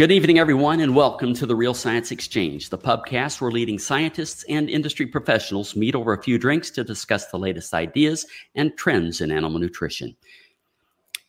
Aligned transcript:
Good 0.00 0.12
evening, 0.12 0.38
everyone, 0.38 0.80
and 0.80 0.96
welcome 0.96 1.34
to 1.34 1.44
the 1.44 1.54
Real 1.54 1.74
Science 1.74 2.10
Exchange, 2.10 2.70
the 2.70 2.78
pubcast 2.78 3.38
where 3.38 3.50
leading 3.50 3.78
scientists 3.78 4.46
and 4.48 4.70
industry 4.70 5.04
professionals 5.04 5.76
meet 5.76 5.94
over 5.94 6.14
a 6.14 6.22
few 6.22 6.38
drinks 6.38 6.70
to 6.70 6.82
discuss 6.82 7.26
the 7.26 7.38
latest 7.38 7.74
ideas 7.74 8.24
and 8.54 8.74
trends 8.78 9.20
in 9.20 9.30
animal 9.30 9.60
nutrition. 9.60 10.16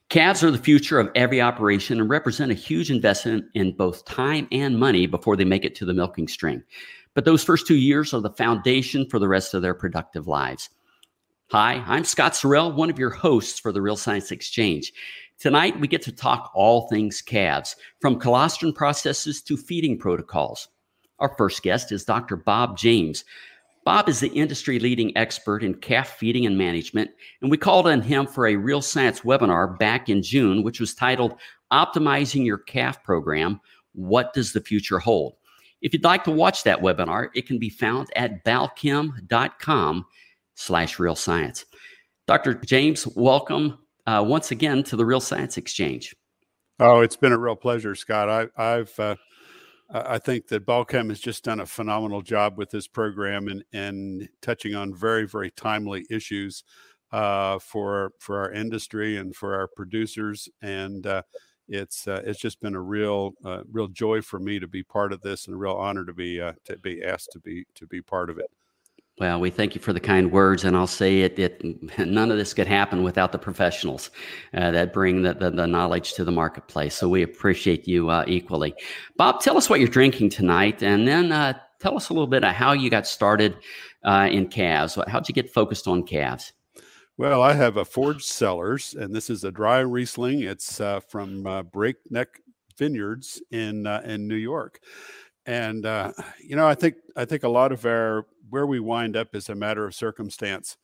Calves 0.08 0.42
are 0.42 0.52
the 0.52 0.58
future 0.58 1.02
of 1.02 1.12
every 1.16 1.42
operation 1.42 2.00
and 2.00 2.10
represent 2.10 2.50
a 2.50 2.54
huge 2.54 2.90
investment 2.90 3.44
in 3.56 3.76
both 3.76 4.06
time 4.06 4.48
and 4.54 4.80
money 4.80 5.06
before 5.06 5.36
they 5.36 5.44
make 5.44 5.66
it 5.66 5.76
to 5.76 5.84
the 5.84 5.94
milking 5.94 6.30
string. 6.30 6.64
But 7.14 7.26
those 7.26 7.44
first 7.44 7.68
two 7.68 7.76
years 7.76 8.14
are 8.14 8.22
the 8.22 8.30
foundation 8.30 9.06
for 9.10 9.20
the 9.20 9.28
rest 9.28 9.54
of 9.54 9.62
their 9.62 9.74
productive 9.74 10.30
lives. 10.30 10.70
Hi, 11.52 11.84
I'm 11.86 12.06
Scott 12.06 12.32
Sorrell, 12.32 12.74
one 12.74 12.90
of 12.90 12.98
your 12.98 13.10
hosts 13.10 13.60
for 13.60 13.74
the 13.74 13.82
Real 13.82 13.98
Science 13.98 14.32
Exchange. 14.32 14.94
Tonight, 15.42 15.80
we 15.80 15.88
get 15.88 16.04
to 16.04 16.12
talk 16.12 16.52
all 16.54 16.88
things 16.88 17.20
calves, 17.20 17.76
from 18.00 18.20
colostrum 18.20 18.72
processes 18.72 19.42
to 19.42 19.58
feeding 19.58 19.98
protocols. 19.98 20.68
Our 21.18 21.34
first 21.36 21.64
guest 21.64 21.92
is 21.92 22.06
Dr. 22.06 22.36
Bob 22.36 22.78
James. 22.78 23.26
Bob 23.84 24.08
is 24.08 24.20
the 24.20 24.28
industry 24.28 24.78
leading 24.78 25.18
expert 25.18 25.64
in 25.64 25.74
calf 25.74 26.10
feeding 26.10 26.46
and 26.46 26.60
management, 26.60 27.10
and 27.42 27.50
we 27.50 27.58
called 27.58 27.88
on 27.88 28.04
him 28.04 28.28
for 28.28 28.46
a 28.46 28.56
real 28.56 28.84
science 28.84 29.22
webinar 29.22 29.80
back 29.80 30.10
in 30.10 30.22
June, 30.22 30.62
which 30.62 30.80
was 30.80 30.94
titled 30.94 31.34
Optimizing 31.74 32.46
Your 32.46 32.60
Calf 32.60 33.04
Program 33.04 33.60
What 33.94 34.36
Does 34.36 34.54
the 34.54 34.62
Future 34.62 35.00
Hold? 35.00 35.38
If 35.82 35.92
you'd 35.92 36.04
like 36.04 36.24
to 36.26 36.32
watch 36.32 36.62
that 36.66 36.82
webinar, 36.82 37.30
it 37.34 37.48
can 37.48 37.58
be 37.58 37.72
found 37.72 38.10
at 38.16 38.46
balchem.com 38.46 40.06
slash 40.54 41.00
real 41.00 41.16
science. 41.16 41.66
Dr. 42.28 42.54
James, 42.54 43.08
welcome 43.16 43.80
uh, 44.08 44.24
once 44.26 44.52
again 44.52 44.84
to 44.84 44.96
the 44.96 45.06
Real 45.06 45.20
Science 45.20 45.58
Exchange. 45.58 46.16
Oh, 46.80 47.02
it's 47.02 47.16
been 47.16 47.32
a 47.32 47.38
real 47.38 47.56
pleasure, 47.56 47.94
Scott. 47.94 48.50
I, 48.58 48.64
have 48.64 49.00
uh, 49.00 49.16
I 49.92 50.18
think 50.18 50.48
that 50.48 50.66
Balchem 50.66 51.10
has 51.10 51.20
just 51.20 51.44
done 51.44 51.60
a 51.60 51.66
phenomenal 51.66 52.22
job 52.22 52.58
with 52.58 52.72
this 52.72 52.88
program 52.88 53.48
and 53.48 53.64
and 53.74 54.28
touching 54.42 54.74
on 54.74 54.94
very 54.94 55.28
very 55.28 55.52
timely 55.52 56.06
issues 56.10 56.64
uh, 57.12 57.60
for 57.60 58.14
for 58.20 58.40
our 58.40 58.52
industry 58.52 59.18
and 59.18 59.36
for 59.36 59.56
our 59.56 59.68
producers 59.68 60.50
and. 60.62 61.06
Uh, 61.06 61.22
it's 61.68 62.06
uh, 62.06 62.22
it's 62.26 62.40
just 62.40 62.60
been 62.60 62.76
a 62.76 62.82
real 62.82 63.32
uh, 63.46 63.62
real 63.72 63.88
joy 63.88 64.22
for 64.22 64.40
me 64.40 64.60
to 64.60 64.68
be 64.68 64.84
part 64.84 65.14
of 65.14 65.22
this 65.22 65.46
and 65.46 65.54
a 65.54 65.58
real 65.58 65.76
honor 65.76 66.04
to 66.04 66.12
be 66.12 66.36
to 66.66 66.78
be 66.82 67.02
asked 67.02 67.30
to 67.32 67.40
be 67.40 67.64
to 67.76 67.88
be 67.88 68.02
part 68.02 68.30
of 68.30 68.40
it. 68.40 68.52
Well, 69.22 69.40
we 69.40 69.52
thank 69.52 69.76
you 69.76 69.82
for 69.82 69.94
the 69.94 70.00
kind 70.00 70.32
words, 70.32 70.64
and 70.64 70.76
I'll 70.76 70.88
say 70.88 71.22
it. 71.22 71.38
it 71.38 71.64
none 72.00 72.32
of 72.32 72.40
this 72.40 72.56
could 72.56 72.66
happen 72.66 73.04
without 73.04 73.32
the 73.32 73.38
professionals 73.38 74.10
uh, 74.56 74.72
that 74.72 74.94
bring 74.94 75.22
the, 75.22 75.36
the, 75.36 75.52
the, 75.52 75.68
knowledge 75.68 76.14
to 76.14 76.24
the 76.24 76.32
marketplace. 76.32 76.96
So 76.96 77.08
we 77.08 77.22
appreciate 77.22 77.88
you 77.88 78.10
uh, 78.10 78.26
equally. 78.26 78.74
Bob, 79.18 79.40
tell 79.40 79.58
us 79.58 79.70
what 79.70 79.80
you're 79.80 79.90
drinking 79.90 80.32
tonight, 80.32 80.82
and 80.82 81.08
then 81.08 81.32
uh, 81.32 81.54
tell 81.80 81.96
us 81.96 82.10
a 82.10 82.14
little 82.14 82.26
bit 82.26 82.44
of 82.44 82.56
how 82.56 82.72
you 82.72 82.90
got 82.90 83.06
started 83.06 83.58
uh, 84.04 84.28
in 84.32 84.48
calves. 84.48 84.98
How'd 85.08 85.30
you 85.30 85.36
get 85.36 85.54
focused 85.54 85.88
on 85.88 86.02
calves? 86.02 86.54
Well, 87.16 87.44
I 87.44 87.54
have 87.54 87.78
a 87.78 87.86
Forge 87.86 88.24
Cellars, 88.24 88.96
and 88.96 89.14
this 89.14 89.30
is 89.30 89.44
a 89.44 89.52
dry 89.52 89.82
Riesling. 89.82 90.42
It's 90.42 90.82
uh, 90.82 91.00
from 91.00 91.46
uh, 91.46 91.62
Breakneck 91.62 92.42
Vineyards 92.76 93.40
in 93.52 93.86
in 93.86 94.28
New 94.28 94.34
York 94.34 94.80
and 95.48 95.86
you 96.40 96.56
know 96.56 96.68
i 96.68 96.76
think 96.76 96.98
i 97.16 97.26
think 97.26 97.42
a 97.42 97.50
lot 97.50 97.72
of 97.72 97.84
our 97.84 98.28
where 98.52 98.68
we 98.68 98.80
wind 98.80 99.18
up 99.18 99.34
is 99.34 99.50
a 99.50 99.56
matter 99.56 99.86
of 99.86 99.96
circumstance 99.96 100.78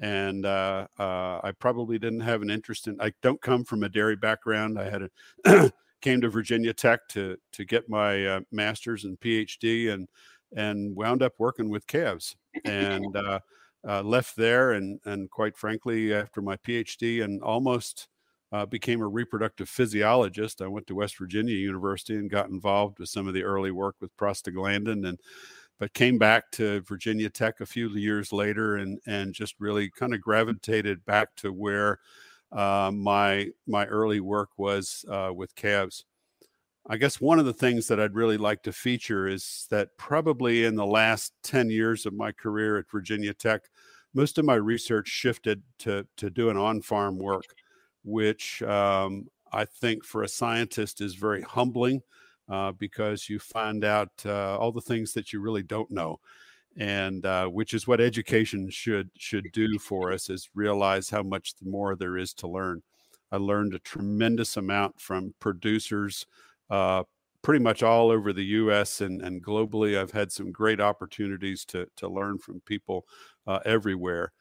and 0.00 0.46
uh, 0.46 0.86
uh, 0.98 1.40
i 1.42 1.52
probably 1.58 1.98
didn't 1.98 2.20
have 2.20 2.42
an 2.42 2.50
interest 2.50 2.86
in 2.86 3.00
i 3.00 3.10
don't 3.22 3.40
come 3.42 3.64
from 3.64 3.82
a 3.82 3.88
dairy 3.88 4.16
background 4.16 4.78
i 4.78 4.88
had 4.88 5.08
a 5.46 5.72
came 6.02 6.20
to 6.20 6.28
virginia 6.28 6.72
tech 6.72 7.00
to 7.08 7.36
to 7.52 7.64
get 7.64 7.88
my 7.88 8.24
uh, 8.26 8.40
master's 8.52 9.04
and 9.04 9.18
phd 9.20 9.92
and 9.92 10.08
and 10.54 10.94
wound 10.94 11.22
up 11.22 11.32
working 11.38 11.68
with 11.68 11.86
calves 11.86 12.36
and 12.64 13.16
uh, 13.16 13.40
uh, 13.88 14.02
left 14.02 14.36
there 14.36 14.72
and 14.72 15.00
and 15.06 15.30
quite 15.30 15.56
frankly 15.56 16.14
after 16.14 16.40
my 16.42 16.56
phd 16.58 17.24
and 17.24 17.42
almost 17.42 18.08
uh, 18.52 18.66
became 18.66 19.00
a 19.00 19.08
reproductive 19.08 19.68
physiologist. 19.68 20.62
I 20.62 20.68
went 20.68 20.86
to 20.86 20.94
West 20.94 21.18
Virginia 21.18 21.54
University 21.54 22.14
and 22.14 22.30
got 22.30 22.48
involved 22.48 22.98
with 22.98 23.08
some 23.08 23.26
of 23.26 23.34
the 23.34 23.42
early 23.42 23.70
work 23.70 23.96
with 24.00 24.16
prostaglandin 24.16 25.06
and 25.06 25.18
but 25.78 25.92
came 25.94 26.18
back 26.18 26.50
to 26.52 26.80
Virginia 26.82 27.28
Tech 27.28 27.60
a 27.60 27.66
few 27.66 27.88
years 27.90 28.32
later 28.32 28.76
and 28.76 28.98
and 29.06 29.34
just 29.34 29.54
really 29.58 29.90
kind 29.90 30.14
of 30.14 30.20
gravitated 30.20 31.04
back 31.04 31.34
to 31.36 31.52
where 31.52 31.98
uh, 32.52 32.90
my 32.94 33.48
my 33.66 33.86
early 33.86 34.20
work 34.20 34.50
was 34.56 35.04
uh, 35.10 35.30
with 35.34 35.54
calves. 35.54 36.04
I 36.88 36.96
guess 36.96 37.20
one 37.20 37.40
of 37.40 37.46
the 37.46 37.52
things 37.52 37.88
that 37.88 37.98
I'd 37.98 38.14
really 38.14 38.36
like 38.36 38.62
to 38.62 38.72
feature 38.72 39.26
is 39.26 39.66
that 39.70 39.88
probably 39.98 40.64
in 40.64 40.76
the 40.76 40.86
last 40.86 41.32
10 41.42 41.68
years 41.68 42.06
of 42.06 42.14
my 42.14 42.30
career 42.30 42.78
at 42.78 42.88
Virginia 42.88 43.34
Tech, 43.34 43.62
most 44.14 44.38
of 44.38 44.44
my 44.44 44.54
research 44.54 45.08
shifted 45.08 45.64
to, 45.80 46.06
to 46.16 46.30
doing 46.30 46.56
on 46.56 46.80
farm 46.80 47.18
work 47.18 47.44
which 48.06 48.62
um, 48.62 49.26
I 49.52 49.64
think 49.66 50.04
for 50.04 50.22
a 50.22 50.28
scientist 50.28 51.00
is 51.02 51.14
very 51.14 51.42
humbling 51.42 52.00
uh, 52.48 52.72
because 52.72 53.28
you 53.28 53.38
find 53.38 53.84
out 53.84 54.10
uh, 54.24 54.56
all 54.58 54.72
the 54.72 54.80
things 54.80 55.12
that 55.12 55.32
you 55.32 55.40
really 55.40 55.62
don't 55.62 55.90
know. 55.90 56.20
And 56.78 57.24
uh, 57.24 57.46
which 57.46 57.72
is 57.72 57.86
what 57.86 58.02
education 58.02 58.68
should 58.68 59.10
should 59.16 59.50
do 59.52 59.78
for 59.78 60.12
us 60.12 60.28
is 60.28 60.50
realize 60.54 61.08
how 61.08 61.22
much 61.22 61.54
more 61.64 61.96
there 61.96 62.18
is 62.18 62.34
to 62.34 62.48
learn. 62.48 62.82
I 63.32 63.38
learned 63.38 63.74
a 63.74 63.78
tremendous 63.78 64.58
amount 64.58 65.00
from 65.00 65.34
producers, 65.40 66.26
uh, 66.68 67.04
pretty 67.42 67.64
much 67.64 67.82
all 67.82 68.10
over 68.10 68.32
the 68.32 68.44
U.S. 68.44 69.00
and, 69.00 69.22
and 69.22 69.42
globally. 69.42 69.98
I've 69.98 70.12
had 70.12 70.30
some 70.30 70.52
great 70.52 70.80
opportunities 70.80 71.64
to 71.66 71.86
to 71.96 72.08
learn 72.08 72.38
from 72.38 72.60
people 72.60 73.06
uh, 73.46 73.60
everywhere 73.64 74.32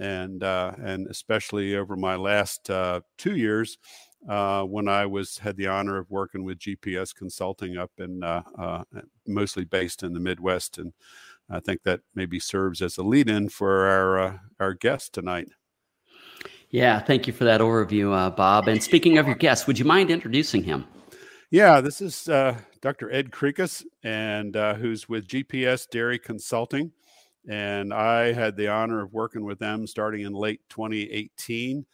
and 0.00 0.42
uh, 0.42 0.72
and 0.82 1.06
especially 1.08 1.76
over 1.76 1.96
my 1.96 2.16
last 2.16 2.68
uh, 2.70 3.00
two 3.18 3.36
years 3.36 3.78
uh, 4.28 4.62
when 4.62 4.88
I 4.88 5.06
was 5.06 5.38
had 5.38 5.56
the 5.56 5.66
honor 5.66 5.98
of 5.98 6.10
working 6.10 6.44
with 6.44 6.58
GPS 6.58 7.14
Consulting 7.14 7.76
up 7.76 7.90
in 7.98 8.22
uh, 8.22 8.42
uh, 8.58 8.82
mostly 9.26 9.64
based 9.64 10.02
in 10.02 10.12
the 10.12 10.20
Midwest, 10.20 10.78
and 10.78 10.92
I 11.50 11.60
think 11.60 11.82
that 11.84 12.00
maybe 12.14 12.38
serves 12.38 12.82
as 12.82 12.98
a 12.98 13.02
lead-in 13.02 13.48
for 13.48 13.86
our 13.86 14.18
uh, 14.18 14.38
our 14.60 14.74
guest 14.74 15.12
tonight. 15.12 15.48
Yeah, 16.70 17.00
thank 17.00 17.26
you 17.26 17.32
for 17.32 17.44
that 17.44 17.60
overview, 17.60 18.34
Bob. 18.34 18.66
And 18.66 18.82
speaking 18.82 19.18
of 19.18 19.26
your 19.26 19.36
guest, 19.36 19.66
would 19.66 19.78
you 19.78 19.84
mind 19.84 20.10
introducing 20.10 20.64
him? 20.64 20.86
Yeah, 21.50 21.80
this 21.80 22.00
is 22.00 22.24
Dr. 22.24 23.12
Ed 23.12 23.30
Krekus, 23.30 23.84
and 24.02 24.56
who's 24.56 25.08
with 25.08 25.28
GPS 25.28 25.88
Dairy 25.88 26.18
Consulting 26.18 26.90
and 27.48 27.92
I 27.92 28.32
had 28.32 28.56
the 28.56 28.68
honor 28.68 29.02
of 29.02 29.12
working 29.12 29.44
with 29.44 29.58
them 29.58 29.86
starting 29.86 30.22
in 30.22 30.32
late 30.32 30.60
2018. 30.70 31.84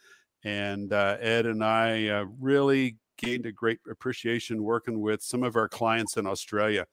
And 0.43 0.91
uh, 0.91 1.17
Ed 1.19 1.45
and 1.45 1.63
I 1.63 2.07
uh, 2.07 2.25
really 2.39 2.97
gained 3.17 3.45
a 3.45 3.51
great 3.51 3.79
appreciation 3.89 4.63
working 4.63 4.99
with 4.99 5.21
some 5.21 5.43
of 5.43 5.55
our 5.55 5.69
clients 5.69 6.17
in 6.17 6.25
Australia. 6.25 6.85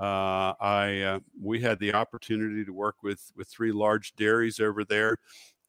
Uh, 0.00 0.54
I 0.60 1.00
uh, 1.02 1.20
we 1.40 1.60
had 1.60 1.78
the 1.78 1.94
opportunity 1.94 2.64
to 2.64 2.72
work 2.72 2.96
with 3.02 3.32
with 3.36 3.48
three 3.48 3.72
large 3.72 4.14
dairies 4.14 4.60
over 4.60 4.84
there, 4.84 5.16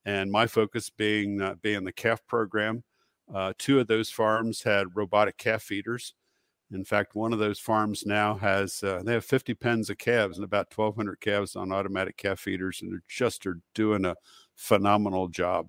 and 0.05 0.31
my 0.31 0.47
focus 0.47 0.89
being 0.89 1.41
uh, 1.41 1.55
being 1.61 1.83
the 1.83 1.91
calf 1.91 2.25
program. 2.27 2.83
Uh, 3.33 3.53
two 3.57 3.79
of 3.79 3.87
those 3.87 4.09
farms 4.09 4.63
had 4.63 4.95
robotic 4.95 5.37
calf 5.37 5.63
feeders, 5.63 6.13
in 6.71 6.83
fact, 6.83 7.15
one 7.15 7.31
of 7.31 7.39
those 7.39 7.59
farms 7.59 8.05
now 8.05 8.35
has 8.35 8.79
they 8.79 9.13
have 9.13 9.25
50 9.25 9.53
pens 9.55 9.89
of 9.89 9.97
calves 9.97 10.37
and 10.37 10.43
about 10.43 10.75
1,200 10.75 11.19
calves 11.21 11.55
on 11.55 11.71
automatic 11.71 12.17
calf 12.17 12.39
feeders, 12.39 12.81
and 12.81 12.91
they're 12.91 13.03
just 13.07 13.45
are 13.45 13.59
doing 13.75 14.05
a 14.05 14.15
phenomenal 14.55 15.27
job. 15.27 15.67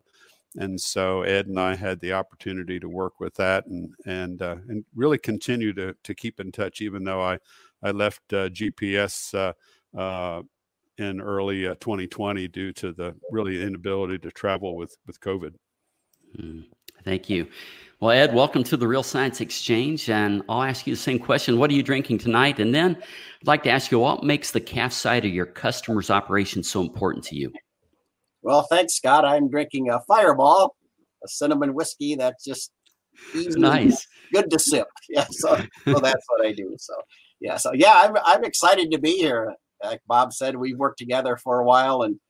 And 0.56 0.80
so 0.80 1.22
Ed 1.22 1.46
and 1.46 1.58
I 1.58 1.74
had 1.74 2.00
the 2.00 2.12
opportunity 2.12 2.78
to 2.78 2.88
work 2.88 3.18
with 3.18 3.34
that 3.34 3.66
and 3.66 3.92
and 4.06 4.40
uh, 4.40 4.56
and 4.68 4.84
really 4.94 5.18
continue 5.18 5.72
to 5.74 5.94
to 6.02 6.14
keep 6.14 6.40
in 6.40 6.52
touch, 6.52 6.80
even 6.80 7.04
though 7.04 7.22
I 7.22 7.38
I 7.82 7.90
left 7.90 8.32
uh, 8.32 8.48
GPS 8.48 9.34
uh, 9.34 9.98
uh, 9.98 10.42
in 10.98 11.20
early 11.20 11.62
2020 11.62 12.44
uh, 12.44 12.48
due 12.52 12.72
to 12.72 12.92
the 12.92 13.14
really 13.30 13.62
inability 13.62 14.18
to 14.18 14.30
travel 14.30 14.76
with 14.76 14.96
with 15.06 15.20
COVID. 15.20 15.54
Mm, 16.38 16.64
thank 17.04 17.28
you. 17.28 17.48
Well, 18.00 18.10
Ed, 18.10 18.34
welcome 18.34 18.64
to 18.64 18.76
the 18.76 18.86
Real 18.86 19.02
Science 19.02 19.40
Exchange. 19.40 20.10
And 20.10 20.42
I'll 20.48 20.62
ask 20.62 20.86
you 20.86 20.94
the 20.94 21.00
same 21.00 21.18
question 21.18 21.58
What 21.58 21.70
are 21.70 21.74
you 21.74 21.82
drinking 21.82 22.18
tonight? 22.18 22.60
And 22.60 22.74
then 22.74 22.96
I'd 22.96 23.46
like 23.46 23.62
to 23.64 23.70
ask 23.70 23.90
you 23.90 23.98
what 23.98 24.22
makes 24.22 24.50
the 24.50 24.60
calf 24.60 24.92
side 24.92 25.24
of 25.24 25.32
your 25.32 25.46
customer's 25.46 26.10
operation 26.10 26.62
so 26.62 26.80
important 26.80 27.24
to 27.24 27.36
you? 27.36 27.52
Well, 28.44 28.62
thanks, 28.64 28.94
Scott. 28.94 29.24
I'm 29.24 29.48
drinking 29.48 29.88
a 29.88 30.00
Fireball, 30.00 30.76
a 31.24 31.28
cinnamon 31.28 31.72
whiskey 31.72 32.14
that's 32.14 32.44
just 32.44 32.70
easy, 33.34 33.58
nice, 33.58 34.06
good 34.34 34.50
to 34.50 34.58
sip. 34.58 34.86
Yeah, 35.08 35.26
so, 35.30 35.56
so 35.84 35.98
that's 35.98 36.24
what 36.28 36.46
I 36.46 36.52
do. 36.52 36.76
So, 36.78 36.94
yeah, 37.40 37.56
so 37.56 37.72
yeah, 37.72 37.92
I'm, 37.94 38.16
I'm 38.24 38.44
excited 38.44 38.90
to 38.90 38.98
be 38.98 39.16
here. 39.16 39.54
Like 39.82 40.02
Bob 40.06 40.34
said, 40.34 40.56
we've 40.56 40.76
worked 40.76 40.98
together 40.98 41.38
for 41.42 41.58
a 41.58 41.64
while 41.64 42.02
and 42.02 42.20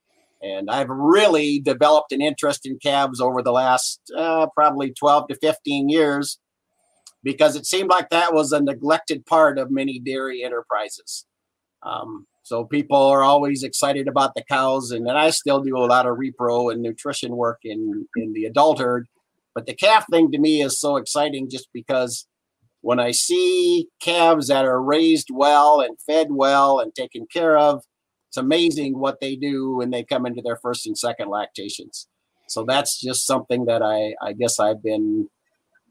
and 0.41 0.71
I've 0.71 0.91
really 0.91 1.61
developed 1.61 2.13
an 2.13 2.21
interest 2.21 2.67
in 2.67 2.79
calves 2.79 3.21
over 3.21 3.41
the 3.41 3.53
last 3.53 4.01
uh, 4.17 4.47
probably 4.55 4.93
12 4.93 5.29
to 5.29 5.37
15 5.37 5.89
years 5.89 6.39
because 7.23 7.57
it 7.57 7.65
seemed 7.65 7.89
like 7.89 8.11
that 8.11 8.35
was 8.35 8.53
a 8.53 8.61
neglected 8.61 9.25
part 9.25 9.59
of 9.59 9.71
many 9.71 9.99
dairy 9.99 10.45
enterprises. 10.45 11.25
Um, 11.83 12.27
so 12.45 12.65
people 12.65 12.99
are 12.99 13.23
always 13.23 13.63
excited 13.63 14.07
about 14.07 14.35
the 14.35 14.45
cows, 14.45 14.91
and 14.91 15.07
then 15.07 15.17
I 15.17 15.31
still 15.31 15.63
do 15.63 15.79
a 15.79 15.87
lot 15.87 16.07
of 16.07 16.19
repro 16.19 16.71
and 16.71 16.83
nutrition 16.83 17.37
work 17.37 17.61
in 17.65 18.07
in 18.17 18.35
the 18.35 18.45
adult 18.45 18.79
herd. 18.79 19.09
But 19.55 19.65
the 19.65 19.75
calf 19.75 20.05
thing 20.11 20.31
to 20.31 20.39
me 20.39 20.63
is 20.63 20.79
so 20.79 20.97
exciting 20.97 21.49
just 21.49 21.69
because 21.73 22.27
when 22.83 23.01
I 23.01 23.13
see 23.13 23.89
calves 23.99 24.49
that 24.49 24.67
are 24.67 24.83
raised 24.83 25.29
well 25.33 25.81
and 25.81 25.99
fed 26.07 26.29
well 26.31 26.81
and 26.81 26.95
taken 26.95 27.27
care 27.33 27.57
of, 27.57 27.83
it's 28.29 28.37
amazing 28.37 28.99
what 28.99 29.21
they 29.23 29.37
do 29.37 29.77
when 29.77 29.91
they 29.91 30.05
come 30.05 30.27
into 30.27 30.43
their 30.43 30.57
first 30.57 30.87
and 30.87 30.99
second 30.99 31.31
lactations. 31.31 32.09
So 32.47 32.67
that's 32.67 33.01
just 33.01 33.27
something 33.27 33.65
that 33.65 33.83
I, 33.83 34.15
I 34.21 34.35
guess 34.35 34.61
I've 34.61 34.83
been 34.83 35.31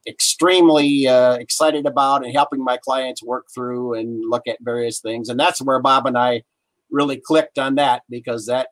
extremely 0.07 1.07
uh, 1.07 1.35
excited 1.35 1.85
about 1.85 2.23
and 2.23 2.33
helping 2.33 2.63
my 2.63 2.77
clients 2.77 3.23
work 3.23 3.45
through 3.53 3.93
and 3.93 4.21
look 4.29 4.47
at 4.47 4.57
various 4.61 4.99
things. 4.99 5.29
And 5.29 5.39
that's 5.39 5.61
where 5.61 5.81
Bob 5.81 6.05
and 6.05 6.17
I 6.17 6.43
really 6.91 7.17
clicked 7.17 7.57
on 7.57 7.75
that 7.75 8.03
because 8.09 8.45
that 8.47 8.69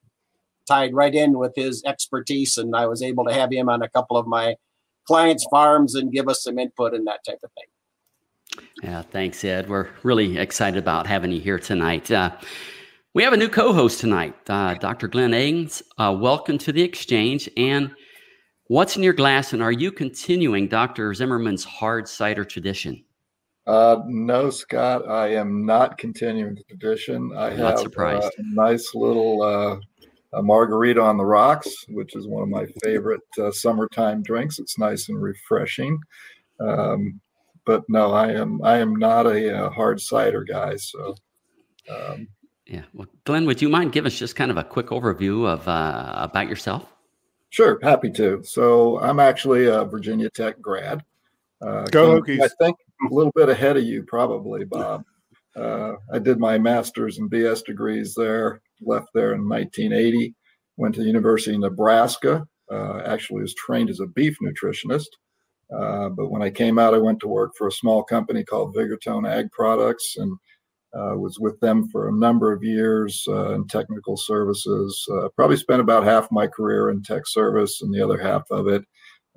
tied 0.67 0.93
right 0.93 1.13
in 1.13 1.37
with 1.37 1.53
his 1.55 1.83
expertise. 1.85 2.57
And 2.57 2.75
I 2.75 2.85
was 2.85 3.01
able 3.01 3.25
to 3.25 3.33
have 3.33 3.51
him 3.51 3.69
on 3.69 3.81
a 3.81 3.89
couple 3.89 4.17
of 4.17 4.27
my 4.27 4.55
clients' 5.05 5.45
farms 5.49 5.95
and 5.95 6.11
give 6.11 6.27
us 6.27 6.43
some 6.43 6.59
input 6.59 6.93
and 6.93 7.07
that 7.07 7.23
type 7.25 7.39
of 7.43 7.51
thing. 7.53 8.63
Yeah, 8.83 9.01
thanks, 9.01 9.43
Ed. 9.43 9.69
We're 9.69 9.89
really 10.03 10.37
excited 10.37 10.77
about 10.77 11.07
having 11.07 11.31
you 11.31 11.39
here 11.39 11.59
tonight. 11.59 12.11
Uh, 12.11 12.31
we 13.13 13.23
have 13.23 13.33
a 13.33 13.37
new 13.37 13.49
co 13.49 13.73
host 13.73 13.99
tonight, 13.99 14.35
uh, 14.49 14.73
Dr. 14.75 15.07
Glenn 15.07 15.31
Ains. 15.31 15.81
Uh, 15.97 16.15
welcome 16.17 16.57
to 16.59 16.71
the 16.71 16.81
exchange. 16.81 17.49
And 17.57 17.91
what's 18.71 18.95
in 18.95 19.03
your 19.03 19.13
glass? 19.13 19.51
And 19.51 19.61
are 19.61 19.71
you 19.71 19.91
continuing 19.91 20.69
Dr. 20.69 21.13
Zimmerman's 21.13 21.65
hard 21.65 22.07
cider 22.07 22.45
tradition? 22.45 23.03
Uh, 23.67 23.97
no, 24.07 24.49
Scott, 24.49 25.07
I 25.09 25.33
am 25.35 25.65
not 25.65 25.97
continuing 25.97 26.55
the 26.55 26.63
tradition. 26.63 27.31
I 27.35 27.51
have 27.51 27.79
surprised. 27.79 28.31
a 28.37 28.43
nice 28.55 28.95
little 28.95 29.43
uh, 29.43 29.77
a 30.33 30.41
margarita 30.41 31.01
on 31.01 31.17
the 31.17 31.25
rocks, 31.25 31.69
which 31.89 32.15
is 32.15 32.27
one 32.27 32.43
of 32.43 32.49
my 32.49 32.65
favorite 32.81 33.21
uh, 33.37 33.51
summertime 33.51 34.23
drinks. 34.23 34.57
It's 34.57 34.79
nice 34.79 35.09
and 35.09 35.21
refreshing. 35.21 35.99
Um, 36.61 37.19
but 37.65 37.83
no, 37.89 38.13
I 38.13 38.31
am 38.31 38.63
I 38.63 38.77
am 38.77 38.95
not 38.95 39.27
a, 39.27 39.65
a 39.65 39.69
hard 39.69 39.99
cider 39.99 40.45
guy. 40.45 40.77
So 40.77 41.15
um, 41.89 42.29
yeah. 42.65 42.83
Well, 42.93 43.07
Glenn, 43.25 43.45
would 43.45 43.61
you 43.61 43.67
mind 43.67 43.91
give 43.91 44.05
us 44.05 44.17
just 44.17 44.37
kind 44.37 44.49
of 44.49 44.55
a 44.55 44.63
quick 44.63 44.87
overview 44.87 45.45
of 45.45 45.67
uh, 45.67 46.13
about 46.15 46.47
yourself? 46.47 46.85
Sure, 47.51 47.79
happy 47.83 48.09
to. 48.11 48.41
So 48.43 48.99
I'm 49.01 49.19
actually 49.19 49.67
a 49.67 49.83
Virginia 49.83 50.29
Tech 50.29 50.61
grad. 50.61 51.03
Uh, 51.61 51.83
Go 51.91 52.21
Hokies! 52.21 52.41
I 52.41 52.47
think 52.59 52.77
a 53.09 53.13
little 53.13 53.31
bit 53.35 53.49
ahead 53.49 53.75
of 53.77 53.83
you, 53.83 54.03
probably, 54.03 54.63
Bob. 54.63 55.03
Uh, 55.55 55.93
I 56.13 56.19
did 56.19 56.39
my 56.39 56.57
master's 56.57 57.19
and 57.19 57.29
BS 57.29 57.65
degrees 57.65 58.15
there. 58.15 58.61
Left 58.81 59.09
there 59.13 59.33
in 59.33 59.47
1980. 59.47 60.33
Went 60.77 60.95
to 60.95 61.01
the 61.01 61.07
University 61.07 61.53
of 61.53 61.61
Nebraska. 61.61 62.47
Uh, 62.71 63.01
actually, 63.05 63.41
was 63.41 63.53
trained 63.55 63.89
as 63.89 63.99
a 63.99 64.07
beef 64.07 64.37
nutritionist. 64.41 65.07
Uh, 65.75 66.07
but 66.07 66.31
when 66.31 66.41
I 66.41 66.49
came 66.49 66.79
out, 66.79 66.93
I 66.93 66.99
went 66.99 67.19
to 67.19 67.27
work 67.27 67.51
for 67.57 67.67
a 67.67 67.71
small 67.71 68.01
company 68.01 68.45
called 68.45 68.75
Vigortone 68.75 69.29
Ag 69.29 69.51
Products 69.51 70.15
and 70.17 70.37
uh, 70.93 71.15
was 71.15 71.39
with 71.39 71.59
them 71.61 71.87
for 71.89 72.09
a 72.09 72.13
number 72.13 72.51
of 72.51 72.63
years 72.63 73.23
uh, 73.27 73.53
in 73.53 73.65
technical 73.67 74.17
services. 74.17 75.05
Uh, 75.11 75.29
probably 75.35 75.57
spent 75.57 75.81
about 75.81 76.03
half 76.03 76.29
my 76.31 76.47
career 76.47 76.89
in 76.89 77.01
tech 77.01 77.25
service 77.25 77.81
and 77.81 77.93
the 77.93 78.01
other 78.01 78.17
half 78.17 78.43
of 78.51 78.67
it 78.67 78.83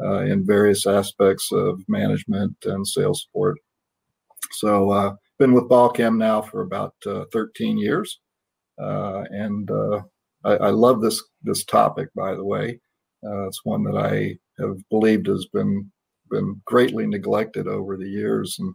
uh, 0.00 0.22
in 0.22 0.44
various 0.44 0.86
aspects 0.86 1.52
of 1.52 1.80
management 1.88 2.56
and 2.64 2.86
sales 2.86 3.24
support. 3.24 3.56
So, 4.52 4.90
uh, 4.90 5.14
been 5.38 5.52
with 5.52 5.68
Balchem 5.68 6.16
now 6.16 6.42
for 6.42 6.62
about 6.62 6.94
uh, 7.06 7.24
13 7.32 7.78
years, 7.78 8.20
and 8.78 9.70
I, 10.44 10.56
I, 10.56 10.70
love 10.70 11.00
this 11.00 11.22
this 11.42 11.64
topic. 11.64 12.08
By 12.14 12.34
the 12.34 12.44
way, 12.44 12.78
it's 13.22 13.64
one 13.64 13.82
that 13.84 13.96
I 13.96 14.36
have 14.62 14.76
believed 14.90 15.26
has 15.26 15.46
been 15.52 15.90
been 16.30 16.60
greatly 16.66 17.06
neglected 17.06 17.66
over 17.66 17.96
the 17.96 18.08
years, 18.08 18.56
and 18.60 18.74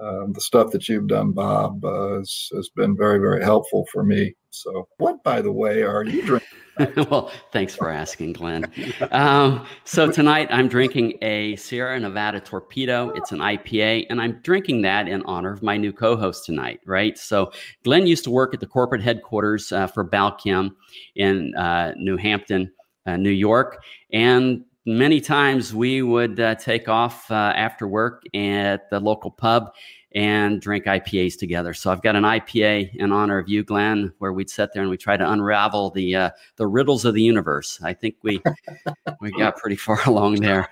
um, 0.00 0.32
the 0.32 0.40
stuff 0.40 0.70
that 0.70 0.88
you've 0.88 1.08
done, 1.08 1.32
Bob, 1.32 1.84
uh, 1.84 2.18
has, 2.18 2.48
has 2.54 2.68
been 2.68 2.96
very, 2.96 3.18
very 3.18 3.42
helpful 3.42 3.86
for 3.92 4.04
me. 4.04 4.34
So, 4.50 4.88
what, 4.98 5.22
by 5.24 5.42
the 5.42 5.52
way, 5.52 5.82
are 5.82 6.04
you 6.04 6.22
drinking? 6.22 6.48
well, 7.10 7.32
thanks 7.52 7.74
for 7.74 7.90
asking, 7.90 8.34
Glenn. 8.34 8.70
Um, 9.10 9.66
so, 9.84 10.10
tonight 10.10 10.48
I'm 10.50 10.68
drinking 10.68 11.18
a 11.22 11.56
Sierra 11.56 11.98
Nevada 11.98 12.40
Torpedo. 12.40 13.10
It's 13.10 13.32
an 13.32 13.38
IPA, 13.38 14.06
and 14.08 14.20
I'm 14.20 14.40
drinking 14.42 14.82
that 14.82 15.08
in 15.08 15.22
honor 15.24 15.52
of 15.52 15.62
my 15.62 15.76
new 15.76 15.92
co 15.92 16.16
host 16.16 16.46
tonight, 16.46 16.80
right? 16.86 17.18
So, 17.18 17.50
Glenn 17.82 18.06
used 18.06 18.24
to 18.24 18.30
work 18.30 18.54
at 18.54 18.60
the 18.60 18.66
corporate 18.66 19.02
headquarters 19.02 19.72
uh, 19.72 19.88
for 19.88 20.08
Balchem 20.08 20.70
in 21.16 21.54
uh, 21.56 21.94
New 21.96 22.16
Hampton, 22.16 22.70
uh, 23.06 23.16
New 23.16 23.30
York. 23.30 23.82
And 24.12 24.64
many 24.88 25.20
times 25.20 25.74
we 25.74 26.02
would 26.02 26.40
uh, 26.40 26.54
take 26.54 26.88
off 26.88 27.30
uh, 27.30 27.52
after 27.54 27.86
work 27.86 28.22
at 28.34 28.88
the 28.90 28.98
local 28.98 29.30
pub 29.30 29.74
and 30.12 30.62
drink 30.62 30.86
IPAs 30.86 31.38
together. 31.38 31.74
So 31.74 31.92
I've 31.92 32.00
got 32.00 32.16
an 32.16 32.24
IPA 32.24 32.94
in 32.94 33.12
honor 33.12 33.38
of 33.38 33.48
you, 33.48 33.62
Glenn, 33.62 34.12
where 34.18 34.32
we'd 34.32 34.48
sit 34.48 34.70
there 34.72 34.82
and 34.82 34.90
we 34.90 34.96
try 34.96 35.18
to 35.18 35.30
unravel 35.30 35.90
the 35.90 36.16
uh, 36.16 36.30
the 36.56 36.66
riddles 36.66 37.04
of 37.04 37.12
the 37.12 37.22
universe. 37.22 37.78
I 37.82 37.92
think 37.92 38.16
we 38.22 38.42
we 39.20 39.30
got 39.32 39.56
pretty 39.58 39.76
far 39.76 40.00
along 40.06 40.36
there. 40.36 40.70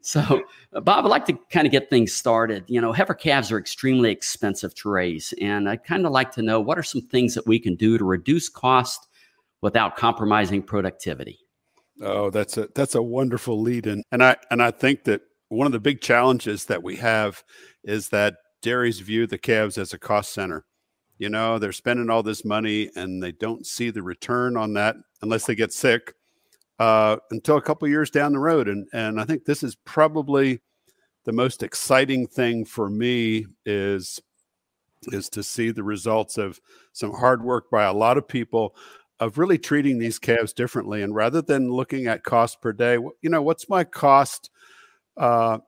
So, 0.00 0.42
Bob, 0.72 1.04
I'd 1.04 1.08
like 1.08 1.26
to 1.26 1.36
kind 1.50 1.66
of 1.66 1.72
get 1.72 1.90
things 1.90 2.14
started. 2.14 2.64
You 2.68 2.80
know, 2.80 2.92
heifer 2.92 3.14
calves 3.14 3.50
are 3.50 3.58
extremely 3.58 4.12
expensive 4.12 4.72
to 4.76 4.88
raise, 4.88 5.34
and 5.40 5.68
I'd 5.68 5.82
kind 5.82 6.06
of 6.06 6.12
like 6.12 6.30
to 6.32 6.42
know 6.42 6.60
what 6.60 6.78
are 6.78 6.84
some 6.84 7.02
things 7.02 7.34
that 7.34 7.46
we 7.46 7.58
can 7.58 7.74
do 7.74 7.98
to 7.98 8.04
reduce 8.04 8.48
cost 8.48 9.08
without 9.60 9.96
compromising 9.96 10.62
productivity. 10.62 11.40
Oh, 12.00 12.30
that's 12.30 12.56
a 12.56 12.68
that's 12.74 12.94
a 12.94 13.02
wonderful 13.02 13.60
lead 13.60 13.86
in. 13.86 14.02
And 14.12 14.22
I 14.22 14.36
and 14.50 14.62
I 14.62 14.70
think 14.70 15.04
that 15.04 15.22
one 15.48 15.66
of 15.66 15.72
the 15.72 15.80
big 15.80 16.00
challenges 16.00 16.66
that 16.66 16.82
we 16.82 16.96
have 16.96 17.42
is 17.84 18.10
that 18.10 18.36
dairies 18.62 19.00
view 19.00 19.26
the 19.26 19.38
calves 19.38 19.78
as 19.78 19.92
a 19.92 19.98
cost 19.98 20.32
center. 20.32 20.64
You 21.18 21.28
know, 21.28 21.58
they're 21.58 21.72
spending 21.72 22.10
all 22.10 22.22
this 22.22 22.44
money 22.44 22.90
and 22.94 23.22
they 23.22 23.32
don't 23.32 23.66
see 23.66 23.90
the 23.90 24.02
return 24.02 24.56
on 24.56 24.74
that 24.74 24.96
unless 25.22 25.46
they 25.46 25.56
get 25.56 25.72
sick 25.72 26.14
uh, 26.78 27.16
until 27.30 27.56
a 27.56 27.62
couple 27.62 27.88
years 27.88 28.10
down 28.10 28.32
the 28.32 28.38
road. 28.38 28.68
And 28.68 28.86
and 28.92 29.20
I 29.20 29.24
think 29.24 29.44
this 29.44 29.62
is 29.62 29.76
probably 29.84 30.60
the 31.24 31.32
most 31.32 31.62
exciting 31.62 32.26
thing 32.26 32.64
for 32.64 32.88
me 32.90 33.46
is 33.66 34.20
is 35.12 35.28
to 35.30 35.42
see 35.42 35.70
the 35.70 35.82
results 35.82 36.38
of 36.38 36.60
some 36.92 37.12
hard 37.12 37.42
work 37.42 37.70
by 37.70 37.84
a 37.84 37.92
lot 37.92 38.18
of 38.18 38.26
people 38.26 38.74
of 39.20 39.38
really 39.38 39.58
treating 39.58 39.98
these 39.98 40.18
calves 40.18 40.52
differently 40.52 41.02
and 41.02 41.14
rather 41.14 41.42
than 41.42 41.70
looking 41.70 42.06
at 42.06 42.24
cost 42.24 42.60
per 42.60 42.72
day 42.72 42.94
you 43.22 43.30
know 43.30 43.42
what's 43.42 43.68
my 43.68 43.84
cost 43.84 44.50
uh, 45.16 45.58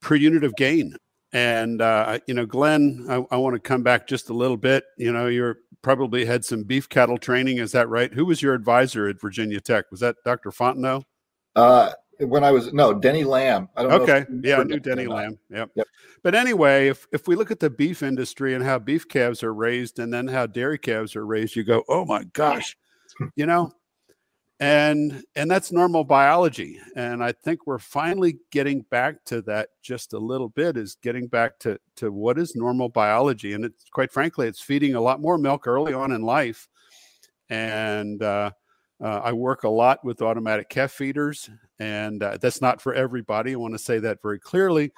per 0.00 0.14
unit 0.14 0.44
of 0.44 0.54
gain 0.56 0.94
and 1.32 1.80
uh, 1.80 2.18
you 2.26 2.34
know 2.34 2.46
glenn 2.46 3.06
I, 3.08 3.24
I 3.30 3.36
want 3.36 3.54
to 3.54 3.60
come 3.60 3.82
back 3.82 4.06
just 4.06 4.30
a 4.30 4.34
little 4.34 4.56
bit 4.56 4.84
you 4.96 5.12
know 5.12 5.26
you're 5.26 5.58
probably 5.82 6.24
had 6.24 6.44
some 6.44 6.62
beef 6.62 6.88
cattle 6.88 7.18
training 7.18 7.58
is 7.58 7.72
that 7.72 7.88
right 7.88 8.12
who 8.12 8.26
was 8.26 8.42
your 8.42 8.54
advisor 8.54 9.08
at 9.08 9.20
virginia 9.20 9.60
tech 9.60 9.90
was 9.90 10.00
that 10.00 10.16
dr 10.24 10.50
fontenot 10.50 11.04
uh, 11.56 11.90
when 12.20 12.44
I 12.44 12.50
was 12.50 12.72
no 12.72 12.92
Denny 12.92 13.24
Lamb. 13.24 13.68
I 13.76 13.82
don't 13.82 13.92
okay, 14.02 14.26
yeah, 14.42 14.58
I 14.58 14.64
knew 14.64 14.78
Denny 14.78 15.06
Lamb. 15.06 15.38
Yep. 15.50 15.70
yep. 15.74 15.86
But 16.22 16.34
anyway, 16.34 16.88
if 16.88 17.06
if 17.12 17.26
we 17.26 17.34
look 17.34 17.50
at 17.50 17.60
the 17.60 17.70
beef 17.70 18.02
industry 18.02 18.54
and 18.54 18.62
how 18.62 18.78
beef 18.78 19.08
calves 19.08 19.42
are 19.42 19.54
raised, 19.54 19.98
and 19.98 20.12
then 20.12 20.28
how 20.28 20.46
dairy 20.46 20.78
calves 20.78 21.16
are 21.16 21.26
raised, 21.26 21.56
you 21.56 21.64
go, 21.64 21.82
oh 21.88 22.04
my 22.04 22.24
gosh, 22.32 22.76
you 23.36 23.46
know? 23.46 23.72
And 24.58 25.22
and 25.36 25.50
that's 25.50 25.72
normal 25.72 26.04
biology. 26.04 26.78
And 26.94 27.24
i 27.24 27.32
think 27.32 27.66
we're 27.66 27.78
finally 27.78 28.38
getting 28.50 28.82
back 28.82 29.24
to 29.26 29.40
that 29.42 29.70
just 29.82 30.12
a 30.12 30.18
little 30.18 30.50
bit 30.50 30.76
is 30.76 30.96
getting 31.02 31.28
back 31.28 31.58
to 31.60 31.78
to 31.96 32.12
what 32.12 32.38
is 32.38 32.54
normal 32.54 32.90
biology. 32.90 33.54
And 33.54 33.64
it's 33.64 33.84
quite 33.90 34.12
frankly 34.12 34.48
it's 34.48 34.60
feeding 34.60 34.94
a 34.94 35.00
lot 35.00 35.20
more 35.22 35.38
milk 35.38 35.66
early 35.66 35.94
on 35.94 36.12
in 36.12 36.22
life. 36.22 36.68
And 37.48 38.22
uh, 38.22 38.50
uh, 39.02 39.20
i 39.24 39.32
work 39.32 39.64
a 39.64 39.68
lot 39.68 40.04
with 40.04 40.20
automatic 40.20 40.68
calf 40.68 40.92
feeders. 40.92 41.48
And 41.78 42.22
uh, 42.22 42.36
that's 42.38 42.60
not 42.60 42.82
for 42.82 42.92
everybody. 42.92 43.52
I 43.52 43.56
want 43.56 43.72
to 43.72 43.78
say 43.78 43.98
that 44.00 44.20
very 44.20 44.38
clearly. 44.38 44.92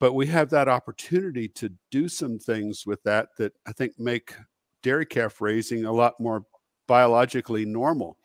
But 0.00 0.14
we 0.14 0.26
have 0.26 0.50
that 0.50 0.66
opportunity 0.66 1.46
to 1.48 1.70
do 1.92 2.08
some 2.08 2.40
things 2.40 2.86
with 2.86 3.00
that 3.04 3.28
that 3.38 3.52
i 3.66 3.72
think 3.72 3.92
make 4.00 4.34
dairy 4.82 5.06
calf 5.06 5.40
raising 5.40 5.84
a 5.84 5.92
lot 5.92 6.18
more 6.18 6.44
biologically 6.90 7.64
normal. 7.64 8.16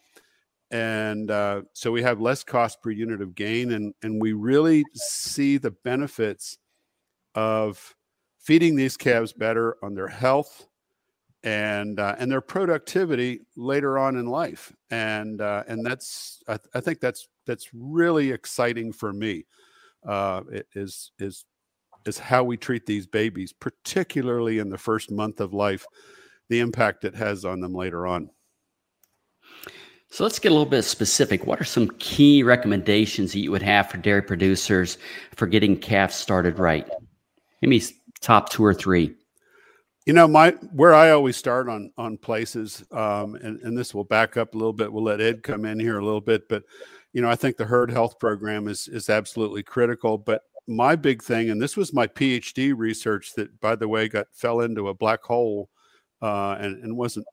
And 0.72 1.29
uh, 1.29 1.62
so 1.74 1.91
we 1.91 2.01
have 2.01 2.19
less 2.19 2.43
cost 2.43 2.81
per 2.81 2.89
unit 2.89 3.22
of 3.22 3.36
gain, 3.36 3.74
and, 3.74 3.93
and 4.01 4.19
we 4.19 4.34
really 4.34 4.84
see 4.95 5.57
the 5.57 5.69
benefits 5.69 6.57
of 7.36 7.95
feeding 8.39 8.75
these 8.75 8.98
calves 8.98 9.34
better 9.34 9.77
on 9.84 9.93
their 9.93 10.07
health 10.07 10.67
and 11.43 12.00
uh, 12.00 12.15
and 12.17 12.31
their 12.31 12.41
productivity 12.41 13.41
later 13.55 14.00
on 14.00 14.15
in 14.15 14.25
life. 14.25 14.74
And 14.89 15.41
uh, 15.41 15.63
and 15.67 15.86
that's 15.86 16.41
I, 16.48 16.57
th- 16.57 16.69
I, 16.74 16.79
think 16.79 17.00
that's 17.00 17.27
that's 17.45 17.69
really 17.72 18.31
exciting 18.31 18.91
for 18.93 19.13
me. 19.13 19.45
Uh, 20.03 20.41
is 20.74 21.12
is 21.19 21.45
is 22.07 22.17
how 22.17 22.43
we 22.43 22.57
treat 22.57 22.88
these 22.88 23.05
babies, 23.05 23.53
particularly 23.53 24.57
in 24.57 24.69
the 24.72 24.77
first 24.77 25.12
month 25.12 25.39
of 25.39 25.53
life, 25.53 25.86
the 26.50 26.62
impact 26.62 27.05
it 27.05 27.13
has 27.13 27.45
on 27.45 27.60
them 27.60 27.75
later 27.75 28.07
on. 28.07 28.31
So 30.15 30.24
let's 30.24 30.39
get 30.39 30.48
a 30.48 30.55
little 30.55 30.65
bit 30.65 30.84
specific. 30.84 31.45
What 31.45 31.60
are 31.60 31.65
some 31.65 31.89
key 32.00 32.41
recommendations 32.41 33.34
that 33.34 33.39
you 33.39 33.51
would 33.51 33.62
have 33.62 33.91
for 33.91 33.98
dairy 33.98 34.22
producers 34.22 34.98
for 35.36 35.45
getting 35.45 35.75
calves 35.75 36.15
started 36.15 36.57
right? 36.57 36.89
Me 37.62 37.84
top 38.22 38.48
two 38.48 38.63
or 38.63 38.74
three. 38.74 39.13
You 40.05 40.13
know, 40.13 40.25
my 40.25 40.51
where 40.72 40.93
I 40.93 41.12
always 41.12 41.36
start 41.36 41.67
on 41.67 41.91
on 41.98 42.15
places, 42.15 42.81
um, 42.93 43.36
and 43.36 43.60
and 43.60 43.77
this 43.77 43.93
will 43.93 44.05
back 44.05 44.38
up 44.38 44.55
a 44.55 44.57
little 44.57 44.72
bit. 44.72 44.93
We'll 44.93 45.03
let 45.03 45.19
Ed 45.19 45.43
come 45.43 45.65
in 45.65 45.81
here 45.81 46.00
a 46.00 46.05
little 46.05 46.22
bit, 46.22 46.48
but 46.48 46.63
you 47.12 47.22
know, 47.22 47.29
I 47.29 47.36
think 47.36 47.57
the 47.57 47.65
herd 47.65 47.91
health 47.91 48.17
program 48.17 48.69
is 48.69 48.88
is 48.88 49.10
absolutely 49.10 49.63
critical. 49.63 50.17
But 50.17 50.43
my 50.65 50.95
big 50.95 51.24
thing, 51.24 51.50
and 51.50 51.62
this 51.62 51.75
was 51.75 51.91
my 51.91 52.07
PhD 52.07 52.74
research 52.74 53.34
that, 53.36 53.60
by 53.60 53.75
the 53.75 53.89
way, 53.89 54.07
got 54.07 54.27
fell 54.31 54.62
into 54.62 54.88
a 54.88 54.93
black 54.93 55.24
hole 55.24 55.69
uh, 56.22 56.55
and, 56.57 56.81
and 56.81 56.95
wasn't 56.95 57.25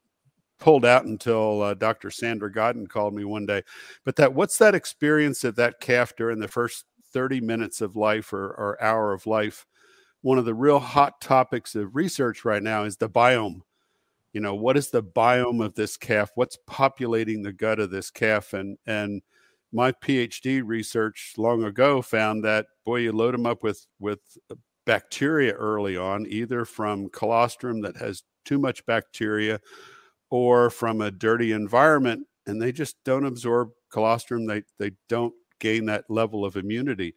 pulled 0.63 0.85
out 0.85 1.07
until 1.07 1.61
uh, 1.61 1.75
Dr. 1.75 2.09
Sandra 2.09 2.51
Godden 2.51 2.87
called 2.87 3.15
me 3.15 3.25
one 3.25 3.47
day. 3.47 3.63
But 4.05 4.15
that 4.15 4.33
what's 4.33 4.59
that 4.59 4.77
experience 4.77 5.43
of 5.43 5.57
that 5.57 5.81
calf 5.81 6.15
during 6.17 6.39
the 6.39 6.47
first 6.47 6.85
30 7.13 7.41
minutes 7.41 7.81
of 7.81 7.97
life 7.97 8.33
or, 8.33 8.47
or 8.51 8.81
hour 8.81 9.13
of 9.13 9.27
life? 9.27 9.67
One 10.21 10.39
of 10.39 10.45
the 10.45 10.55
real 10.55 10.79
hot 10.79 11.21
topics 11.21 11.75
of 11.75 11.97
research 11.97 12.45
right 12.45 12.63
now 12.63 12.85
is 12.85 12.97
the 12.97 13.09
biome. 13.09 13.63
You 14.33 14.41
know, 14.41 14.55
what 14.55 14.77
is 14.77 14.91
the 14.91 15.03
biome 15.03 15.65
of 15.65 15.75
this 15.75 15.97
calf? 15.97 16.31
What's 16.37 16.57
populating 16.69 17.43
the 17.43 17.53
gut 17.53 17.81
of 17.81 17.91
this 17.91 18.13
calf? 18.13 18.53
And 18.53 18.79
and 18.87 19.21
my 19.73 19.91
PhD 19.91 20.63
research 20.65 21.35
long 21.37 21.65
ago 21.65 22.03
found 22.03 22.45
that 22.45 22.67
boy, 22.87 22.99
you 22.99 23.11
load 23.11 23.35
them 23.35 23.47
up 23.47 23.65
with 23.65 23.85
with 23.99 24.21
bacteria 24.87 25.55
early 25.55 25.97
on, 25.97 26.25
either 26.29 26.65
from 26.65 27.09
colostrum 27.09 27.81
that 27.81 27.97
has 27.97 28.23
too 28.45 28.61
much 28.61 28.87
bacteria 28.87 29.59
or 30.33 30.71
from 30.71 31.03
a 31.03 31.11
dirty 31.11 31.53
environment 31.53 32.27
and 32.47 32.61
they 32.61 32.73
just 32.73 32.97
don't 33.05 33.27
absorb 33.27 33.69
colostrum 33.91 34.47
they 34.47 34.63
they 34.79 34.91
don't 35.07 35.35
gain 35.61 35.85
that 35.87 36.05
level 36.09 36.45
of 36.45 36.57
immunity. 36.57 37.15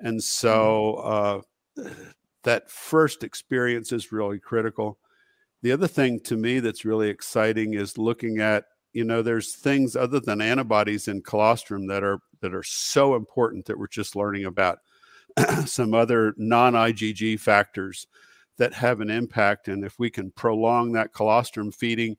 And 0.00 0.22
so 0.22 1.00
mm-hmm. 1.78 1.86
uh, 1.86 1.90
that 2.42 2.68
first 2.68 3.22
experience 3.22 3.92
is 3.92 4.12
really 4.12 4.40
critical. 4.40 4.98
The 5.62 5.70
other 5.70 5.86
thing 5.86 6.20
to 6.24 6.36
me 6.36 6.58
that's 6.58 6.84
really 6.84 7.08
exciting 7.08 7.74
is 7.74 7.96
looking 7.96 8.40
at 8.40 8.64
you 8.92 9.04
know 9.04 9.22
there's 9.22 9.54
things 9.54 9.94
other 9.94 10.18
than 10.18 10.40
antibodies 10.40 11.06
in 11.06 11.22
colostrum 11.22 11.86
that 11.86 12.02
are 12.02 12.18
that 12.40 12.54
are 12.54 12.64
so 12.64 13.14
important 13.14 13.66
that 13.66 13.78
we're 13.78 13.86
just 13.86 14.16
learning 14.16 14.46
about. 14.46 14.80
Some 15.66 15.94
other 15.94 16.34
non-igg 16.36 17.38
factors 17.38 18.08
that 18.56 18.74
have 18.74 19.00
an 19.00 19.10
impact 19.10 19.68
and 19.68 19.84
if 19.84 19.96
we 20.00 20.10
can 20.10 20.32
prolong 20.32 20.90
that 20.92 21.12
colostrum 21.12 21.70
feeding 21.70 22.16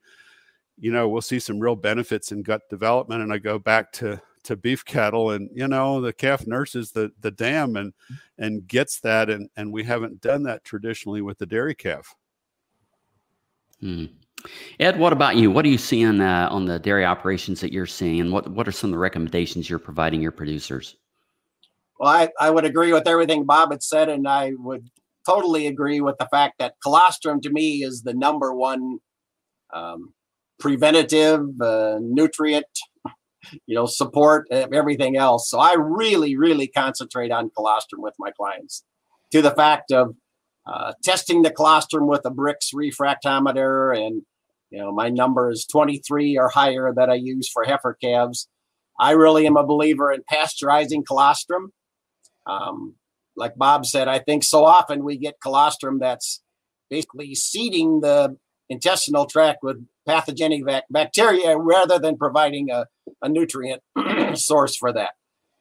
you 0.80 0.92
know, 0.92 1.08
we'll 1.10 1.22
see 1.22 1.40
some 1.40 1.60
real 1.60 1.76
benefits 1.76 2.32
in 2.32 2.42
gut 2.42 2.62
development. 2.70 3.22
And 3.22 3.34
I 3.34 3.38
go 3.38 3.60
back 3.60 3.92
to 3.94 4.22
to 4.44 4.56
beef 4.56 4.86
cattle 4.86 5.32
and 5.32 5.50
you 5.54 5.68
know 5.68 6.02
the 6.02 6.14
calf 6.14 6.48
nurses 6.48 6.92
the 6.92 7.12
the 7.20 7.32
dam 7.32 7.76
and 7.76 7.94
and 8.38 8.68
gets 8.68 9.00
that 9.02 9.30
and 9.30 9.50
and 9.58 9.72
we 9.72 9.84
haven't 9.84 10.22
done 10.22 10.44
that 10.44 10.64
traditionally 10.64 11.22
with 11.22 11.38
the 11.38 11.46
dairy 11.46 11.76
calf 11.76 12.16
hmm. 13.80 14.06
ed 14.80 14.98
what 14.98 15.14
about 15.14 15.36
you 15.36 15.52
what 15.52 15.66
are 15.66 15.70
you 15.70 15.78
seeing 15.78 16.22
uh, 16.22 16.48
on 16.52 16.66
the 16.66 16.80
dairy 16.80 17.06
operations 17.06 17.60
that 17.62 17.74
you're 17.74 17.86
seeing 17.86 18.22
and 18.22 18.32
what 18.32 18.50
what 18.50 18.68
are 18.68 18.72
some 18.72 18.90
of 18.90 18.94
the 18.94 18.98
recommendations 18.98 19.70
you're 19.70 19.80
providing 19.80 20.22
your 20.22 20.32
producers 20.32 20.96
well 22.00 22.10
i 22.10 22.30
i 22.40 22.50
would 22.50 22.66
agree 22.66 22.94
with 22.94 23.08
everything 23.08 23.46
bob 23.46 23.72
had 23.72 23.84
said 23.84 24.10
and 24.10 24.28
i 24.28 24.54
would 24.58 24.90
totally 25.26 25.68
agree 25.68 26.02
with 26.02 26.18
the 26.18 26.28
fact 26.28 26.56
that 26.60 26.76
colostrum 26.82 27.42
to 27.42 27.50
me 27.50 27.84
is 27.84 28.02
the 28.04 28.14
number 28.14 28.54
one 28.54 29.00
um, 29.74 30.14
preventative, 30.60 31.42
uh, 31.62 31.98
nutrient, 32.02 32.66
you 33.66 33.76
know, 33.76 33.86
support, 33.86 34.48
everything 34.52 35.18
else. 35.18 35.50
So 35.50 35.60
I 35.60 35.76
really, 35.78 36.36
really 36.36 36.68
concentrate 36.68 37.32
on 37.32 37.50
colostrum 37.50 38.02
with 38.02 38.14
my 38.20 38.32
clients 38.32 38.84
to 39.32 39.42
the 39.42 39.52
fact 39.52 39.92
of 39.92 40.16
uh, 40.66 40.94
testing 41.04 41.42
the 41.42 41.52
colostrum 41.52 42.08
with 42.08 42.22
a 42.26 42.32
Brix 42.32 42.74
refractometer. 42.74 43.98
And, 43.98 44.24
you 44.70 44.80
know, 44.80 44.92
my 44.92 45.10
number 45.10 45.50
is 45.50 45.66
23 45.66 46.38
or 46.38 46.50
higher 46.50 46.94
that 46.96 47.10
I 47.10 47.16
use 47.16 47.50
for 47.50 47.64
heifer 47.64 47.98
calves. 48.02 48.48
I 49.00 49.12
really 49.12 49.48
am 49.48 49.58
a 49.58 49.66
believer 49.66 50.12
in 50.12 50.22
pasteurizing 50.32 51.06
colostrum. 51.08 51.72
Um, 52.46 52.96
like 53.36 53.56
Bob 53.56 53.86
said, 53.86 54.08
I 54.08 54.20
think 54.20 54.44
so 54.44 54.66
often 54.66 55.04
we 55.04 55.18
get 55.18 55.36
colostrum 55.42 56.00
that's 56.00 56.42
basically 56.90 57.34
seeding 57.36 58.02
the 58.02 58.38
intestinal 58.70 59.26
tract 59.26 59.60
with 59.64 59.86
pathogenic 60.10 60.64
bacteria 60.90 61.56
rather 61.56 62.00
than 62.00 62.18
providing 62.18 62.72
a, 62.72 62.88
a 63.22 63.30
nutrient 63.30 63.84
source 64.34 64.76
for 64.76 64.92
that. 64.92 65.12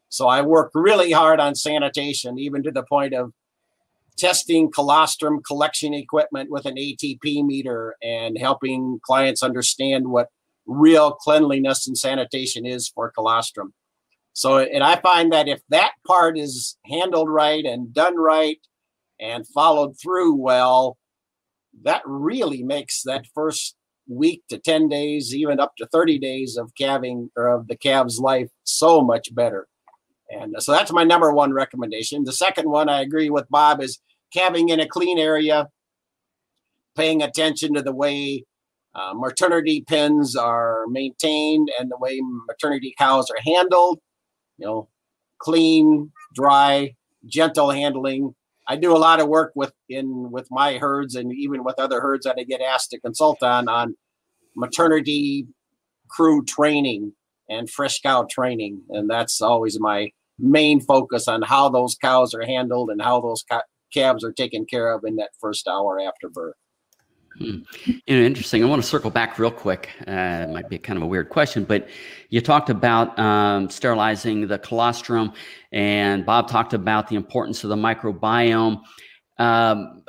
So 0.08 0.26
I 0.26 0.40
work 0.40 0.70
really 0.74 1.12
hard 1.12 1.38
on 1.38 1.54
sanitation, 1.54 2.38
even 2.38 2.62
to 2.62 2.70
the 2.70 2.82
point 2.82 3.12
of 3.12 3.32
testing 4.16 4.72
colostrum 4.72 5.42
collection 5.42 5.92
equipment 5.92 6.50
with 6.50 6.64
an 6.64 6.76
ATP 6.76 7.44
meter 7.44 7.94
and 8.02 8.38
helping 8.38 9.00
clients 9.04 9.42
understand 9.42 10.08
what 10.08 10.28
real 10.66 11.12
cleanliness 11.12 11.86
and 11.86 11.96
sanitation 11.96 12.64
is 12.64 12.88
for 12.88 13.10
colostrum. 13.10 13.74
So, 14.32 14.58
and 14.58 14.82
I 14.82 14.96
find 14.96 15.32
that 15.32 15.46
if 15.46 15.60
that 15.68 15.92
part 16.06 16.38
is 16.38 16.78
handled 16.86 17.28
right 17.28 17.64
and 17.64 17.92
done 17.92 18.16
right 18.16 18.58
and 19.20 19.46
followed 19.46 19.96
through 20.00 20.36
well, 20.36 20.96
that 21.82 22.02
really 22.06 22.62
makes 22.62 23.02
that 23.02 23.26
first 23.34 23.76
week 24.08 24.42
to 24.48 24.58
10 24.58 24.88
days, 24.88 25.34
even 25.34 25.60
up 25.60 25.76
to 25.76 25.86
30 25.86 26.18
days 26.18 26.56
of 26.56 26.74
calving 26.74 27.30
or 27.36 27.48
of 27.48 27.68
the 27.68 27.76
calf's 27.76 28.18
life 28.18 28.48
so 28.64 29.02
much 29.02 29.34
better. 29.34 29.68
And 30.30 30.54
so 30.58 30.72
that's 30.72 30.92
my 30.92 31.04
number 31.04 31.32
one 31.32 31.52
recommendation. 31.52 32.24
The 32.24 32.32
second 32.32 32.68
one, 32.68 32.88
I 32.88 33.00
agree 33.00 33.30
with 33.30 33.48
Bob, 33.48 33.80
is 33.80 34.00
calving 34.32 34.68
in 34.68 34.80
a 34.80 34.88
clean 34.88 35.18
area, 35.18 35.68
paying 36.96 37.22
attention 37.22 37.74
to 37.74 37.82
the 37.82 37.94
way 37.94 38.44
uh, 38.94 39.14
maternity 39.14 39.84
pens 39.86 40.36
are 40.36 40.86
maintained 40.88 41.70
and 41.78 41.90
the 41.90 41.98
way 41.98 42.20
maternity 42.48 42.94
cows 42.98 43.30
are 43.30 43.40
handled. 43.44 44.00
You 44.58 44.66
know, 44.66 44.88
clean, 45.38 46.12
dry, 46.34 46.94
gentle 47.26 47.70
handling. 47.70 48.34
I 48.68 48.76
do 48.76 48.94
a 48.94 48.98
lot 48.98 49.20
of 49.20 49.28
work 49.28 49.52
with 49.54 49.72
in 49.88 50.30
with 50.30 50.46
my 50.50 50.76
herds 50.76 51.14
and 51.14 51.32
even 51.32 51.64
with 51.64 51.78
other 51.78 52.00
herds 52.00 52.24
that 52.24 52.36
I 52.38 52.44
get 52.44 52.60
asked 52.60 52.90
to 52.90 53.00
consult 53.00 53.42
on 53.42 53.68
on 53.68 53.96
maternity 54.54 55.46
crew 56.08 56.44
training 56.44 57.12
and 57.48 57.70
fresh 57.70 58.00
cow 58.00 58.26
training, 58.30 58.82
and 58.90 59.08
that's 59.08 59.40
always 59.40 59.80
my 59.80 60.10
main 60.38 60.80
focus 60.80 61.28
on 61.28 61.42
how 61.42 61.68
those 61.68 61.96
cows 61.96 62.34
are 62.34 62.44
handled 62.44 62.90
and 62.90 63.00
how 63.00 63.20
those 63.20 63.42
ca- 63.50 63.62
calves 63.92 64.22
are 64.22 64.32
taken 64.32 64.66
care 64.66 64.92
of 64.92 65.02
in 65.04 65.16
that 65.16 65.30
first 65.40 65.66
hour 65.66 65.98
after 65.98 66.28
birth. 66.28 66.54
Hmm. 67.38 67.58
You 68.06 68.16
know, 68.16 68.26
interesting. 68.26 68.64
I 68.64 68.66
want 68.66 68.82
to 68.82 68.88
circle 68.88 69.10
back 69.10 69.38
real 69.38 69.52
quick. 69.52 69.90
Uh, 70.00 70.46
it 70.46 70.50
might 70.50 70.68
be 70.68 70.76
kind 70.76 70.96
of 70.96 71.04
a 71.04 71.06
weird 71.06 71.28
question, 71.28 71.62
but 71.62 71.88
you 72.30 72.40
talked 72.40 72.68
about 72.68 73.16
um, 73.16 73.70
sterilizing 73.70 74.48
the 74.48 74.58
colostrum, 74.58 75.32
and 75.70 76.26
Bob 76.26 76.48
talked 76.48 76.74
about 76.74 77.06
the 77.08 77.14
importance 77.14 77.62
of 77.62 77.70
the 77.70 77.76
microbiome. 77.76 78.82
Um, 79.38 80.02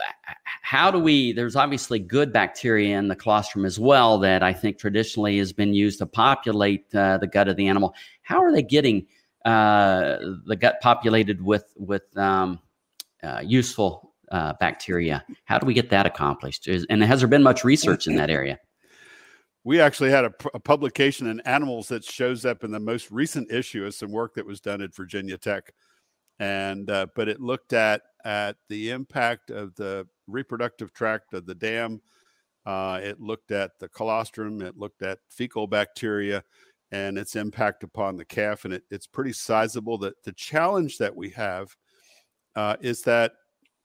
how 0.63 0.89
do 0.89 0.97
we? 0.97 1.31
There's 1.31 1.55
obviously 1.55 1.99
good 1.99 2.33
bacteria 2.33 2.97
in 2.97 3.07
the 3.07 3.15
colostrum 3.15 3.63
as 3.63 3.79
well 3.79 4.17
that 4.19 4.41
I 4.41 4.51
think 4.51 4.79
traditionally 4.79 5.37
has 5.37 5.53
been 5.53 5.73
used 5.73 5.99
to 5.99 6.07
populate 6.07 6.93
uh, 6.95 7.19
the 7.19 7.27
gut 7.27 7.47
of 7.47 7.57
the 7.57 7.67
animal. 7.67 7.93
How 8.23 8.41
are 8.41 8.51
they 8.51 8.63
getting 8.63 9.05
uh, 9.45 10.17
the 10.47 10.57
gut 10.59 10.79
populated 10.81 11.43
with 11.43 11.65
with 11.77 12.17
um, 12.17 12.59
uh, 13.21 13.43
useful 13.45 14.08
uh, 14.31 14.53
bacteria. 14.59 15.23
How 15.45 15.57
do 15.57 15.65
we 15.65 15.73
get 15.73 15.89
that 15.89 16.05
accomplished? 16.05 16.67
Is, 16.67 16.85
and 16.89 17.03
has 17.03 17.19
there 17.19 17.27
been 17.27 17.43
much 17.43 17.63
research 17.63 18.07
in 18.07 18.15
that 18.15 18.29
area? 18.29 18.59
We 19.63 19.81
actually 19.81 20.11
had 20.11 20.25
a, 20.25 20.33
a, 20.53 20.59
publication 20.59 21.27
in 21.27 21.41
Animals 21.41 21.89
that 21.89 22.03
shows 22.03 22.45
up 22.45 22.63
in 22.63 22.71
the 22.71 22.79
most 22.79 23.11
recent 23.11 23.51
issue 23.51 23.85
of 23.85 23.93
some 23.93 24.11
work 24.11 24.33
that 24.35 24.45
was 24.45 24.61
done 24.61 24.81
at 24.81 24.95
Virginia 24.95 25.37
Tech, 25.37 25.73
and 26.39 26.89
uh, 26.89 27.07
but 27.15 27.27
it 27.27 27.41
looked 27.41 27.73
at 27.73 28.01
at 28.25 28.55
the 28.69 28.91
impact 28.91 29.51
of 29.51 29.75
the 29.75 30.07
reproductive 30.27 30.93
tract 30.93 31.33
of 31.33 31.45
the 31.45 31.55
dam. 31.55 32.01
Uh, 32.65 32.99
it 33.03 33.19
looked 33.19 33.51
at 33.51 33.71
the 33.79 33.89
colostrum. 33.89 34.61
It 34.61 34.77
looked 34.77 35.01
at 35.01 35.19
fecal 35.29 35.67
bacteria 35.67 36.43
and 36.91 37.17
its 37.17 37.35
impact 37.35 37.83
upon 37.83 38.15
the 38.15 38.25
calf, 38.25 38.65
and 38.65 38.73
it, 38.73 38.83
it's 38.89 39.07
pretty 39.07 39.33
sizable. 39.33 39.97
That 39.97 40.23
the 40.23 40.33
challenge 40.33 40.97
that 40.97 41.15
we 41.15 41.29
have 41.31 41.75
uh, 42.55 42.77
is 42.81 43.01
that 43.03 43.33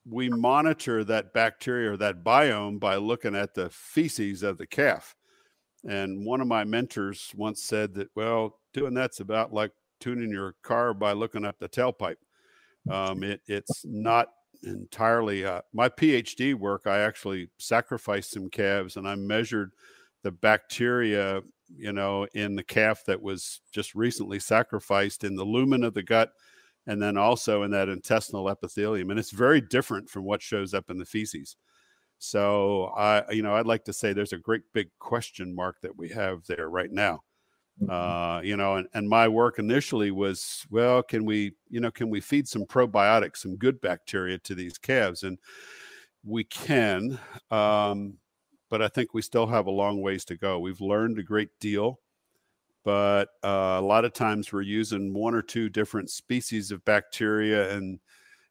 we 0.08 0.28
monitor 0.28 1.02
that 1.04 1.32
bacteria 1.32 1.92
or 1.92 1.96
that 1.96 2.22
biome 2.22 2.78
by 2.78 2.96
looking 2.96 3.34
at 3.34 3.54
the 3.54 3.70
feces 3.70 4.42
of 4.42 4.58
the 4.58 4.66
calf. 4.66 5.16
And 5.88 6.24
one 6.24 6.40
of 6.40 6.46
my 6.46 6.64
mentors 6.64 7.32
once 7.34 7.62
said 7.62 7.94
that, 7.94 8.08
well, 8.14 8.58
doing 8.72 8.94
that's 8.94 9.20
about 9.20 9.52
like 9.52 9.72
tuning 10.00 10.30
your 10.30 10.54
car 10.62 10.94
by 10.94 11.12
looking 11.12 11.44
at 11.44 11.58
the 11.58 11.68
tailpipe. 11.68 12.16
Um, 12.90 13.22
it, 13.22 13.40
it's 13.46 13.84
not 13.84 14.28
entirely. 14.62 15.44
Uh, 15.44 15.62
my 15.72 15.88
PhD 15.88 16.54
work, 16.54 16.86
I 16.86 17.00
actually 17.00 17.48
sacrificed 17.58 18.32
some 18.32 18.50
calves 18.50 18.96
and 18.96 19.08
I 19.08 19.14
measured 19.14 19.72
the 20.22 20.30
bacteria, 20.30 21.42
you 21.74 21.92
know, 21.92 22.26
in 22.34 22.56
the 22.56 22.62
calf 22.62 23.04
that 23.06 23.20
was 23.20 23.60
just 23.72 23.94
recently 23.94 24.38
sacrificed 24.38 25.24
in 25.24 25.34
the 25.36 25.44
lumen 25.44 25.84
of 25.84 25.94
the 25.94 26.02
gut 26.02 26.32
and 26.86 27.00
then 27.00 27.16
also 27.16 27.62
in 27.62 27.70
that 27.70 27.88
intestinal 27.88 28.48
epithelium. 28.48 29.10
And 29.10 29.18
it's 29.18 29.30
very 29.30 29.60
different 29.60 30.08
from 30.10 30.24
what 30.24 30.42
shows 30.42 30.74
up 30.74 30.90
in 30.90 30.98
the 30.98 31.06
feces. 31.06 31.56
So 32.18 32.92
I, 32.96 33.30
you 33.30 33.42
know, 33.42 33.54
I'd 33.54 33.66
like 33.66 33.84
to 33.84 33.92
say 33.92 34.12
there's 34.12 34.32
a 34.32 34.38
great 34.38 34.62
big 34.72 34.88
question 34.98 35.54
mark 35.54 35.80
that 35.82 35.96
we 35.96 36.08
have 36.10 36.44
there 36.46 36.68
right 36.68 36.90
now. 36.90 37.22
Mm-hmm. 37.82 37.90
Uh, 37.90 38.40
you 38.42 38.56
know, 38.56 38.76
and, 38.76 38.88
and 38.94 39.08
my 39.08 39.26
work 39.26 39.58
initially 39.58 40.10
was, 40.10 40.64
well, 40.70 41.02
can 41.02 41.24
we, 41.24 41.54
you 41.68 41.80
know, 41.80 41.90
can 41.90 42.08
we 42.08 42.20
feed 42.20 42.46
some 42.46 42.64
probiotics, 42.64 43.38
some 43.38 43.56
good 43.56 43.80
bacteria 43.80 44.38
to 44.38 44.54
these 44.54 44.78
calves? 44.78 45.24
And 45.24 45.38
we 46.24 46.44
can, 46.44 47.18
um, 47.50 48.14
but 48.70 48.80
I 48.80 48.88
think 48.88 49.12
we 49.12 49.22
still 49.22 49.46
have 49.46 49.66
a 49.66 49.72
long 49.72 50.00
ways 50.00 50.24
to 50.26 50.36
go. 50.36 50.58
We've 50.58 50.80
learned 50.80 51.18
a 51.18 51.22
great 51.22 51.50
deal, 51.60 51.98
but 52.84 53.30
uh, 53.42 53.78
a 53.78 53.82
lot 53.82 54.04
of 54.04 54.12
times 54.12 54.52
we're 54.52 54.62
using 54.62 55.14
one 55.14 55.34
or 55.34 55.42
two 55.42 55.68
different 55.68 56.10
species 56.10 56.70
of 56.70 56.84
bacteria 56.84 57.74
and 57.74 57.98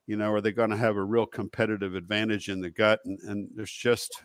you 0.08 0.18
know, 0.18 0.34
are 0.34 0.42
they 0.42 0.52
going 0.52 0.70
to 0.70 0.78
have 0.78 0.98
a 0.98 1.04
real 1.04 1.26
competitive 1.26 1.96
advantage 1.96 2.50
in 2.50 2.62
the 2.62 2.70
gut? 2.70 3.00
And, 3.06 3.20
and 3.22 3.50
there's 3.56 3.72
just, 3.72 4.22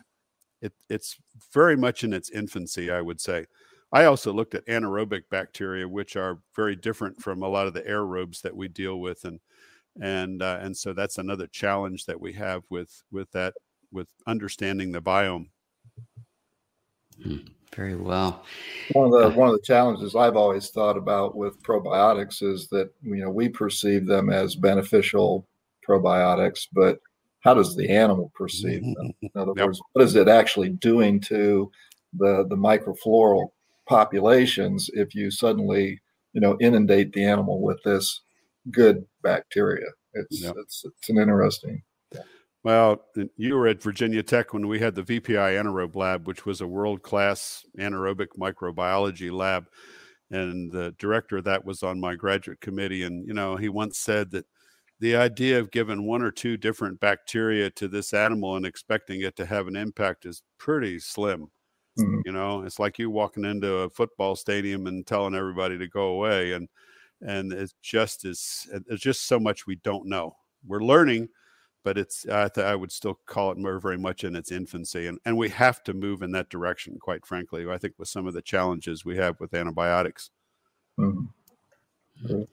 it, 0.61 0.73
it's 0.89 1.15
very 1.53 1.77
much 1.77 2.03
in 2.03 2.13
its 2.13 2.29
infancy, 2.29 2.91
I 2.91 3.01
would 3.01 3.21
say. 3.21 3.45
I 3.91 4.05
also 4.05 4.33
looked 4.33 4.55
at 4.55 4.65
anaerobic 4.67 5.23
bacteria, 5.31 5.87
which 5.87 6.15
are 6.15 6.39
very 6.55 6.75
different 6.75 7.21
from 7.21 7.41
a 7.41 7.47
lot 7.47 7.65
of 7.65 7.73
the 7.73 7.81
aerobes 7.81 8.41
that 8.41 8.55
we 8.55 8.67
deal 8.67 8.99
with, 8.99 9.25
and 9.25 9.39
and 9.99 10.43
uh, 10.43 10.59
and 10.61 10.77
so 10.77 10.93
that's 10.93 11.17
another 11.17 11.47
challenge 11.47 12.05
that 12.05 12.21
we 12.21 12.33
have 12.33 12.61
with 12.69 13.01
with 13.11 13.31
that 13.31 13.55
with 13.91 14.07
understanding 14.27 14.91
the 14.91 15.01
biome. 15.01 15.49
Hmm, 17.23 17.37
very 17.75 17.95
well. 17.95 18.43
One 18.93 19.05
of 19.05 19.11
the 19.11 19.27
uh, 19.27 19.31
one 19.31 19.49
of 19.49 19.55
the 19.55 19.65
challenges 19.65 20.15
I've 20.15 20.35
always 20.35 20.69
thought 20.69 20.97
about 20.97 21.35
with 21.35 21.61
probiotics 21.63 22.41
is 22.41 22.67
that 22.69 22.91
you 23.03 23.17
know 23.17 23.29
we 23.29 23.49
perceive 23.49 24.05
them 24.05 24.29
as 24.29 24.55
beneficial 24.55 25.47
probiotics, 25.87 26.67
but 26.71 26.99
how 27.41 27.53
does 27.53 27.75
the 27.75 27.89
animal 27.89 28.31
perceive 28.35 28.81
them? 28.81 29.13
In 29.21 29.29
other 29.35 29.53
yep. 29.55 29.67
words, 29.67 29.81
what 29.93 30.03
is 30.03 30.15
it 30.15 30.27
actually 30.27 30.69
doing 30.69 31.19
to 31.21 31.71
the 32.13 32.45
the 32.49 32.55
microfloral 32.55 33.49
populations 33.87 34.89
if 34.93 35.15
you 35.15 35.31
suddenly 35.31 35.99
you 36.33 36.41
know 36.41 36.57
inundate 36.59 37.13
the 37.13 37.23
animal 37.23 37.61
with 37.61 37.81
this 37.83 38.21
good 38.71 39.05
bacteria? 39.23 39.87
It's 40.13 40.41
yep. 40.41 40.55
it's 40.59 40.83
it's 40.85 41.09
an 41.09 41.17
interesting. 41.17 41.81
Well, 42.63 43.05
you 43.37 43.55
were 43.55 43.67
at 43.67 43.81
Virginia 43.81 44.21
Tech 44.21 44.53
when 44.53 44.67
we 44.67 44.79
had 44.79 44.93
the 44.93 45.03
VPI 45.03 45.57
Anaerobe 45.57 45.95
Lab, 45.95 46.27
which 46.27 46.45
was 46.45 46.59
a 46.59 46.67
world 46.67 47.01
class 47.01 47.65
anaerobic 47.77 48.27
microbiology 48.37 49.31
lab. 49.31 49.67
And 50.29 50.71
the 50.71 50.93
director 50.99 51.37
of 51.37 51.45
that 51.45 51.65
was 51.65 51.83
on 51.83 51.99
my 51.99 52.15
graduate 52.15 52.59
committee. 52.59 53.03
And, 53.03 53.25
you 53.25 53.33
know, 53.33 53.55
he 53.55 53.69
once 53.69 53.97
said 53.97 54.31
that 54.31 54.45
the 54.99 55.15
idea 55.15 55.59
of 55.59 55.71
giving 55.71 56.05
one 56.05 56.21
or 56.21 56.31
two 56.31 56.57
different 56.57 56.99
bacteria 56.99 57.69
to 57.71 57.87
this 57.87 58.13
animal 58.13 58.57
and 58.57 58.65
expecting 58.65 59.21
it 59.21 59.35
to 59.37 59.45
have 59.45 59.67
an 59.67 59.75
impact 59.75 60.25
is 60.25 60.43
pretty 60.57 60.99
slim. 60.99 61.49
Mm-hmm. 61.97 62.21
You 62.25 62.31
know, 62.31 62.63
it's 62.63 62.79
like 62.79 62.99
you 62.99 63.09
walking 63.09 63.45
into 63.45 63.73
a 63.77 63.89
football 63.89 64.35
stadium 64.35 64.87
and 64.87 65.07
telling 65.07 65.35
everybody 65.35 65.77
to 65.77 65.87
go 65.87 66.09
away, 66.09 66.53
and 66.53 66.67
and 67.21 67.51
it's 67.51 67.73
just 67.81 68.25
is 68.25 68.67
it's 68.89 69.01
just 69.01 69.27
so 69.27 69.39
much 69.39 69.67
we 69.67 69.75
don't 69.77 70.07
know. 70.07 70.35
We're 70.65 70.83
learning, 70.83 71.29
but 71.83 71.97
it's 71.97 72.27
I, 72.27 72.49
th- 72.49 72.65
I 72.65 72.75
would 72.75 72.91
still 72.91 73.19
call 73.25 73.51
it 73.51 73.57
more 73.57 73.79
very 73.79 73.97
much 73.97 74.23
in 74.23 74.35
its 74.35 74.51
infancy, 74.51 75.07
and 75.07 75.19
and 75.25 75.37
we 75.37 75.49
have 75.49 75.83
to 75.83 75.93
move 75.93 76.21
in 76.21 76.31
that 76.31 76.49
direction. 76.49 76.97
Quite 76.99 77.25
frankly, 77.25 77.69
I 77.69 77.77
think 77.77 77.95
with 77.97 78.07
some 78.07 78.27
of 78.27 78.33
the 78.33 78.41
challenges 78.41 79.05
we 79.05 79.17
have 79.17 79.39
with 79.39 79.53
antibiotics. 79.53 80.29
Mm-hmm. 80.99 82.43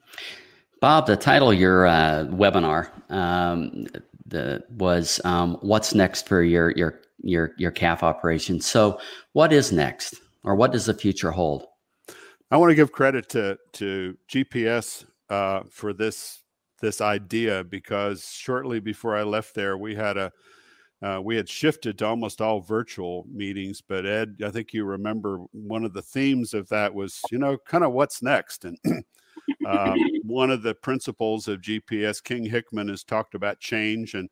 Bob, 0.79 1.07
the 1.07 1.17
title 1.17 1.51
of 1.51 1.59
your 1.59 1.87
uh, 1.87 2.25
webinar 2.29 2.89
um, 3.11 3.87
the, 4.25 4.63
was 4.69 5.19
um, 5.25 5.57
"What's 5.61 5.93
next 5.93 6.27
for 6.27 6.43
your 6.43 6.71
your 6.71 7.01
your 7.21 7.51
your 7.57 7.71
calf 7.71 8.03
operation?" 8.03 8.61
So, 8.61 8.99
what 9.33 9.51
is 9.51 9.71
next, 9.71 10.15
or 10.43 10.55
what 10.55 10.71
does 10.71 10.85
the 10.85 10.93
future 10.93 11.31
hold? 11.31 11.65
I 12.49 12.57
want 12.57 12.71
to 12.71 12.75
give 12.75 12.91
credit 12.91 13.27
to 13.29 13.57
to 13.73 14.17
GPS 14.29 15.05
uh, 15.29 15.63
for 15.69 15.93
this 15.93 16.43
this 16.79 17.01
idea 17.01 17.63
because 17.63 18.29
shortly 18.31 18.79
before 18.79 19.15
I 19.15 19.23
left 19.23 19.55
there, 19.55 19.77
we 19.77 19.95
had 19.95 20.17
a 20.17 20.31
uh, 20.99 21.21
we 21.23 21.35
had 21.35 21.47
shifted 21.47 21.99
to 21.99 22.07
almost 22.07 22.41
all 22.41 22.59
virtual 22.59 23.27
meetings. 23.31 23.81
But 23.81 24.07
Ed, 24.07 24.37
I 24.43 24.49
think 24.49 24.73
you 24.73 24.83
remember 24.83 25.39
one 25.51 25.85
of 25.85 25.93
the 25.93 26.01
themes 26.01 26.53
of 26.53 26.67
that 26.69 26.93
was 26.93 27.21
you 27.31 27.37
know 27.37 27.57
kind 27.57 27.83
of 27.83 27.93
what's 27.93 28.21
next 28.21 28.65
and 28.65 28.77
Um, 29.65 29.97
one 30.23 30.51
of 30.51 30.61
the 30.61 30.75
principles 30.75 31.47
of 31.47 31.61
GPS, 31.61 32.23
King 32.23 32.45
Hickman, 32.45 32.89
has 32.89 33.03
talked 33.03 33.35
about 33.35 33.59
change, 33.59 34.13
and 34.13 34.29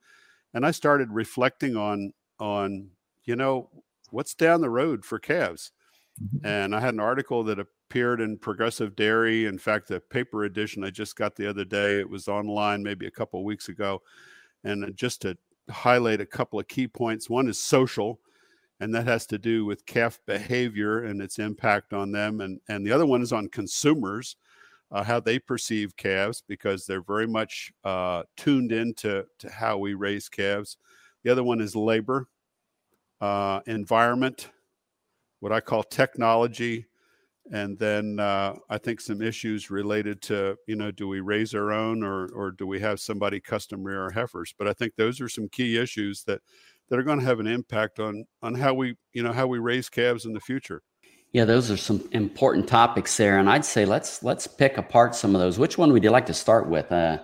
and 0.54 0.66
I 0.66 0.72
started 0.72 1.12
reflecting 1.12 1.76
on 1.76 2.14
on 2.40 2.90
you 3.26 3.36
know 3.36 3.70
what's 4.12 4.36
down 4.36 4.62
the 4.62 4.70
road 4.70 5.06
for 5.06 5.20
calves. 5.20 5.72
And 6.44 6.76
I 6.76 6.80
had 6.80 6.94
an 6.94 7.00
article 7.00 7.44
that 7.44 7.60
appeared 7.60 8.22
in 8.22 8.38
Progressive 8.38 8.96
Dairy. 8.96 9.46
In 9.46 9.58
fact, 9.58 9.88
the 9.88 10.00
paper 10.00 10.46
edition 10.46 10.84
I 10.84 10.90
just 10.90 11.16
got 11.16 11.36
the 11.36 11.50
other 11.50 11.66
day. 11.66 12.00
It 12.00 12.10
was 12.10 12.28
online 12.28 12.84
maybe 12.84 13.08
a 13.08 13.12
couple 13.12 13.40
of 13.40 13.46
weeks 13.46 13.70
ago, 13.70 14.02
and 14.64 14.96
just 14.96 15.22
to 15.24 15.38
highlight 15.70 16.22
a 16.22 16.26
couple 16.26 16.60
of 16.60 16.68
key 16.68 16.88
points. 16.88 17.30
One 17.30 17.48
is 17.48 17.62
social 17.62 18.20
and 18.82 18.94
that 18.94 19.08
has 19.08 19.26
to 19.26 19.38
do 19.38 19.64
with 19.66 19.86
calf 19.86 20.20
behavior 20.26 21.06
and 21.06 21.22
its 21.22 21.40
impact 21.40 21.94
on 21.94 22.12
them 22.12 22.42
and 22.42 22.60
and 22.68 22.86
the 22.86 22.92
other 22.92 23.06
one 23.06 23.22
is 23.22 23.32
on 23.32 23.48
consumers 23.48 24.36
uh, 24.92 25.04
how 25.04 25.20
they 25.20 25.40
perceive 25.40 25.96
calves 25.98 26.44
because 26.48 26.86
they're 26.86 27.02
very 27.02 27.28
much 27.28 27.72
uh, 27.84 28.24
tuned 28.38 28.72
into 28.72 29.26
to 29.40 29.50
how 29.50 29.78
we 29.78 29.94
raise 29.94 30.30
calves. 30.30 30.78
The 31.24 31.32
other 31.32 31.44
one 31.44 31.60
is 31.60 31.76
labor, 31.76 32.28
uh, 33.20 33.62
environment, 33.66 34.52
what 35.40 35.52
I 35.52 35.60
call 35.60 35.84
technology, 35.84 36.86
and 37.52 37.78
then 37.78 38.20
uh, 38.20 38.56
I 38.70 38.78
think 38.78 39.00
some 39.00 39.22
issues 39.22 39.70
related 39.70 40.22
to 40.24 40.56
you 40.68 40.76
know 40.76 40.92
do 40.92 41.08
we 41.08 41.20
raise 41.20 41.54
our 41.54 41.72
own 41.72 42.04
or 42.04 42.28
or 42.34 42.52
do 42.52 42.66
we 42.66 42.80
have 42.80 43.00
somebody 43.00 43.40
custom 43.40 43.84
rear 43.84 44.02
our 44.02 44.12
heifers? 44.12 44.54
But 44.58 44.68
I 44.68 44.74
think 44.74 44.96
those 44.96 45.22
are 45.22 45.30
some 45.30 45.50
key 45.50 45.78
issues 45.78 46.24
that 46.24 46.42
that 46.90 47.00
are 47.00 47.04
going 47.04 47.20
to 47.20 47.26
have 47.26 47.40
an 47.40 47.48
impact 47.48 48.00
on 48.00 48.26
on 48.42 48.56
how 48.56 48.74
we 48.74 48.96
you 49.14 49.24
know 49.24 49.34
how 49.34 49.48
we 49.48 49.60
raise 49.60 49.90
calves 49.90 50.26
in 50.26 50.34
the 50.34 50.40
future. 50.40 50.82
Yeah, 51.32 51.44
those 51.44 51.70
are 51.70 51.78
some 51.78 52.08
important 52.14 52.68
topics 52.68 53.18
there, 53.18 53.40
and 53.40 53.50
I'd 53.50 53.66
say 53.66 53.86
let's 53.86 54.24
let's 54.24 54.48
pick 54.48 54.78
apart 54.78 55.16
some 55.16 55.36
of 55.36 55.42
those. 55.42 55.60
Which 55.60 55.78
one 55.78 55.92
would 55.92 56.04
you 56.04 56.10
like 56.10 56.28
to 56.28 56.34
start 56.34 56.70
with? 56.70 56.92
Uh, 56.92 57.20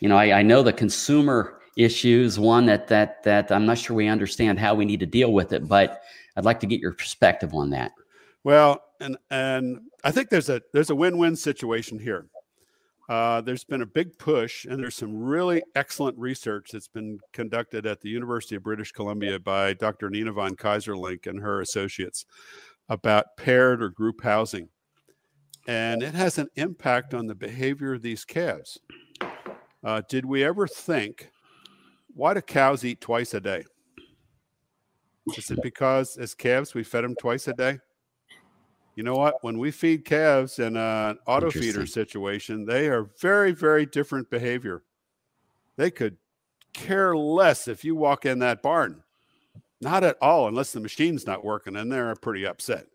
you 0.00 0.08
know, 0.08 0.16
I, 0.16 0.40
I 0.40 0.42
know 0.42 0.62
the 0.62 0.72
consumer 0.72 1.58
issues 1.76 2.38
one 2.38 2.66
that 2.66 2.88
that 2.88 3.22
that 3.22 3.50
I'm 3.50 3.64
not 3.64 3.78
sure 3.78 3.96
we 3.96 4.08
understand 4.08 4.58
how 4.58 4.74
we 4.74 4.84
need 4.84 5.00
to 5.00 5.06
deal 5.06 5.32
with 5.32 5.52
it, 5.52 5.66
but 5.66 6.02
I'd 6.38 6.44
like 6.44 6.60
to 6.60 6.66
get 6.66 6.80
your 6.80 6.92
perspective 6.92 7.52
on 7.52 7.70
that. 7.70 7.90
Well, 8.44 8.80
and 9.00 9.18
and 9.30 9.80
I 10.04 10.12
think 10.12 10.30
there's 10.30 10.48
a 10.48 10.62
there's 10.72 10.90
a 10.90 10.94
win-win 10.94 11.34
situation 11.34 11.98
here. 11.98 12.28
Uh, 13.08 13.40
there's 13.40 13.64
been 13.64 13.82
a 13.82 13.86
big 13.86 14.16
push, 14.18 14.64
and 14.64 14.80
there's 14.80 14.94
some 14.94 15.16
really 15.16 15.62
excellent 15.74 16.16
research 16.16 16.70
that's 16.72 16.86
been 16.86 17.18
conducted 17.32 17.86
at 17.86 18.00
the 18.02 18.08
University 18.08 18.54
of 18.54 18.62
British 18.62 18.92
Columbia 18.92 19.40
by 19.40 19.72
Dr. 19.72 20.10
Nina 20.10 20.30
von 20.30 20.54
Keyserlingk 20.54 21.26
and 21.26 21.40
her 21.40 21.60
associates 21.60 22.24
about 22.88 23.36
paired 23.36 23.82
or 23.82 23.88
group 23.88 24.22
housing. 24.22 24.68
And 25.66 26.02
it 26.02 26.14
has 26.14 26.38
an 26.38 26.48
impact 26.54 27.14
on 27.14 27.26
the 27.26 27.34
behavior 27.34 27.94
of 27.94 28.02
these 28.02 28.24
calves. 28.24 28.78
Uh, 29.82 30.02
did 30.08 30.24
we 30.24 30.44
ever 30.44 30.66
think, 30.68 31.30
why 32.14 32.34
do 32.34 32.42
cows 32.42 32.84
eat 32.84 33.00
twice 33.00 33.34
a 33.34 33.40
day? 33.40 33.64
Is 35.36 35.50
it 35.50 35.62
because 35.62 36.16
as 36.16 36.34
calves 36.34 36.74
we 36.74 36.84
fed 36.84 37.04
them 37.04 37.14
twice 37.16 37.48
a 37.48 37.52
day? 37.52 37.78
You 38.94 39.04
know 39.04 39.14
what? 39.14 39.36
When 39.42 39.58
we 39.58 39.70
feed 39.70 40.04
calves 40.04 40.58
in 40.58 40.76
an 40.76 41.18
auto 41.26 41.50
feeder 41.50 41.86
situation, 41.86 42.64
they 42.64 42.88
are 42.88 43.10
very, 43.20 43.52
very 43.52 43.86
different 43.86 44.28
behavior. 44.28 44.82
They 45.76 45.90
could 45.92 46.16
care 46.72 47.16
less 47.16 47.68
if 47.68 47.84
you 47.84 47.94
walk 47.94 48.26
in 48.26 48.40
that 48.40 48.60
barn. 48.62 49.04
Not 49.80 50.02
at 50.02 50.16
all, 50.20 50.48
unless 50.48 50.72
the 50.72 50.80
machine's 50.80 51.26
not 51.26 51.44
working, 51.44 51.76
and 51.76 51.92
they're 51.92 52.12
pretty 52.16 52.44
upset. 52.44 52.86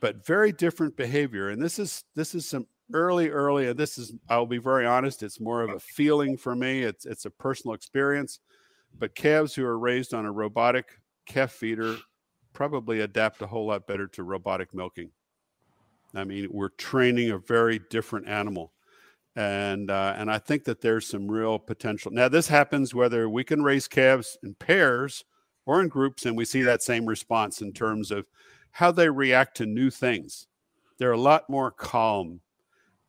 But 0.00 0.24
very 0.24 0.52
different 0.52 0.96
behavior, 0.96 1.50
and 1.50 1.60
this 1.60 1.78
is 1.78 2.04
this 2.14 2.34
is 2.34 2.48
some 2.48 2.66
early, 2.94 3.28
early. 3.28 3.68
And 3.68 3.78
this 3.78 3.98
is, 3.98 4.14
I'll 4.30 4.46
be 4.46 4.56
very 4.56 4.86
honest, 4.86 5.22
it's 5.22 5.38
more 5.38 5.62
of 5.62 5.68
a 5.68 5.80
feeling 5.80 6.38
for 6.38 6.56
me. 6.56 6.82
It's 6.82 7.04
it's 7.04 7.26
a 7.26 7.30
personal 7.30 7.74
experience. 7.74 8.40
But 8.98 9.14
calves 9.14 9.54
who 9.54 9.66
are 9.66 9.78
raised 9.78 10.14
on 10.14 10.24
a 10.24 10.32
robotic 10.32 10.98
calf 11.32 11.52
feeder 11.52 11.96
probably 12.52 13.00
adapt 13.00 13.40
a 13.42 13.46
whole 13.46 13.66
lot 13.66 13.86
better 13.86 14.08
to 14.08 14.22
robotic 14.24 14.74
milking. 14.74 15.10
I 16.14 16.24
mean, 16.24 16.48
we're 16.50 16.70
training 16.70 17.30
a 17.30 17.38
very 17.38 17.80
different 17.88 18.28
animal. 18.28 18.72
and 19.36 19.90
uh, 19.90 20.14
and 20.16 20.30
I 20.30 20.38
think 20.38 20.64
that 20.64 20.80
there's 20.80 21.06
some 21.06 21.30
real 21.30 21.58
potential. 21.58 22.10
Now 22.10 22.28
this 22.28 22.48
happens 22.48 22.94
whether 22.94 23.28
we 23.28 23.44
can 23.44 23.62
raise 23.62 23.86
calves 23.88 24.36
in 24.42 24.54
pairs 24.54 25.24
or 25.66 25.80
in 25.80 25.88
groups, 25.88 26.26
and 26.26 26.36
we 26.36 26.44
see 26.44 26.62
that 26.62 26.82
same 26.82 27.06
response 27.06 27.62
in 27.62 27.72
terms 27.72 28.10
of 28.10 28.26
how 28.72 28.90
they 28.90 29.08
react 29.08 29.56
to 29.58 29.66
new 29.66 29.90
things. 29.90 30.48
They're 30.98 31.12
a 31.12 31.20
lot 31.20 31.48
more 31.48 31.70
calm. 31.70 32.40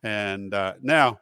And 0.02 0.54
uh, 0.54 0.74
now 0.80 1.20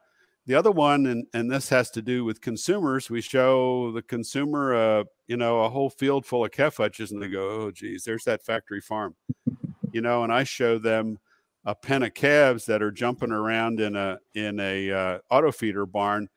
the 0.51 0.57
other 0.57 0.73
one, 0.73 1.07
and, 1.07 1.29
and 1.33 1.49
this 1.49 1.69
has 1.69 1.93
to 1.93 2.03
do 2.03 2.25
with 2.25 2.41
consumers, 2.41 3.09
we 3.09 3.21
show 3.21 3.93
the 3.93 4.03
consumer, 4.03 4.75
uh, 4.75 5.05
you 5.29 5.37
know, 5.37 5.61
a 5.61 5.69
whole 5.69 5.89
field 5.89 6.27
full 6.27 6.45
of 6.45 6.51
calf 6.51 6.79
hutches, 6.79 7.13
and 7.13 7.23
they 7.23 7.29
go, 7.29 7.49
"Oh, 7.49 7.71
geez, 7.71 8.03
there's 8.03 8.25
that 8.25 8.45
factory 8.45 8.81
farm," 8.81 9.15
you 9.93 10.01
know. 10.01 10.25
And 10.25 10.33
I 10.33 10.43
show 10.43 10.77
them 10.77 11.21
a 11.67 11.73
pen 11.73 12.03
of 12.03 12.15
calves 12.15 12.67
that 12.67 12.83
are 12.83 12.91
jumping 12.91 13.31
around 13.31 13.79
in 13.79 13.95
a 13.95 14.19
in 14.35 14.59
a 14.59 14.91
uh, 14.91 15.19
auto 15.31 15.53
feeder 15.53 15.87
barn 15.87 16.29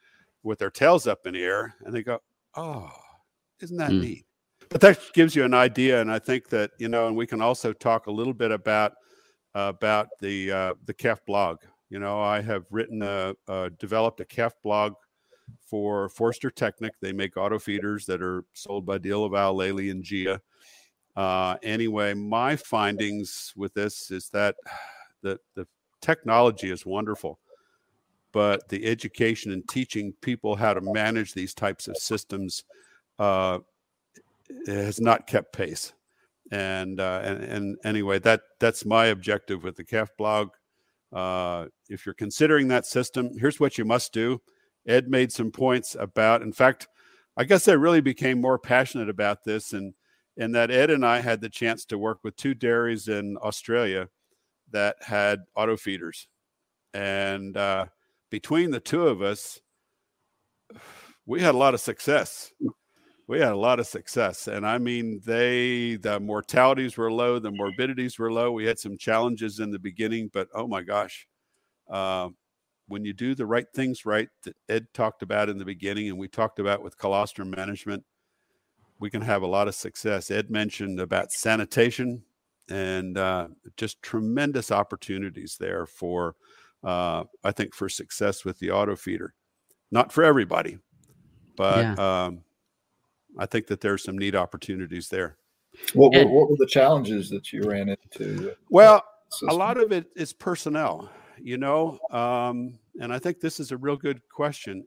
with 0.44 0.60
their 0.60 0.70
tails 0.70 1.08
up 1.08 1.26
in 1.26 1.34
the 1.34 1.42
air, 1.42 1.74
and 1.84 1.92
they 1.92 2.04
go, 2.04 2.20
"Oh, 2.56 2.92
isn't 3.62 3.78
that 3.78 3.90
mm. 3.90 4.02
neat?" 4.02 4.26
But 4.70 4.82
that 4.82 5.00
gives 5.16 5.36
you 5.36 5.44
an 5.44 5.56
idea, 5.56 6.02
and 6.02 6.12
I 6.12 6.20
think 6.20 6.50
that 6.50 6.70
you 6.78 6.88
know, 6.88 7.08
and 7.08 7.18
we 7.18 7.26
can 7.26 7.42
also 7.42 7.74
talk 7.74 8.06
a 8.06 8.12
little 8.12 8.36
bit 8.36 8.52
about 8.52 8.92
uh, 9.56 9.72
about 9.76 10.10
the 10.22 10.52
uh, 10.52 10.74
the 10.86 10.94
calf 10.94 11.20
blog. 11.26 11.62
You 11.94 12.00
know, 12.00 12.20
I 12.20 12.42
have 12.42 12.66
written 12.72 13.04
a, 13.04 13.36
uh, 13.48 13.70
developed 13.78 14.20
a 14.20 14.26
calf 14.26 14.56
blog 14.64 14.96
for 15.62 16.10
Förster-Technik. 16.10 16.90
They 17.00 17.14
make 17.14 17.38
auto 17.38 17.60
feeders 17.60 18.08
that 18.08 18.20
are 18.20 18.46
sold 18.54 18.84
by 18.84 18.98
DeLaval, 18.98 19.54
Lely, 19.54 19.92
and 19.92 20.04
GEA. 20.04 20.40
Uh, 21.16 21.56
anyway, 21.62 22.16
my 22.16 22.56
findings 22.56 23.54
with 23.56 23.76
this 23.76 24.10
is 24.10 24.30
that 24.30 24.56
the, 25.22 25.40
the 25.54 25.68
technology 26.02 26.72
is 26.72 26.84
wonderful, 26.84 27.38
but 28.32 28.68
the 28.70 28.84
education 28.86 29.52
and 29.52 29.70
teaching 29.70 30.16
people 30.22 30.56
how 30.56 30.74
to 30.74 30.82
manage 30.82 31.36
these 31.36 31.54
types 31.54 31.88
of 31.88 31.96
systems 31.96 32.64
uh, 33.20 33.60
has 34.66 35.00
not 35.00 35.28
kept 35.28 35.54
pace. 35.54 35.94
And, 36.52 37.00
uh, 37.00 37.22
and, 37.24 37.44
and 37.44 37.78
anyway, 37.84 38.18
that 38.18 38.42
that's 38.60 38.84
my 38.84 39.06
objective 39.08 39.64
with 39.64 39.76
the 39.76 39.84
calf 39.84 40.10
blog. 40.18 40.50
Uh, 41.14 41.68
if 41.90 42.06
you're 42.06 42.16
considering 42.16 42.68
that 42.68 42.86
system, 42.86 43.30
here's 43.38 43.60
what 43.60 43.78
you 43.78 43.86
must 43.86 44.14
do. 44.14 44.42
Ed 44.88 45.08
made 45.10 45.32
some 45.32 45.52
points 45.52 45.96
about. 46.00 46.42
In 46.42 46.52
fact, 46.52 46.88
I 47.38 47.44
guess 47.44 47.68
I 47.68 47.74
really 47.74 48.02
became 48.02 48.42
more 48.42 48.60
passionate 48.60 49.10
about 49.10 49.44
this, 49.44 49.74
and 49.74 49.94
and 50.38 50.54
that 50.56 50.72
Ed 50.72 50.90
and 50.90 51.06
I 51.06 51.22
had 51.22 51.42
the 51.42 51.50
chance 51.50 51.86
to 51.86 51.98
work 51.98 52.20
with 52.24 52.36
two 52.36 52.54
dairies 52.54 53.08
in 53.08 53.38
Australia 53.38 54.10
that 54.72 54.98
had 55.02 55.42
auto 55.56 55.78
feeders, 55.78 56.28
and 56.94 57.56
uh, 57.56 57.86
between 58.30 58.72
the 58.72 58.80
two 58.80 59.08
of 59.08 59.22
us, 59.22 59.60
we 61.26 61.42
had 61.42 61.56
a 61.56 61.58
lot 61.58 61.74
of 61.74 61.80
success. 61.80 62.52
We 63.28 63.40
had 63.40 63.54
a 63.54 63.58
lot 63.58 63.80
of 63.80 63.88
success, 63.88 64.48
and 64.48 64.68
I 64.68 64.78
mean, 64.78 65.22
they 65.26 65.96
the 65.96 66.20
mortalities 66.20 66.98
were 66.98 67.12
low, 67.12 67.40
the 67.40 67.52
morbidities 67.52 68.20
were 68.20 68.32
low. 68.32 68.52
We 68.52 68.66
had 68.66 68.80
some 68.80 68.98
challenges 68.98 69.60
in 69.60 69.72
the 69.72 69.80
beginning, 69.80 70.30
but 70.34 70.50
oh 70.54 70.68
my 70.68 70.82
gosh, 70.82 71.26
uh, 71.90 72.30
when 72.88 73.06
you 73.06 73.14
do 73.14 73.34
the 73.34 73.46
right 73.46 73.66
things 73.74 74.06
right 74.06 74.28
that 74.44 74.56
Ed 74.68 74.88
talked 74.94 75.24
about 75.24 75.50
in 75.50 75.58
the 75.58 75.66
beginning, 75.66 76.10
and 76.10 76.18
we 76.18 76.28
talked 76.28 76.60
about 76.60 76.84
with 76.84 76.98
colostrum 76.98 77.50
management, 77.50 78.04
we 79.00 79.10
can 79.10 79.22
have 79.22 79.42
a 79.42 79.48
lot 79.48 79.68
of 79.68 79.76
success. 79.76 80.30
Ed 80.30 80.50
mentioned 80.50 81.00
about 81.00 81.32
sanitation 81.32 82.24
and 82.70 83.18
uh, 83.18 83.48
just 83.78 84.02
tremendous 84.02 84.72
opportunities 84.72 85.58
there 85.60 85.86
for, 85.86 86.36
uh, 86.84 87.24
I 87.44 87.52
think, 87.52 87.74
for 87.74 87.90
success 87.90 88.46
with 88.46 88.60
the 88.60 88.72
auto 88.72 88.96
feeder. 88.96 89.34
Not 89.92 90.12
for 90.12 90.24
everybody, 90.24 90.78
but 91.56 91.84
yeah. 91.84 92.26
um, 92.26 92.44
I 93.38 93.46
think 93.46 93.68
that 93.68 93.82
there's 93.82 94.04
some 94.04 94.18
neat 94.18 94.36
opportunities 94.36 95.10
there. 95.10 95.38
What, 95.94 96.14
what, 96.14 96.30
what 96.30 96.50
were 96.52 96.58
the 96.58 96.68
challenges 96.68 97.30
that 97.30 97.52
you 97.52 97.64
ran 97.64 97.90
into? 97.90 98.54
Well, 98.70 99.04
a 99.48 99.54
lot 99.54 99.78
of 99.78 99.92
it 99.92 100.08
is 100.16 100.32
personnel, 100.34 101.10
you 101.42 101.58
know, 101.58 102.00
um, 102.12 102.78
and 103.00 103.12
I 103.12 103.20
think 103.20 103.40
this 103.40 103.60
is 103.60 103.72
a 103.72 103.78
real 103.78 103.98
good 103.98 104.22
question. 104.30 104.86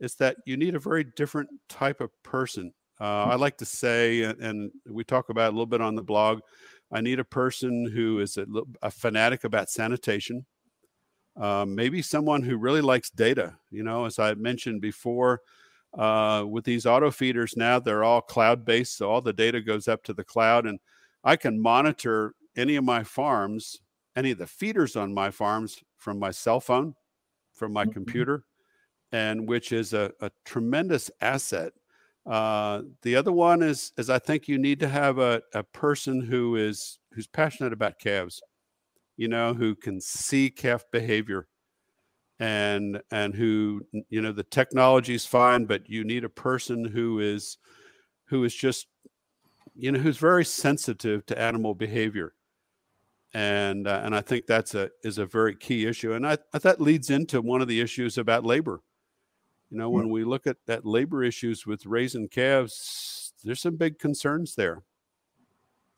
Is 0.00 0.14
that 0.16 0.36
you 0.46 0.56
need 0.56 0.76
a 0.76 0.78
very 0.78 1.02
different 1.16 1.48
type 1.68 2.00
of 2.00 2.10
person. 2.22 2.72
Uh, 3.00 3.24
I 3.24 3.34
like 3.34 3.58
to 3.58 3.64
say, 3.64 4.22
and 4.22 4.70
we 4.88 5.02
talk 5.02 5.28
about 5.28 5.48
a 5.48 5.54
little 5.54 5.66
bit 5.66 5.80
on 5.80 5.96
the 5.96 6.02
blog, 6.04 6.40
I 6.92 7.00
need 7.00 7.18
a 7.18 7.24
person 7.24 7.84
who 7.86 8.20
is 8.20 8.36
a, 8.36 8.46
a 8.80 8.90
fanatic 8.92 9.42
about 9.42 9.70
sanitation. 9.70 10.46
Um, 11.36 11.74
maybe 11.74 12.00
someone 12.02 12.42
who 12.42 12.56
really 12.56 12.80
likes 12.80 13.10
data. 13.10 13.56
You 13.70 13.82
know, 13.82 14.04
as 14.04 14.18
I 14.18 14.34
mentioned 14.34 14.80
before, 14.80 15.40
uh, 15.96 16.44
with 16.48 16.64
these 16.64 16.86
auto 16.86 17.10
feeders 17.10 17.56
now, 17.56 17.78
they're 17.78 18.04
all 18.04 18.20
cloud 18.20 18.64
based. 18.64 18.96
So 18.96 19.10
all 19.10 19.20
the 19.20 19.32
data 19.32 19.60
goes 19.60 19.88
up 19.88 20.02
to 20.04 20.12
the 20.12 20.24
cloud, 20.24 20.66
and 20.66 20.78
I 21.24 21.36
can 21.36 21.60
monitor 21.60 22.34
any 22.56 22.76
of 22.76 22.84
my 22.84 23.04
farms, 23.04 23.80
any 24.16 24.32
of 24.32 24.38
the 24.38 24.46
feeders 24.46 24.96
on 24.96 25.14
my 25.14 25.30
farms 25.30 25.78
from 25.96 26.18
my 26.18 26.30
cell 26.30 26.60
phone, 26.60 26.94
from 27.54 27.72
my 27.72 27.84
mm-hmm. 27.84 27.92
computer, 27.92 28.44
and 29.12 29.48
which 29.48 29.72
is 29.72 29.94
a, 29.94 30.12
a 30.20 30.30
tremendous 30.44 31.10
asset 31.20 31.72
uh, 32.28 32.82
the 33.02 33.16
other 33.16 33.32
one 33.32 33.62
is 33.62 33.92
is 33.96 34.10
I 34.10 34.18
think 34.18 34.48
you 34.48 34.58
need 34.58 34.80
to 34.80 34.88
have 34.88 35.18
a, 35.18 35.40
a 35.54 35.62
person 35.62 36.20
who 36.20 36.56
is 36.56 36.98
who's 37.14 37.26
passionate 37.26 37.72
about 37.72 37.98
calves, 37.98 38.42
you 39.16 39.28
know, 39.28 39.54
who 39.54 39.74
can 39.74 39.98
see 39.98 40.50
calf 40.50 40.84
behavior 40.92 41.48
and 42.40 43.00
and 43.10 43.34
who 43.34 43.82
you 44.08 44.20
know 44.20 44.32
the 44.32 44.44
technology 44.44 45.14
is 45.14 45.26
fine, 45.26 45.64
but 45.64 45.88
you 45.88 46.04
need 46.04 46.24
a 46.24 46.28
person 46.28 46.84
who 46.84 47.20
is 47.20 47.58
who 48.26 48.44
is 48.44 48.54
just 48.54 48.86
you 49.74 49.92
know 49.92 49.98
who's 49.98 50.18
very 50.18 50.44
sensitive 50.44 51.24
to 51.26 51.38
animal 51.38 51.74
behavior 51.74 52.34
and 53.34 53.86
uh, 53.86 54.00
and 54.04 54.14
I 54.14 54.20
think 54.20 54.46
that's 54.46 54.74
a 54.74 54.90
is 55.04 55.18
a 55.18 55.26
very 55.26 55.54
key 55.54 55.86
issue, 55.86 56.12
and 56.12 56.26
I, 56.26 56.38
that 56.52 56.80
leads 56.80 57.10
into 57.10 57.42
one 57.42 57.60
of 57.60 57.68
the 57.68 57.80
issues 57.80 58.16
about 58.16 58.44
labor. 58.44 58.80
You 59.70 59.76
know, 59.76 59.90
when 59.90 60.08
we 60.08 60.24
look 60.24 60.46
at, 60.46 60.56
at 60.66 60.86
labor 60.86 61.22
issues 61.22 61.66
with 61.66 61.84
raising 61.84 62.28
calves, 62.28 63.34
there's 63.44 63.60
some 63.60 63.76
big 63.76 63.98
concerns 63.98 64.54
there. 64.54 64.82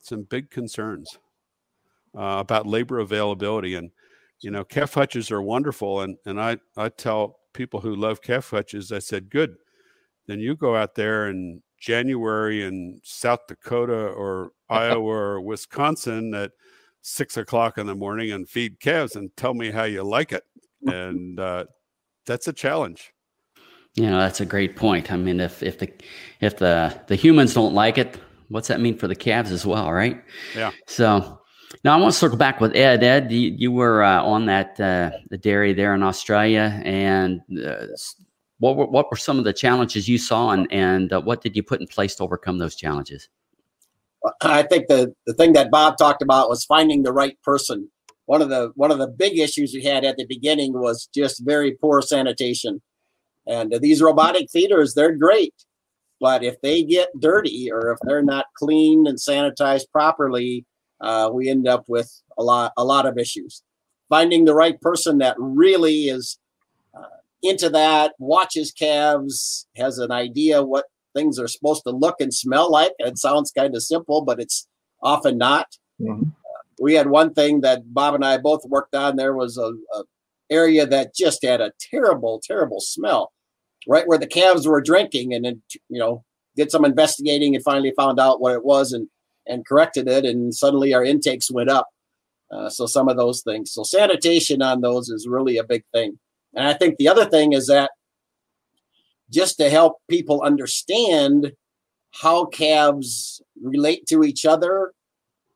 Some 0.01 0.23
big 0.23 0.51
concerns 0.51 1.19
uh, 2.19 2.39
about 2.41 2.67
labor 2.67 2.99
availability. 2.99 3.77
And, 3.77 3.93
you 4.41 4.51
know, 4.51 4.65
calf 4.65 4.95
hutches 4.95 5.31
are 5.31 5.43
wonderful. 5.43 6.01
And, 6.01 6.17
and 6.25 6.41
I, 6.41 6.59
I 6.77 6.89
tell 6.89 7.41
people 7.53 7.81
who 7.81 7.95
love 7.95 8.23
calf 8.23 8.51
hutches, 8.51 8.93
I 8.93 8.99
said, 8.99 9.31
good. 9.31 9.57
Then 10.27 10.41
you 10.41 10.57
go 10.57 10.77
out 10.77 10.95
there 10.95 11.29
in 11.29 11.63
January 11.79 12.63
in 12.65 13.01
South 13.03 13.41
Dakota 13.49 14.09
or 14.09 14.53
Iowa 14.69 15.03
or 15.03 15.41
Wisconsin 15.41 16.35
at 16.35 16.53
six 17.03 17.37
o'clock 17.37 17.79
in 17.79 17.87
the 17.87 17.95
morning 17.95 18.31
and 18.33 18.49
feed 18.49 18.81
calves 18.81 19.17
and 19.17 19.35
tell 19.37 19.55
me 19.55 19.71
how 19.71 19.85
you 19.85 20.03
like 20.03 20.33
it. 20.33 20.45
And 20.87 21.39
uh, 21.39 21.67
that's 22.25 22.49
a 22.49 22.55
challenge. 22.55 23.13
You 23.97 24.07
know, 24.07 24.19
that's 24.19 24.41
a 24.41 24.47
great 24.47 24.77
point. 24.77 25.13
I 25.13 25.17
mean, 25.19 25.39
if 25.39 25.63
if 25.63 25.79
the 25.79 25.93
if 26.41 26.57
the 26.57 26.99
the 27.07 27.17
humans 27.17 27.53
don't 27.53 27.75
like 27.75 27.99
it, 27.99 28.17
what's 28.49 28.69
that 28.69 28.81
mean 28.81 28.97
for 28.97 29.07
the 29.07 29.15
calves 29.15 29.53
as 29.53 29.67
well, 29.67 29.93
right? 29.93 30.23
Yeah. 30.57 30.71
So 30.87 31.40
now 31.85 31.97
I 31.97 32.01
want 32.01 32.13
to 32.13 32.19
circle 32.19 32.39
back 32.39 32.61
with 32.61 32.75
Ed. 32.75 33.03
Ed, 33.03 33.31
you, 33.33 33.55
you 33.57 33.73
were 33.73 34.03
uh, 34.03 34.23
on 34.23 34.47
that 34.47 34.81
uh, 34.81 35.11
the 35.31 35.39
dairy 35.39 35.73
there 35.73 35.95
in 35.95 36.03
Australia, 36.03 36.81
and 36.85 37.41
uh, 37.65 37.87
what 38.59 38.77
were 38.77 38.87
what 38.87 39.11
were 39.11 39.17
some 39.17 39.39
of 39.39 39.45
the 39.45 39.53
challenges 39.53 40.09
you 40.09 40.19
saw, 40.19 40.51
and 40.51 40.67
and 40.73 41.13
uh, 41.13 41.21
what 41.21 41.43
did 41.43 41.57
you 41.57 41.63
put 41.63 41.81
in 41.81 41.87
place 41.87 42.15
to 42.17 42.25
overcome 42.25 42.59
those 42.59 42.75
challenges? 42.75 43.29
I 44.43 44.63
think 44.63 44.89
the 44.89 45.15
the 45.27 45.35
thing 45.35 45.53
that 45.55 45.71
Bob 45.71 45.97
talked 45.97 46.23
about 46.23 46.49
was 46.49 46.65
finding 46.65 47.03
the 47.03 47.13
right 47.13 47.41
person. 47.43 47.91
One 48.27 48.43
of 48.43 48.49
the 48.49 48.73
one 48.75 48.91
of 48.91 48.99
the 48.99 49.09
big 49.09 49.39
issues 49.39 49.73
we 49.73 49.83
had 49.83 50.05
at 50.05 50.17
the 50.17 50.27
beginning 50.27 50.73
was 50.75 51.09
just 51.15 51.45
very 51.45 51.73
poor 51.73 52.03
sanitation 52.03 52.83
and 53.47 53.73
these 53.81 54.01
robotic 54.01 54.49
feeders, 54.51 54.95
they're 54.95 55.17
great. 55.17 55.55
But 56.21 56.45
if 56.45 56.61
they 56.61 56.83
get 56.83 57.09
dirty 57.19 57.71
or 57.73 57.93
if 57.93 57.99
they're 58.03 58.23
not 58.23 58.47
cleaned 58.57 59.09
and 59.09 59.19
sanitized 59.19 59.91
properly, 59.91 60.67
uh, 61.01 61.31
we 61.33 61.49
end 61.49 61.67
up 61.67 61.85
with 61.89 62.11
a 62.39 62.43
lot 62.43 62.73
a 62.77 62.85
lot 62.85 63.07
of 63.07 63.19
issues. 63.19 63.63
Finding 64.09 64.45
the 64.45 64.55
right 64.55 64.81
person 64.81 65.19
that 65.19 65.37
really 65.39 66.05
is 66.05 66.39
uh, 66.97 67.19
into 67.43 67.71
that, 67.71 68.13
watches 68.19 68.73
calves, 68.73 69.69
has 69.77 69.99
an 69.99 70.11
idea 70.11 70.63
what 70.63 70.87
things 71.15 71.39
are 71.39 71.49
supposed 71.49 71.83
to 71.85 71.91
look 71.91 72.17
and 72.21 72.35
smell 72.35 72.71
like. 72.71 72.93
It 72.99 73.19
sounds 73.19 73.53
kind 73.53 73.75
of 73.75 73.83
simple, 73.83 74.23
but 74.23 74.41
it's 74.41 74.67
often 75.03 75.39
not. 75.39 75.67
Mm-hmm. 76.01 76.23
Uh, 76.23 76.63
we 76.81 76.95
had 76.95 77.09
one 77.09 77.35
thing 77.35 77.61
that 77.61 77.95
Bob 77.95 78.15
and 78.15 78.25
I 78.25 78.39
both 78.39 78.65
worked 78.65 78.95
on. 78.95 79.17
There 79.17 79.35
was 79.35 79.57
a, 79.57 79.73
a 79.97 80.05
area 80.51 80.87
that 80.87 81.15
just 81.15 81.45
had 81.45 81.61
a 81.61 81.73
terrible, 81.91 82.41
terrible 82.45 82.81
smell 82.81 83.33
right 83.87 84.07
where 84.07 84.19
the 84.19 84.27
calves 84.27 84.67
were 84.67 84.81
drinking. 84.81 85.33
And 85.33 85.45
then, 85.45 85.63
you 85.89 85.99
know, 85.99 86.25
did 86.57 86.71
some 86.71 86.85
investigating 86.85 87.55
and 87.55 87.65
finally 87.65 87.93
found 87.97 88.19
out 88.19 88.41
what 88.41 88.55
it 88.55 88.65
was 88.65 88.93
and, 88.93 89.09
and 89.51 89.67
corrected 89.67 90.09
it. 90.09 90.25
And 90.25 90.55
suddenly 90.55 90.95
our 90.95 91.05
intakes 91.05 91.51
went 91.51 91.71
up. 91.71 91.89
Uh, 92.51 92.69
so 92.69 92.87
some 92.87 93.09
of 93.09 93.17
those 93.17 93.43
things. 93.43 93.73
So 93.73 93.83
sanitation 93.83 94.63
on 94.63 94.81
those 94.81 95.09
is 95.09 95.29
really 95.29 95.59
a 95.59 95.65
big 95.65 95.85
thing. 95.93 96.19
And 96.55 96.67
I 96.67 96.73
think 96.73 96.97
the 96.97 97.09
other 97.09 97.25
thing 97.25 97.53
is 97.53 97.67
that 97.67 97.91
just 99.31 99.59
to 99.59 99.71
help 99.71 99.99
people 100.09 100.43
understand 100.43 101.53
how 102.13 102.47
calves 102.47 103.41
relate 103.63 104.07
to 104.07 104.25
each 104.25 104.45
other 104.45 104.93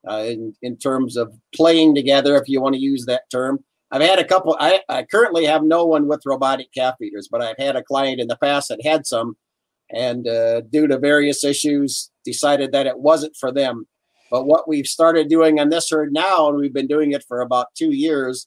uh, 0.08 0.24
in, 0.26 0.54
in 0.62 0.76
terms 0.76 1.16
of 1.16 1.32
playing 1.54 1.94
together, 1.94 2.36
if 2.36 2.48
you 2.48 2.60
want 2.60 2.74
to 2.74 2.80
use 2.80 3.06
that 3.06 3.28
term. 3.30 3.58
I've 3.90 4.02
had 4.02 4.18
a 4.18 4.24
couple, 4.24 4.56
I, 4.60 4.80
I 4.88 5.04
currently 5.04 5.44
have 5.46 5.62
no 5.62 5.84
one 5.84 6.06
with 6.06 6.26
robotic 6.26 6.72
calf 6.72 6.94
feeders, 6.98 7.28
but 7.30 7.42
I've 7.42 7.58
had 7.58 7.76
a 7.76 7.82
client 7.82 8.20
in 8.20 8.28
the 8.28 8.36
past 8.36 8.68
that 8.68 8.84
had 8.84 9.06
some 9.06 9.36
and 9.90 10.26
uh, 10.26 10.62
due 10.62 10.86
to 10.86 10.98
various 10.98 11.44
issues 11.44 12.10
decided 12.24 12.72
that 12.72 12.86
it 12.86 12.98
wasn't 12.98 13.36
for 13.36 13.52
them. 13.52 13.86
But 14.30 14.46
what 14.46 14.68
we've 14.68 14.86
started 14.86 15.28
doing 15.28 15.60
on 15.60 15.68
this 15.68 15.90
herd 15.90 16.12
now, 16.12 16.48
and 16.48 16.58
we've 16.58 16.72
been 16.72 16.86
doing 16.86 17.12
it 17.12 17.24
for 17.28 17.40
about 17.40 17.68
two 17.76 17.94
years, 17.94 18.46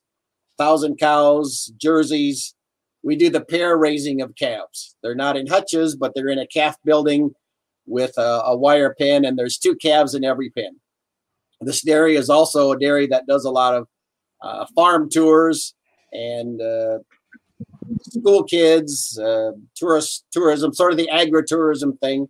thousand 0.58 0.98
cows, 0.98 1.72
jerseys, 1.78 2.56
we 3.04 3.16
do 3.16 3.30
the 3.30 3.46
pair 3.46 3.78
raising 3.78 4.22
of 4.22 4.36
calves. 4.36 4.96
They're 5.02 5.16
not 5.16 5.38
in 5.38 5.48
hutches, 5.48 5.96
but 5.96 6.14
they're 6.14 6.30
in 6.30 6.40
a 6.40 6.48
calf 6.48 6.76
building 6.84 7.32
with 7.86 8.18
a, 8.18 8.42
a 8.46 8.58
wire 8.58 8.94
pen, 9.00 9.24
and 9.24 9.38
there's 9.40 9.58
two 9.58 9.76
calves 9.76 10.14
in 10.14 10.26
every 10.26 10.50
pen. 10.50 10.80
This 11.62 11.82
dairy 11.82 12.16
is 12.16 12.30
also 12.30 12.72
a 12.72 12.80
dairy 12.80 13.08
that 13.08 13.28
does 13.28 13.46
a 13.46 13.50
lot 13.50 13.76
of 13.76 13.88
uh, 14.42 14.66
farm 14.76 15.10
tours 15.10 15.74
and 16.12 16.62
uh, 16.62 17.00
school 18.02 18.44
kids, 18.44 19.20
uh, 19.20 19.52
tourist 19.76 20.26
tourism, 20.32 20.74
sort 20.74 20.92
of 20.92 20.98
the 20.98 21.10
agritourism 21.12 22.00
thing. 22.00 22.30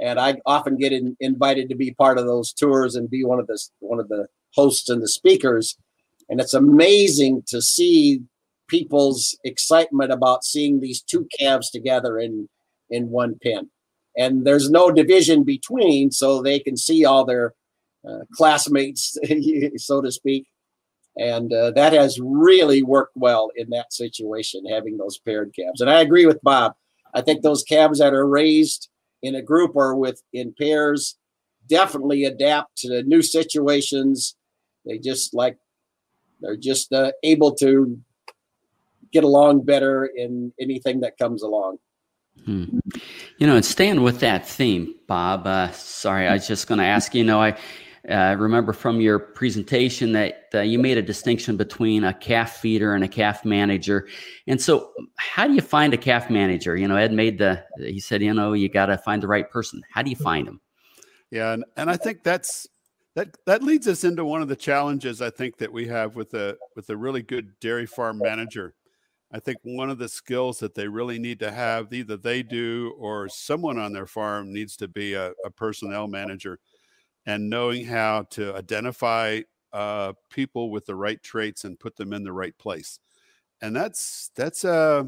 And 0.00 0.18
I 0.18 0.36
often 0.46 0.76
get 0.76 0.92
in, 0.92 1.16
invited 1.20 1.68
to 1.68 1.74
be 1.74 1.92
part 1.92 2.18
of 2.18 2.26
those 2.26 2.52
tours 2.52 2.96
and 2.96 3.10
be 3.10 3.24
one 3.24 3.38
of 3.38 3.46
the 3.46 3.58
one 3.80 4.00
of 4.00 4.08
the 4.08 4.26
hosts 4.54 4.88
and 4.88 5.02
the 5.02 5.08
speakers. 5.08 5.76
And 6.28 6.40
it's 6.40 6.54
amazing 6.54 7.42
to 7.48 7.60
see 7.60 8.22
people's 8.68 9.38
excitement 9.44 10.12
about 10.12 10.44
seeing 10.44 10.80
these 10.80 11.02
two 11.02 11.28
calves 11.38 11.70
together 11.70 12.18
in 12.18 12.48
in 12.90 13.10
one 13.10 13.36
pen. 13.42 13.70
And 14.16 14.46
there's 14.46 14.70
no 14.70 14.90
division 14.90 15.42
between, 15.42 16.10
so 16.10 16.42
they 16.42 16.58
can 16.58 16.76
see 16.76 17.04
all 17.04 17.24
their 17.24 17.54
uh, 18.06 18.24
classmates, 18.34 19.16
so 19.76 20.00
to 20.02 20.12
speak. 20.12 20.46
And 21.16 21.52
uh, 21.52 21.72
that 21.72 21.92
has 21.92 22.18
really 22.20 22.82
worked 22.82 23.16
well 23.16 23.50
in 23.54 23.70
that 23.70 23.92
situation, 23.92 24.64
having 24.66 24.96
those 24.96 25.18
paired 25.18 25.54
calves. 25.54 25.80
And 25.80 25.90
I 25.90 26.00
agree 26.00 26.26
with 26.26 26.40
Bob. 26.42 26.74
I 27.14 27.20
think 27.20 27.42
those 27.42 27.62
calves 27.62 27.98
that 27.98 28.14
are 28.14 28.26
raised 28.26 28.88
in 29.22 29.34
a 29.34 29.42
group 29.42 29.72
or 29.74 29.94
with 29.94 30.22
in 30.32 30.54
pairs 30.58 31.18
definitely 31.68 32.24
adapt 32.24 32.78
to 32.78 33.02
new 33.02 33.22
situations. 33.22 34.36
They 34.86 34.98
just 34.98 35.34
like 35.34 35.58
they're 36.40 36.56
just 36.56 36.92
uh, 36.92 37.12
able 37.22 37.54
to 37.56 38.00
get 39.12 39.24
along 39.24 39.64
better 39.64 40.06
in 40.06 40.52
anything 40.58 41.00
that 41.00 41.18
comes 41.18 41.42
along. 41.42 41.78
Hmm. 42.44 42.78
You 43.38 43.46
know, 43.46 43.56
and 43.56 43.64
staying 43.64 44.02
with 44.02 44.20
that 44.20 44.48
theme, 44.48 44.94
Bob. 45.06 45.46
Uh, 45.46 45.70
sorry, 45.72 46.26
I 46.26 46.32
was 46.32 46.48
just 46.48 46.66
going 46.66 46.78
to 46.78 46.84
ask. 46.84 47.14
You 47.14 47.24
know, 47.24 47.40
I 47.40 47.56
uh, 48.10 48.34
remember 48.36 48.72
from 48.72 49.00
your 49.00 49.18
presentation 49.18 50.12
that 50.12 50.48
uh, 50.54 50.60
you 50.60 50.78
made 50.78 50.98
a 50.98 51.02
distinction 51.02 51.56
between 51.56 52.02
a 52.02 52.12
calf 52.12 52.56
feeder 52.56 52.94
and 52.94 53.04
a 53.04 53.08
calf 53.08 53.44
manager. 53.44 54.08
And 54.48 54.60
so, 54.60 54.92
how 55.16 55.46
do 55.46 55.54
you 55.54 55.60
find 55.60 55.94
a 55.94 55.96
calf 55.96 56.28
manager? 56.28 56.76
You 56.76 56.88
know, 56.88 56.96
Ed 56.96 57.12
made 57.12 57.38
the, 57.38 57.64
he 57.78 58.00
said, 58.00 58.20
you 58.20 58.34
know, 58.34 58.54
you 58.54 58.68
got 58.68 58.86
to 58.86 58.98
find 58.98 59.22
the 59.22 59.28
right 59.28 59.48
person. 59.48 59.82
How 59.88 60.02
do 60.02 60.10
you 60.10 60.16
find 60.16 60.48
them? 60.48 60.60
Yeah. 61.30 61.52
And, 61.52 61.64
and 61.76 61.88
I 61.88 61.96
think 61.96 62.24
that's, 62.24 62.66
that, 63.14 63.36
that 63.46 63.62
leads 63.62 63.86
us 63.86 64.02
into 64.02 64.24
one 64.24 64.42
of 64.42 64.48
the 64.48 64.56
challenges 64.56 65.22
I 65.22 65.30
think 65.30 65.58
that 65.58 65.72
we 65.72 65.86
have 65.88 66.16
with 66.16 66.34
a 66.34 66.56
with 66.74 66.88
a 66.90 66.96
really 66.96 67.22
good 67.22 67.52
dairy 67.60 67.86
farm 67.86 68.18
manager. 68.18 68.74
I 69.30 69.38
think 69.38 69.58
one 69.62 69.90
of 69.90 69.98
the 69.98 70.08
skills 70.08 70.58
that 70.58 70.74
they 70.74 70.88
really 70.88 71.18
need 71.18 71.38
to 71.40 71.50
have, 71.50 71.92
either 71.92 72.16
they 72.16 72.42
do 72.42 72.94
or 72.98 73.28
someone 73.28 73.78
on 73.78 73.92
their 73.92 74.06
farm 74.06 74.52
needs 74.52 74.76
to 74.76 74.88
be 74.88 75.14
a, 75.14 75.32
a 75.44 75.50
personnel 75.50 76.08
manager 76.08 76.58
and 77.26 77.50
knowing 77.50 77.84
how 77.84 78.22
to 78.30 78.54
identify 78.54 79.40
uh, 79.72 80.12
people 80.30 80.70
with 80.70 80.86
the 80.86 80.94
right 80.94 81.22
traits 81.22 81.64
and 81.64 81.80
put 81.80 81.96
them 81.96 82.12
in 82.12 82.24
the 82.24 82.32
right 82.32 82.56
place. 82.58 82.98
And 83.60 83.74
that's 83.76 84.30
that's 84.34 84.64
uh 84.64 85.04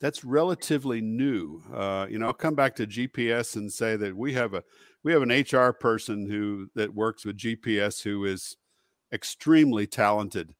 that's 0.00 0.24
relatively 0.24 1.00
new. 1.00 1.62
Uh, 1.72 2.06
you 2.10 2.18
know, 2.18 2.26
I'll 2.26 2.32
come 2.32 2.56
back 2.56 2.74
to 2.76 2.86
GPS 2.86 3.54
and 3.56 3.72
say 3.72 3.96
that 3.96 4.16
we 4.16 4.32
have 4.34 4.52
a 4.54 4.64
we 5.04 5.12
have 5.12 5.22
an 5.22 5.30
HR 5.30 5.72
person 5.72 6.28
who 6.28 6.68
that 6.74 6.92
works 6.94 7.24
with 7.24 7.36
GPS 7.36 8.02
who 8.02 8.24
is 8.24 8.56
extremely 9.12 9.86
talented 9.86 10.54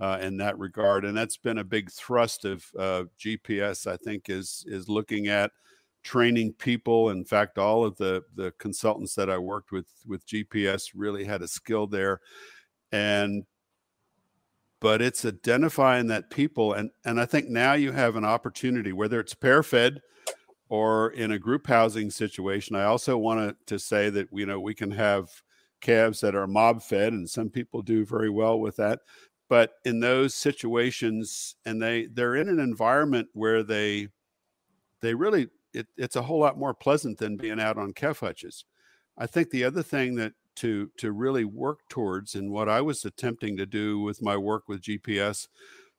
uh, 0.00 0.18
in 0.20 0.36
that 0.38 0.58
regard, 0.58 1.04
and 1.04 1.16
that's 1.16 1.36
been 1.36 1.58
a 1.58 1.64
big 1.64 1.90
thrust 1.90 2.44
of 2.44 2.66
uh, 2.78 3.04
GPS. 3.18 3.86
I 3.86 3.96
think 3.96 4.28
is 4.28 4.64
is 4.66 4.88
looking 4.88 5.28
at 5.28 5.52
training 6.02 6.54
people. 6.54 7.10
In 7.10 7.24
fact, 7.24 7.58
all 7.58 7.84
of 7.84 7.96
the 7.96 8.22
the 8.34 8.52
consultants 8.58 9.14
that 9.14 9.30
I 9.30 9.38
worked 9.38 9.72
with 9.72 9.86
with 10.06 10.26
GPS 10.26 10.90
really 10.94 11.24
had 11.24 11.42
a 11.42 11.48
skill 11.48 11.86
there, 11.86 12.20
and 12.92 13.44
but 14.80 15.02
it's 15.02 15.24
identifying 15.24 16.06
that 16.08 16.30
people 16.30 16.72
and 16.72 16.90
and 17.04 17.20
I 17.20 17.26
think 17.26 17.48
now 17.48 17.74
you 17.74 17.92
have 17.92 18.16
an 18.16 18.24
opportunity 18.24 18.92
whether 18.92 19.20
it's 19.20 19.34
pair 19.34 19.62
fed 19.62 20.00
or 20.68 21.10
in 21.10 21.32
a 21.32 21.38
group 21.38 21.66
housing 21.66 22.10
situation. 22.10 22.76
I 22.76 22.84
also 22.84 23.16
wanted 23.18 23.56
to 23.66 23.78
say 23.78 24.10
that 24.10 24.28
you 24.32 24.46
know 24.46 24.60
we 24.60 24.74
can 24.74 24.90
have 24.92 25.28
calves 25.80 26.20
that 26.20 26.34
are 26.34 26.46
mob 26.46 26.82
fed 26.82 27.12
and 27.12 27.28
some 27.28 27.50
people 27.50 27.82
do 27.82 28.04
very 28.04 28.30
well 28.30 28.58
with 28.58 28.76
that 28.76 28.98
but 29.48 29.74
in 29.84 30.00
those 30.00 30.34
situations 30.34 31.56
and 31.64 31.80
they 31.80 32.06
they're 32.06 32.36
in 32.36 32.48
an 32.48 32.60
environment 32.60 33.28
where 33.32 33.62
they 33.62 34.08
they 35.00 35.14
really 35.14 35.48
it, 35.72 35.86
it's 35.96 36.16
a 36.16 36.22
whole 36.22 36.40
lot 36.40 36.58
more 36.58 36.74
pleasant 36.74 37.18
than 37.18 37.36
being 37.36 37.60
out 37.60 37.78
on 37.78 37.92
calf 37.92 38.20
hutches. 38.20 38.64
I 39.16 39.26
think 39.26 39.50
the 39.50 39.64
other 39.64 39.82
thing 39.82 40.14
that 40.16 40.32
to 40.56 40.90
to 40.98 41.12
really 41.12 41.44
work 41.44 41.80
towards 41.88 42.34
and 42.34 42.50
what 42.50 42.68
I 42.68 42.80
was 42.80 43.04
attempting 43.04 43.56
to 43.56 43.66
do 43.66 44.00
with 44.00 44.22
my 44.22 44.36
work 44.36 44.68
with 44.68 44.82
GPS 44.82 45.46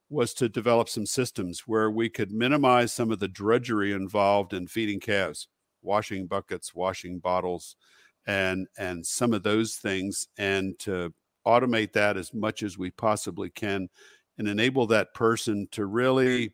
was 0.09 0.33
to 0.33 0.49
develop 0.49 0.89
some 0.89 1.05
systems 1.05 1.61
where 1.61 1.89
we 1.89 2.09
could 2.09 2.31
minimize 2.31 2.91
some 2.91 3.11
of 3.11 3.19
the 3.19 3.27
drudgery 3.27 3.93
involved 3.93 4.53
in 4.53 4.67
feeding 4.67 4.99
calves, 4.99 5.47
washing 5.81 6.27
buckets, 6.27 6.73
washing 6.73 7.19
bottles, 7.19 7.75
and 8.27 8.67
and 8.77 9.05
some 9.05 9.33
of 9.33 9.43
those 9.43 9.75
things, 9.75 10.27
and 10.37 10.77
to 10.79 11.13
automate 11.47 11.93
that 11.93 12.17
as 12.17 12.33
much 12.33 12.63
as 12.63 12.77
we 12.77 12.91
possibly 12.91 13.49
can, 13.49 13.87
and 14.37 14.47
enable 14.47 14.87
that 14.87 15.13
person 15.13 15.67
to 15.71 15.85
really 15.85 16.51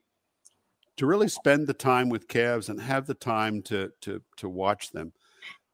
to 0.98 1.06
really 1.06 1.28
spend 1.28 1.68
the 1.68 1.74
time 1.74 2.10
with 2.10 2.28
calves 2.28 2.70
and 2.70 2.80
have 2.80 3.06
the 3.06 3.14
time 3.14 3.62
to 3.64 3.92
to 4.02 4.22
to 4.38 4.50
watch 4.50 4.92
them. 4.92 5.14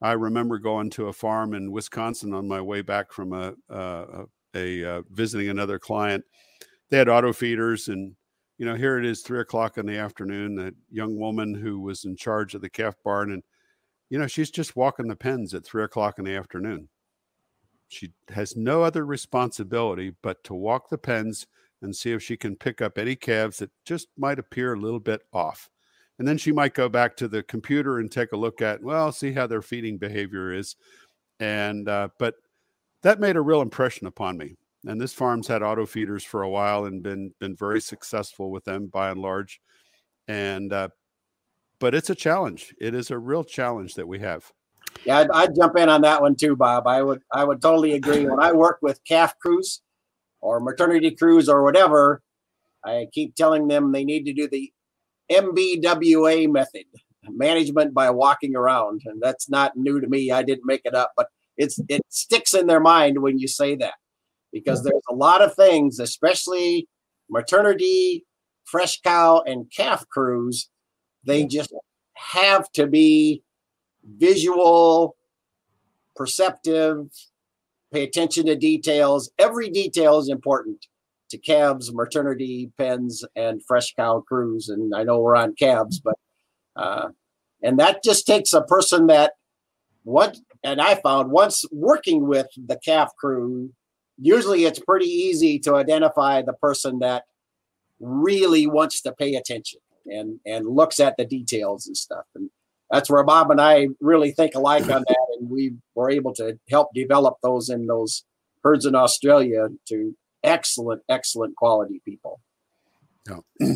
I 0.01 0.13
remember 0.13 0.57
going 0.57 0.89
to 0.91 1.07
a 1.07 1.13
farm 1.13 1.53
in 1.53 1.71
Wisconsin 1.71 2.33
on 2.33 2.47
my 2.47 2.61
way 2.61 2.81
back 2.81 3.11
from 3.11 3.33
a 3.33 3.53
a, 3.69 3.77
a, 3.79 4.25
a 4.55 4.85
uh, 4.97 5.01
visiting 5.11 5.49
another 5.49 5.79
client. 5.79 6.23
They 6.89 6.97
had 6.97 7.09
auto 7.09 7.33
feeders, 7.33 7.87
and 7.87 8.15
you 8.57 8.65
know 8.65 8.75
here 8.75 8.97
it 8.97 9.05
is, 9.05 9.21
three 9.21 9.39
o'clock 9.39 9.77
in 9.77 9.85
the 9.85 9.97
afternoon. 9.97 10.59
A 10.59 10.71
young 10.89 11.17
woman 11.17 11.53
who 11.53 11.79
was 11.79 12.05
in 12.05 12.15
charge 12.15 12.55
of 12.55 12.61
the 12.61 12.69
calf 12.69 12.95
barn, 13.03 13.31
and 13.31 13.43
you 14.09 14.17
know 14.17 14.27
she's 14.27 14.51
just 14.51 14.75
walking 14.75 15.07
the 15.07 15.15
pens 15.15 15.53
at 15.53 15.65
three 15.65 15.83
o'clock 15.83 16.17
in 16.17 16.25
the 16.25 16.35
afternoon. 16.35 16.89
She 17.89 18.13
has 18.29 18.55
no 18.55 18.83
other 18.83 19.05
responsibility 19.05 20.13
but 20.23 20.43
to 20.45 20.53
walk 20.53 20.89
the 20.89 20.97
pens 20.97 21.45
and 21.81 21.95
see 21.95 22.11
if 22.11 22.21
she 22.21 22.37
can 22.37 22.55
pick 22.55 22.81
up 22.81 22.97
any 22.97 23.15
calves 23.15 23.57
that 23.57 23.71
just 23.85 24.07
might 24.17 24.39
appear 24.39 24.73
a 24.73 24.79
little 24.79 24.99
bit 24.99 25.21
off. 25.33 25.69
And 26.19 26.27
then 26.27 26.37
she 26.37 26.51
might 26.51 26.75
go 26.75 26.87
back 26.87 27.15
to 27.17 27.27
the 27.27 27.41
computer 27.43 27.99
and 27.99 28.11
take 28.11 28.31
a 28.31 28.37
look 28.37 28.61
at, 28.61 28.83
well, 28.83 29.11
see 29.11 29.31
how 29.31 29.47
their 29.47 29.61
feeding 29.61 29.97
behavior 29.97 30.53
is. 30.53 30.75
And, 31.39 31.89
uh, 31.89 32.09
but 32.19 32.35
that 33.01 33.19
made 33.19 33.35
a 33.35 33.41
real 33.41 33.61
impression 33.61 34.05
upon 34.05 34.37
me. 34.37 34.55
And 34.85 35.01
this 35.01 35.13
farm's 35.13 35.47
had 35.47 35.63
auto 35.63 35.85
feeders 35.85 36.23
for 36.23 36.43
a 36.43 36.49
while 36.49 36.85
and 36.85 37.01
been, 37.01 37.33
been 37.39 37.55
very 37.55 37.81
successful 37.81 38.51
with 38.51 38.63
them 38.65 38.87
by 38.87 39.09
and 39.09 39.19
large. 39.19 39.61
And, 40.27 40.71
uh, 40.71 40.89
but 41.79 41.95
it's 41.95 42.11
a 42.11 42.15
challenge. 42.15 42.75
It 42.79 42.93
is 42.93 43.09
a 43.09 43.17
real 43.17 43.43
challenge 43.43 43.95
that 43.95 44.07
we 44.07 44.19
have. 44.19 44.51
Yeah, 45.05 45.19
I'd, 45.19 45.31
I'd, 45.31 45.55
jump 45.55 45.77
in 45.77 45.89
on 45.89 46.01
that 46.01 46.21
one 46.21 46.35
too, 46.35 46.55
Bob. 46.55 46.85
I 46.85 47.01
would 47.01 47.21
I 47.31 47.43
would 47.43 47.61
totally 47.61 47.93
agree. 47.93 48.25
When 48.25 48.39
I 48.39 48.51
work 48.51 48.79
with 48.81 49.03
calf 49.03 49.37
crews, 49.39 49.81
or 50.41 50.59
maternity 50.59 51.11
crews 51.11 51.47
or 51.47 51.63
whatever, 51.63 52.21
I 52.83 53.07
keep 53.13 53.35
telling 53.35 53.67
them 53.67 53.91
they 53.91 54.03
need 54.03 54.25
to 54.25 54.33
do 54.33 54.47
the 54.47 54.71
MBWA 55.31 56.51
method, 56.51 56.85
management 57.29 57.93
by 57.93 58.09
walking 58.09 58.55
around. 58.55 59.01
And 59.05 59.21
that's 59.21 59.49
not 59.49 59.77
new 59.77 59.99
to 60.01 60.07
me. 60.07 60.31
I 60.31 60.43
didn't 60.43 60.65
make 60.65 60.81
it 60.83 60.95
up, 60.95 61.11
but 61.15 61.27
it's 61.57 61.79
it 61.89 62.01
sticks 62.09 62.53
in 62.53 62.67
their 62.67 62.79
mind 62.79 63.21
when 63.21 63.37
you 63.37 63.47
say 63.47 63.75
that. 63.75 63.93
Because 64.51 64.79
mm-hmm. 64.79 64.89
there's 64.89 65.03
a 65.09 65.15
lot 65.15 65.41
of 65.41 65.55
things, 65.55 65.99
especially 65.99 66.87
maternity, 67.29 68.25
fresh 68.65 68.99
cow, 69.01 69.41
and 69.45 69.71
calf 69.75 70.07
crews, 70.09 70.69
they 71.23 71.45
just 71.45 71.73
have 72.15 72.71
to 72.73 72.87
be 72.87 73.43
visual, 74.17 75.15
perceptive, 76.15 77.07
pay 77.91 78.03
attention 78.03 78.45
to 78.45 78.55
details. 78.55 79.31
Every 79.37 79.69
detail 79.69 80.19
is 80.19 80.29
important 80.29 80.85
to 81.29 81.37
calves, 81.37 81.93
maternity 81.93 82.71
pens, 82.77 83.23
and 83.35 83.63
fresh 83.65 83.93
cow 83.95 84.23
crews. 84.27 84.69
And 84.69 84.93
I 84.93 85.03
know 85.03 85.19
we're 85.19 85.35
on 85.35 85.55
calves, 85.55 85.99
but 85.99 86.15
uh, 86.75 87.09
and 87.61 87.79
that 87.79 88.03
just 88.03 88.25
takes 88.25 88.53
a 88.53 88.61
person 88.61 89.07
that 89.07 89.33
what 90.03 90.37
and 90.63 90.81
I 90.81 90.95
found 90.95 91.31
once 91.31 91.65
working 91.71 92.27
with 92.27 92.47
the 92.55 92.77
calf 92.77 93.11
crew, 93.17 93.71
usually 94.19 94.65
it's 94.65 94.79
pretty 94.79 95.07
easy 95.07 95.59
to 95.59 95.75
identify 95.75 96.41
the 96.41 96.53
person 96.53 96.99
that 96.99 97.23
really 97.99 98.67
wants 98.67 99.01
to 99.01 99.11
pay 99.11 99.35
attention 99.35 99.79
and 100.05 100.39
and 100.45 100.65
looks 100.65 100.99
at 100.99 101.17
the 101.17 101.25
details 101.25 101.87
and 101.87 101.95
stuff. 101.95 102.25
And 102.35 102.49
that's 102.91 103.09
where 103.09 103.23
Bob 103.23 103.49
and 103.51 103.61
I 103.61 103.87
really 104.01 104.31
think 104.31 104.53
alike 104.53 104.83
on 104.83 105.05
that, 105.07 105.27
and 105.39 105.49
we 105.49 105.75
were 105.95 106.11
able 106.11 106.33
to 106.35 106.59
help 106.69 106.89
develop 106.93 107.37
those 107.41 107.69
in 107.69 107.87
those 107.87 108.23
herds 108.63 108.85
in 108.85 108.95
Australia 108.95 109.69
to 109.87 110.15
excellent, 110.43 111.01
excellent 111.09 111.55
quality 111.55 112.01
people. 112.05 112.41
Yeah. 113.27 113.67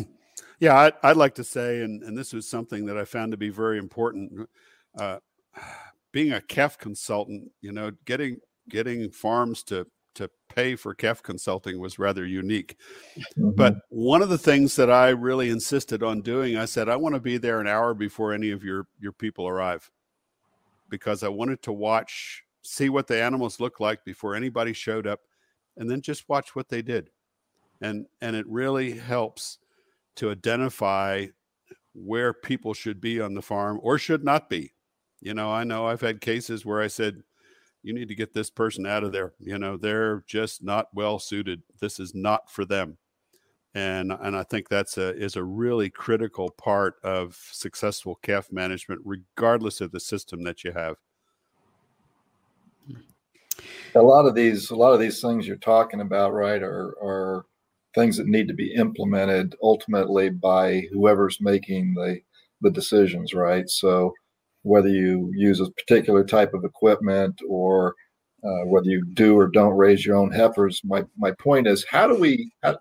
Yeah, 0.58 0.78
I'd, 0.78 0.94
I'd, 1.02 1.16
like 1.18 1.34
to 1.34 1.44
say, 1.44 1.82
and, 1.82 2.02
and 2.02 2.16
this 2.16 2.32
was 2.32 2.48
something 2.48 2.86
that 2.86 2.96
I 2.96 3.04
found 3.04 3.32
to 3.32 3.36
be 3.36 3.50
very 3.50 3.76
important. 3.76 4.48
Uh, 4.98 5.18
being 6.12 6.32
a 6.32 6.40
calf 6.40 6.78
consultant, 6.78 7.50
you 7.60 7.72
know, 7.72 7.90
getting 8.06 8.38
getting 8.70 9.10
farms 9.10 9.62
to 9.64 9.86
to 10.16 10.30
pay 10.54 10.76
for 10.76 10.94
Kef 10.94 11.22
consulting 11.22 11.78
was 11.78 11.98
rather 11.98 12.26
unique. 12.26 12.76
Mm-hmm. 13.16 13.50
But 13.56 13.76
one 13.88 14.22
of 14.22 14.28
the 14.28 14.38
things 14.38 14.76
that 14.76 14.90
I 14.90 15.10
really 15.10 15.50
insisted 15.50 16.02
on 16.02 16.22
doing, 16.22 16.56
I 16.56 16.64
said, 16.64 16.88
I 16.88 16.96
want 16.96 17.14
to 17.14 17.20
be 17.20 17.38
there 17.38 17.60
an 17.60 17.66
hour 17.66 17.94
before 17.94 18.32
any 18.32 18.50
of 18.50 18.64
your 18.64 18.86
your 19.00 19.12
people 19.12 19.46
arrive, 19.46 19.90
because 20.88 21.22
I 21.22 21.28
wanted 21.28 21.62
to 21.62 21.72
watch, 21.72 22.44
see 22.62 22.88
what 22.88 23.06
the 23.06 23.22
animals 23.22 23.60
looked 23.60 23.80
like 23.80 24.04
before 24.04 24.34
anybody 24.34 24.72
showed 24.72 25.06
up, 25.06 25.20
and 25.76 25.90
then 25.90 26.00
just 26.00 26.28
watch 26.28 26.56
what 26.56 26.68
they 26.68 26.82
did, 26.82 27.10
and 27.80 28.06
and 28.20 28.34
it 28.34 28.46
really 28.48 28.92
helps 28.92 29.58
to 30.16 30.30
identify 30.30 31.26
where 31.94 32.32
people 32.32 32.74
should 32.74 33.00
be 33.00 33.20
on 33.20 33.34
the 33.34 33.42
farm 33.42 33.78
or 33.82 33.98
should 33.98 34.24
not 34.24 34.50
be. 34.50 34.72
You 35.20 35.32
know, 35.32 35.50
I 35.50 35.64
know 35.64 35.86
I've 35.86 36.02
had 36.02 36.20
cases 36.20 36.64
where 36.66 36.82
I 36.82 36.88
said, 36.88 37.22
you 37.86 37.92
need 37.92 38.08
to 38.08 38.16
get 38.16 38.34
this 38.34 38.50
person 38.50 38.84
out 38.84 39.04
of 39.04 39.12
there. 39.12 39.32
You 39.38 39.58
know, 39.58 39.76
they're 39.76 40.24
just 40.26 40.60
not 40.60 40.88
well 40.92 41.20
suited. 41.20 41.62
This 41.80 42.00
is 42.00 42.16
not 42.16 42.50
for 42.50 42.64
them. 42.64 42.98
And 43.74 44.10
and 44.10 44.36
I 44.36 44.42
think 44.42 44.68
that's 44.68 44.98
a 44.98 45.14
is 45.14 45.36
a 45.36 45.44
really 45.44 45.88
critical 45.88 46.50
part 46.50 46.96
of 47.04 47.38
successful 47.52 48.16
calf 48.22 48.50
management, 48.50 49.02
regardless 49.04 49.80
of 49.80 49.92
the 49.92 50.00
system 50.00 50.42
that 50.42 50.64
you 50.64 50.72
have. 50.72 50.96
A 53.94 54.02
lot 54.02 54.26
of 54.26 54.34
these 54.34 54.70
a 54.70 54.76
lot 54.76 54.92
of 54.92 54.98
these 54.98 55.20
things 55.20 55.46
you're 55.46 55.56
talking 55.56 56.00
about, 56.00 56.32
right, 56.32 56.62
are 56.62 56.96
are 57.00 57.46
things 57.94 58.16
that 58.16 58.26
need 58.26 58.48
to 58.48 58.54
be 58.54 58.74
implemented 58.74 59.54
ultimately 59.62 60.28
by 60.28 60.88
whoever's 60.92 61.40
making 61.40 61.94
the 61.94 62.18
the 62.62 62.70
decisions, 62.70 63.32
right? 63.32 63.68
So 63.68 64.12
whether 64.66 64.88
you 64.88 65.30
use 65.34 65.60
a 65.60 65.70
particular 65.70 66.24
type 66.24 66.52
of 66.54 66.64
equipment 66.64 67.40
or 67.48 67.94
uh, 68.44 68.64
whether 68.66 68.88
you 68.88 69.04
do 69.14 69.36
or 69.38 69.48
don't 69.48 69.76
raise 69.76 70.04
your 70.04 70.16
own 70.16 70.30
heifers, 70.30 70.80
my 70.84 71.04
my 71.16 71.32
point 71.32 71.66
is, 71.66 71.84
how 71.90 72.06
do 72.06 72.14
we 72.14 72.50
how, 72.62 72.76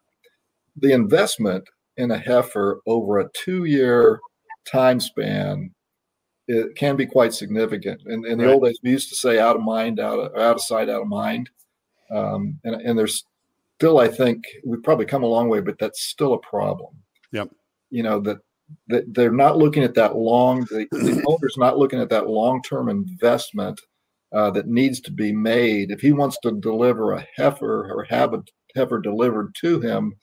the 0.76 0.91
investment 0.91 1.63
in 1.98 2.12
a 2.12 2.17
heifer 2.17 2.82
over 2.86 3.19
a 3.19 3.30
two 3.34 3.65
year 3.65 4.19
time 4.65 5.00
span 5.00 5.71
it 6.48 6.76
can 6.76 6.95
be 6.95 7.06
quite 7.06 7.34
significant. 7.34 8.02
In, 8.06 8.26
in 8.26 8.38
the 8.38 8.45
right. 8.45 8.54
old 8.54 8.63
days, 8.63 8.80
we 8.84 8.91
used 8.91 9.10
to 9.10 9.15
say 9.15 9.39
out 9.39 9.56
of 9.56 9.63
mind, 9.63 10.00
out 10.00 10.19
of, 10.19 10.36
out 10.36 10.56
of 10.56 10.62
sight, 10.62 10.89
out 10.89 11.02
of 11.02 11.08
mind. 11.08 11.50
Um, 12.12 12.60
and, 12.63 12.76
and 12.76 12.98
there's 12.98 13.26
still, 13.78 14.00
I 14.00 14.08
think 14.08 14.43
we've 14.63 14.84
probably 14.84 15.06
come 15.06 15.24
a 15.24 15.28
long 15.28 15.50
way, 15.50 15.62
but 15.62 15.80
that's 15.80 16.04
still 16.04 16.34
a 16.34 16.39
problem. 16.39 16.93
Yep. 17.32 17.50
You 17.89 18.04
know, 18.04 18.19
that, 18.21 18.38
that 18.38 18.41
they're 18.88 19.32
not 19.32 19.58
looking 19.58 19.84
at 19.84 19.95
that 19.95 20.15
long, 20.15 20.62
the, 20.69 20.88
the 20.91 21.23
owner's 21.28 21.58
not 21.58 21.78
looking 21.78 21.99
at 21.99 22.10
that 22.10 22.28
long 22.28 22.62
term 22.62 22.89
investment 22.89 23.80
uh, 24.34 24.51
that 24.51 24.67
needs 24.67 24.99
to 25.01 25.12
be 25.12 25.32
made. 25.32 25.91
If 25.91 26.01
he 26.01 26.12
wants 26.12 26.38
to 26.43 26.60
deliver 26.60 27.13
a 27.13 27.25
heifer 27.36 27.91
or 27.91 28.06
have 28.10 28.34
a 28.34 28.43
heifer 28.75 28.99
delivered 28.99 29.56
to 29.62 29.80
him 29.80 30.13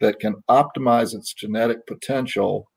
that 0.00 0.20
can 0.20 0.34
optimize 0.50 1.14
its 1.14 1.32
genetic 1.32 1.86
potential, 1.86 2.70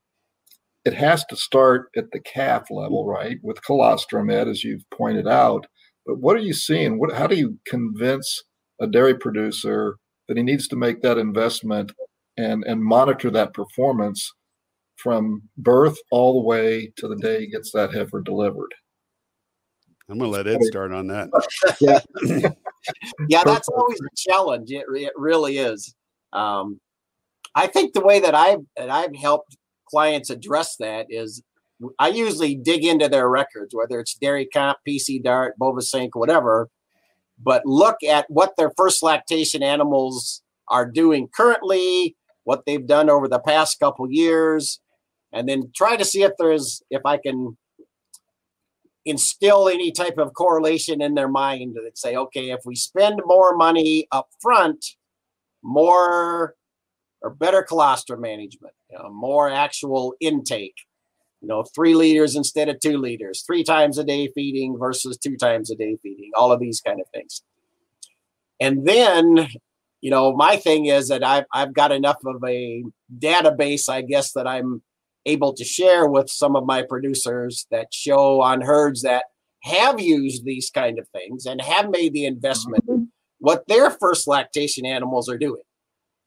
it 0.86 0.94
has 0.94 1.26
to 1.26 1.36
start 1.36 1.90
at 1.98 2.10
the 2.12 2.20
calf 2.20 2.70
level, 2.70 3.06
right? 3.06 3.38
With 3.44 3.64
colostrum, 3.64 4.30
Ed, 4.30 4.48
as 4.48 4.64
you've 4.64 4.90
pointed 4.92 5.28
out. 5.28 5.66
But 6.06 6.20
what 6.20 6.38
are 6.38 6.42
you 6.42 6.54
seeing? 6.54 7.00
What, 7.00 7.14
how 7.14 7.28
do 7.28 7.36
you 7.36 7.58
convince 7.66 8.44
a 8.80 8.88
dairy 8.88 9.18
producer 9.18 9.98
that 10.28 10.38
he 10.38 10.44
needs 10.44 10.68
to 10.70 10.76
make 10.76 11.02
that 11.02 11.18
investment 11.18 11.92
and 12.38 12.64
and 12.66 12.84
monitor 12.84 13.32
that 13.32 13.54
performance 13.54 14.34
from 14.98 15.42
birth 15.58 15.98
all 16.12 16.42
the 16.42 16.48
way 16.48 16.92
to 16.98 17.08
the 17.08 17.16
day 17.18 17.42
he 17.42 17.48
gets 17.48 17.72
that 17.72 17.94
heifer 17.94 18.22
delivered. 18.22 18.74
I'm 20.10 20.18
going 20.18 20.32
to 20.32 20.38
let 20.38 20.48
Ed 20.48 20.64
start 20.64 20.94
on 20.94 21.08
that. 21.08 21.30
yeah, 21.82 22.00
yeah, 23.28 23.44
that's 23.44 23.68
always 23.68 24.00
a 24.00 24.16
challenge. 24.16 24.72
It, 24.72 24.86
it 24.94 25.12
really 25.18 25.58
is. 25.58 25.94
Um, 26.32 26.80
I 27.56 27.68
think 27.68 27.94
the 27.94 28.06
way 28.06 28.20
that 28.22 28.34
I've 28.34 28.62
that 28.78 28.90
I've 28.90 29.16
helped 29.16 29.58
clients 29.90 30.30
address 30.30 30.78
that 30.78 31.08
is 31.10 31.44
I 32.00 32.08
usually 32.10 32.56
dig 32.56 32.86
into 32.86 33.10
their 33.10 33.30
records, 33.30 33.76
whether 33.76 34.00
it's 34.00 34.16
Dairy 34.16 34.48
Comp, 34.52 34.78
PC 34.88 35.24
Dart, 35.24 35.56
BoviSync, 35.60 36.10
whatever, 36.14 36.70
but 37.42 37.66
look 37.66 37.98
at 38.04 38.26
what 38.30 38.56
their 38.58 38.72
first 38.78 39.04
lactation 39.04 39.62
animals 39.62 40.42
are 40.70 40.90
doing 40.90 41.30
currently, 41.36 42.16
what 42.46 42.66
they've 42.66 42.88
done 42.88 43.10
over 43.10 43.28
the 43.28 43.40
past 43.40 43.80
couple 43.80 44.10
years, 44.10 44.80
and 45.38 45.48
then 45.48 45.72
try 45.76 45.96
to 45.96 46.06
see 46.06 46.24
if 46.24 46.32
there's 46.38 46.82
if 46.90 47.02
I 47.06 47.18
can 47.18 47.58
instill 49.06 49.70
any 49.70 49.92
type 49.92 50.18
of 50.18 50.34
correlation 50.34 51.02
in 51.02 51.16
their 51.16 51.30
mind 51.30 51.76
that 51.76 51.98
say, 51.98 52.16
okay, 52.16 52.50
if 52.52 52.60
we 52.66 52.76
spend 52.76 53.22
more 53.26 53.56
money 53.56 54.06
up 54.12 54.28
front, 54.42 54.86
more 55.64 56.56
or 57.22 57.30
better 57.30 57.64
colostrum 57.64 58.22
management, 58.22 58.74
you 58.92 58.98
know, 58.98 59.10
more 59.10 59.50
actual 59.50 60.14
intake, 60.20 60.76
you 61.42 61.48
know, 61.48 61.64
three 61.74 61.96
liters 61.96 62.36
instead 62.36 62.68
of 62.68 62.80
two 62.80 62.98
liters, 62.98 63.44
three 63.48 63.64
times 63.64 63.98
a 63.98 64.04
day 64.04 64.30
feeding 64.36 64.78
versus 64.78 65.18
two 65.18 65.38
times 65.38 65.72
a 65.72 65.76
day 65.76 65.98
feeding, 66.04 66.32
all 66.36 66.52
of 66.52 66.60
these 66.60 66.82
kind 66.82 67.00
of 67.00 67.08
things. 67.14 67.44
And 68.60 68.86
then, 68.86 69.48
you 70.02 70.12
know, 70.12 70.36
my 70.36 70.58
thing 70.58 70.88
is 70.88 71.08
that 71.08 71.24
I've, 71.24 71.46
I've 71.54 71.74
got 71.74 71.92
enough 71.92 72.18
of 72.26 72.44
a 72.46 72.84
database, 73.20 73.88
I 73.88 74.02
guess, 74.02 74.34
that 74.34 74.48
I'm 74.48 74.82
able 75.28 75.54
to 75.54 75.64
share 75.64 76.08
with 76.08 76.30
some 76.30 76.56
of 76.56 76.66
my 76.66 76.82
producers 76.82 77.68
that 77.72 77.94
show 77.94 78.42
on 78.42 78.62
herds 78.62 79.02
that 79.04 79.26
have 79.64 80.00
used 80.00 80.46
these 80.46 80.70
kind 80.70 80.98
of 80.98 81.08
things 81.10 81.46
and 81.46 81.62
have 81.62 81.90
made 81.90 82.14
the 82.14 82.26
investment 82.26 82.86
mm-hmm. 82.88 83.04
what 83.40 83.68
their 83.68 83.92
first 83.92 84.28
lactation 84.28 84.86
animals 84.86 85.30
are 85.30 85.38
doing. 85.38 85.62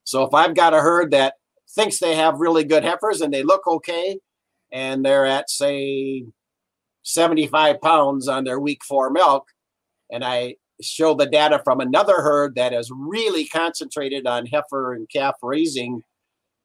So 0.05 0.23
if 0.23 0.35
I've 0.35 0.55
got 0.55 0.75
a 0.75 0.81
herd 0.81 1.11
that 1.13 1.35
thinks 1.75 1.99
they 1.99 2.15
have 2.17 2.41
really 2.41 2.65
good 2.65 2.85
heifers 2.85 3.21
and 3.21 3.33
they 3.33 3.43
look 3.43 3.67
okay, 3.67 4.19
and 4.73 5.05
they're 5.05 5.27
at 5.27 5.51
say 5.51 6.25
75 7.03 7.81
pounds 7.81 8.29
on 8.29 8.45
their 8.45 8.61
week 8.61 8.83
four 8.85 9.11
milk 9.11 9.49
and 10.11 10.25
i 10.25 10.55
show 10.83 11.15
the 11.15 11.27
data 11.27 11.61
from 11.63 11.81
another 11.81 12.17
herd 12.17 12.55
that 12.55 12.73
is 12.73 12.91
really 12.95 13.47
concentrated 13.47 14.27
on 14.27 14.47
heifer 14.47 14.95
and 14.95 15.09
calf 15.11 15.35
raising 15.43 16.03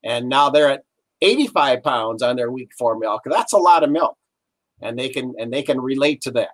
and 0.04 0.30
now 0.30 0.50
they're 0.50 0.70
at 0.70 0.84
85 1.22 1.84
pounds 1.84 2.22
on 2.22 2.36
their 2.36 2.52
week 2.52 2.72
four 2.78 2.98
milk 2.98 3.22
that's 3.26 3.54
a 3.54 3.58
lot 3.58 3.84
of 3.84 3.90
milk. 3.90 4.18
And 4.82 5.00
they 5.00 5.10
can 5.10 5.34
and 5.38 5.54
they 5.54 5.64
can 5.64 5.80
relate 5.80 6.22
to 6.22 6.32
that. 6.32 6.50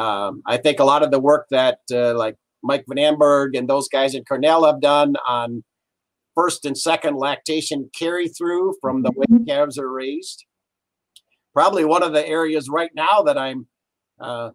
Um, 0.00 0.42
i 0.46 0.56
think 0.56 0.78
a 0.78 0.84
lot 0.84 1.02
of 1.02 1.10
the 1.10 1.18
work 1.18 1.46
that 1.50 1.80
uh, 1.92 2.14
like 2.14 2.36
mike 2.62 2.84
Van 2.88 3.14
Amburgh 3.14 3.56
and 3.56 3.68
those 3.68 3.88
guys 3.88 4.14
at 4.14 4.26
cornell 4.26 4.64
have 4.64 4.80
done 4.80 5.16
on 5.26 5.64
first 6.36 6.64
and 6.64 6.78
second 6.78 7.16
lactation 7.16 7.90
carry 7.98 8.28
through 8.28 8.74
from 8.80 9.02
the 9.02 9.10
way 9.10 9.26
calves 9.48 9.78
are 9.78 9.90
raised 9.90 10.44
probably 11.52 11.84
one 11.84 12.02
of 12.02 12.12
the 12.12 12.26
areas 12.26 12.68
right 12.68 12.90
now 12.94 13.22
that 13.22 13.36
I'm 13.36 13.66
uh, 14.20 14.50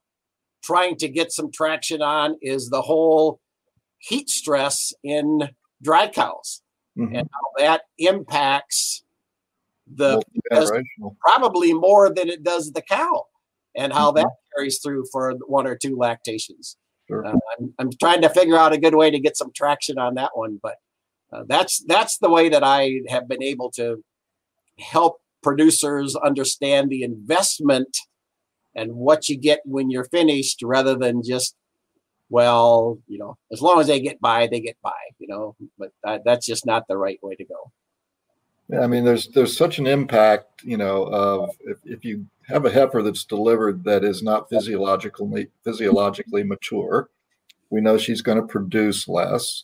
trying 0.63 0.95
to 0.97 1.09
get 1.09 1.31
some 1.31 1.51
traction 1.51 2.01
on 2.01 2.37
is 2.41 2.69
the 2.69 2.81
whole 2.81 3.39
heat 3.99 4.29
stress 4.29 4.93
in 5.03 5.49
dry 5.81 6.07
cows. 6.07 6.61
Mm-hmm. 6.97 7.13
and 7.13 7.29
how 7.33 7.61
that 7.61 7.81
impacts 7.97 9.03
the 9.93 10.21
probably 11.21 11.73
more 11.73 12.13
than 12.13 12.29
it 12.29 12.43
does 12.43 12.71
the 12.71 12.81
cow 12.81 13.25
and 13.75 13.93
how 13.93 14.11
mm-hmm. 14.11 14.17
that 14.17 14.29
carries 14.55 14.79
through 14.79 15.05
for 15.11 15.33
one 15.47 15.67
or 15.67 15.75
two 15.75 15.95
lactations. 15.97 16.77
Sure. 17.07 17.25
Uh, 17.25 17.37
I'm, 17.59 17.73
I'm 17.77 17.89
trying 17.99 18.21
to 18.21 18.29
figure 18.29 18.57
out 18.57 18.73
a 18.73 18.79
good 18.79 18.95
way 18.95 19.11
to 19.11 19.19
get 19.19 19.37
some 19.37 19.51
traction 19.55 19.99
on 19.99 20.15
that 20.15 20.31
one, 20.33 20.59
but 20.61 20.75
uh, 21.31 21.43
that's 21.47 21.83
that's 21.87 22.17
the 22.17 22.29
way 22.29 22.49
that 22.49 22.63
I 22.63 23.01
have 23.09 23.27
been 23.27 23.43
able 23.43 23.69
to 23.71 24.03
help 24.79 25.21
producers 25.43 26.15
understand 26.15 26.89
the 26.89 27.03
investment 27.03 27.95
and 28.75 28.93
what 28.93 29.29
you 29.29 29.37
get 29.37 29.59
when 29.65 29.89
you're 29.89 30.05
finished 30.05 30.61
rather 30.63 30.95
than 30.95 31.21
just 31.23 31.55
well, 32.29 32.97
you 33.07 33.19
know, 33.19 33.37
as 33.51 33.61
long 33.61 33.79
as 33.79 33.87
they 33.87 33.99
get 33.99 34.19
by, 34.19 34.47
they 34.47 34.59
get 34.59 34.77
by, 34.81 34.91
you 35.19 35.27
know, 35.27 35.55
but 35.77 35.91
that, 36.03 36.23
that's 36.25 36.45
just 36.45 36.65
not 36.65 36.87
the 36.87 36.97
right 36.97 37.19
way 37.21 37.35
to 37.35 37.45
go. 37.45 37.71
I 38.73 38.87
mean, 38.87 39.03
there's 39.03 39.27
there's 39.27 39.55
such 39.55 39.77
an 39.77 39.85
impact, 39.85 40.63
you 40.63 40.77
know, 40.77 41.03
of 41.03 41.49
if, 41.61 41.77
if 41.85 42.05
you 42.05 42.25
have 42.47 42.65
a 42.65 42.71
heifer 42.71 43.01
that's 43.03 43.23
delivered 43.23 43.83
that 43.83 44.03
is 44.03 44.23
not 44.23 44.49
physiologically 44.49 45.47
physiologically 45.63 46.43
mature, 46.43 47.09
we 47.69 47.81
know 47.81 47.97
she's 47.97 48.21
going 48.21 48.39
to 48.39 48.47
produce 48.47 49.07
less. 49.07 49.63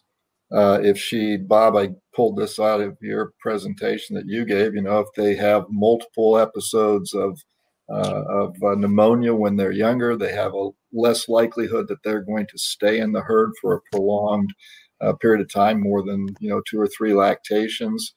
Uh, 0.52 0.80
if 0.84 0.98
she, 0.98 1.38
Bob, 1.38 1.78
I 1.78 1.92
pulled 2.14 2.38
this 2.38 2.60
out 2.60 2.82
of 2.82 2.98
your 3.02 3.32
presentation 3.40 4.16
that 4.16 4.28
you 4.28 4.46
gave. 4.46 4.76
You 4.76 4.82
know, 4.82 5.00
if 5.00 5.08
they 5.16 5.34
have 5.36 5.66
multiple 5.70 6.38
episodes 6.38 7.14
of 7.14 7.42
uh, 7.90 8.24
of 8.30 8.56
uh, 8.64 8.76
pneumonia 8.76 9.34
when 9.34 9.56
they're 9.56 9.72
younger, 9.72 10.16
they 10.16 10.34
have 10.34 10.54
a 10.54 10.70
less 10.94 11.28
likelihood 11.28 11.88
that 11.88 12.04
they're 12.04 12.22
going 12.22 12.48
to 12.48 12.58
stay 12.58 13.00
in 13.00 13.12
the 13.12 13.22
herd 13.22 13.52
for 13.60 13.74
a 13.74 13.82
prolonged 13.92 14.54
uh, 15.02 15.14
period 15.14 15.42
of 15.42 15.52
time, 15.52 15.82
more 15.82 16.04
than 16.04 16.28
you 16.40 16.50
know 16.50 16.62
two 16.68 16.80
or 16.80 16.88
three 16.88 17.14
lactations. 17.14 18.14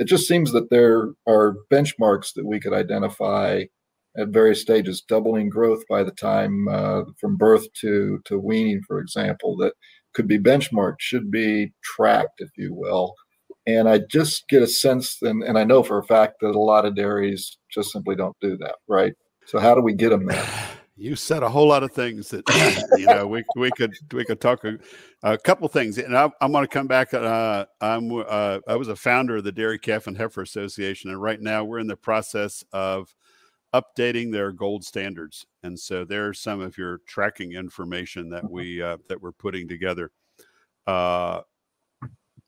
It 0.00 0.08
just 0.08 0.26
seems 0.26 0.50
that 0.52 0.70
there 0.70 1.10
are 1.28 1.56
benchmarks 1.70 2.32
that 2.34 2.46
we 2.46 2.58
could 2.58 2.72
identify 2.72 3.64
at 4.16 4.28
various 4.28 4.60
stages, 4.60 5.02
doubling 5.02 5.50
growth 5.50 5.84
by 5.88 6.02
the 6.02 6.10
time 6.10 6.66
uh, 6.68 7.02
from 7.20 7.36
birth 7.36 7.72
to 7.82 8.20
to 8.24 8.38
weaning, 8.38 8.80
for 8.88 8.98
example, 8.98 9.56
that 9.58 9.74
could 10.14 10.26
be 10.26 10.38
benchmarked, 10.38 10.96
should 11.00 11.30
be 11.30 11.72
tracked, 11.84 12.40
if 12.40 12.50
you 12.56 12.74
will. 12.74 13.14
And 13.66 13.88
I 13.88 13.98
just 14.10 14.48
get 14.48 14.62
a 14.62 14.66
sense, 14.66 15.18
and, 15.20 15.44
and 15.44 15.58
I 15.58 15.64
know 15.64 15.82
for 15.82 15.98
a 15.98 16.04
fact 16.04 16.36
that 16.40 16.56
a 16.56 16.58
lot 16.58 16.86
of 16.86 16.96
dairies 16.96 17.58
just 17.70 17.92
simply 17.92 18.16
don't 18.16 18.36
do 18.40 18.56
that, 18.56 18.76
right? 18.88 19.12
So 19.44 19.58
how 19.58 19.74
do 19.74 19.82
we 19.82 19.92
get 19.92 20.08
them 20.08 20.26
there? 20.26 20.48
You 21.00 21.16
said 21.16 21.42
a 21.42 21.48
whole 21.48 21.66
lot 21.66 21.82
of 21.82 21.92
things 21.92 22.28
that 22.28 22.44
you 22.98 23.06
know 23.06 23.26
we 23.26 23.42
we 23.56 23.70
could 23.70 23.94
we 24.12 24.22
could 24.22 24.38
talk 24.38 24.64
a, 24.64 24.78
a 25.22 25.38
couple 25.38 25.66
things, 25.68 25.96
and 25.96 26.14
I, 26.14 26.30
am 26.42 26.52
going 26.52 26.62
to 26.62 26.68
come 26.68 26.86
back. 26.86 27.14
Uh, 27.14 27.64
I'm 27.80 28.12
uh, 28.12 28.58
I 28.68 28.76
was 28.76 28.88
a 28.88 28.96
founder 28.96 29.36
of 29.36 29.44
the 29.44 29.50
Dairy 29.50 29.78
Calf 29.78 30.08
and 30.08 30.16
Heifer 30.16 30.42
Association, 30.42 31.10
and 31.10 31.20
right 31.20 31.40
now 31.40 31.64
we're 31.64 31.78
in 31.78 31.86
the 31.86 31.96
process 31.96 32.62
of 32.74 33.14
updating 33.72 34.30
their 34.30 34.52
gold 34.52 34.84
standards. 34.84 35.46
And 35.62 35.78
so 35.78 36.04
there's 36.04 36.38
some 36.38 36.60
of 36.60 36.76
your 36.76 36.98
tracking 37.06 37.52
information 37.52 38.28
that 38.28 38.50
we 38.50 38.82
uh, 38.82 38.98
that 39.08 39.22
we're 39.22 39.32
putting 39.32 39.68
together. 39.68 40.10
Uh, 40.86 41.40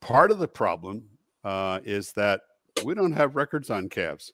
part 0.03 0.30
of 0.30 0.38
the 0.38 0.48
problem 0.48 1.05
uh, 1.42 1.80
is 1.84 2.12
that 2.12 2.42
we 2.84 2.94
don't 2.94 3.12
have 3.12 3.34
records 3.34 3.70
on 3.70 3.88
calves. 3.88 4.30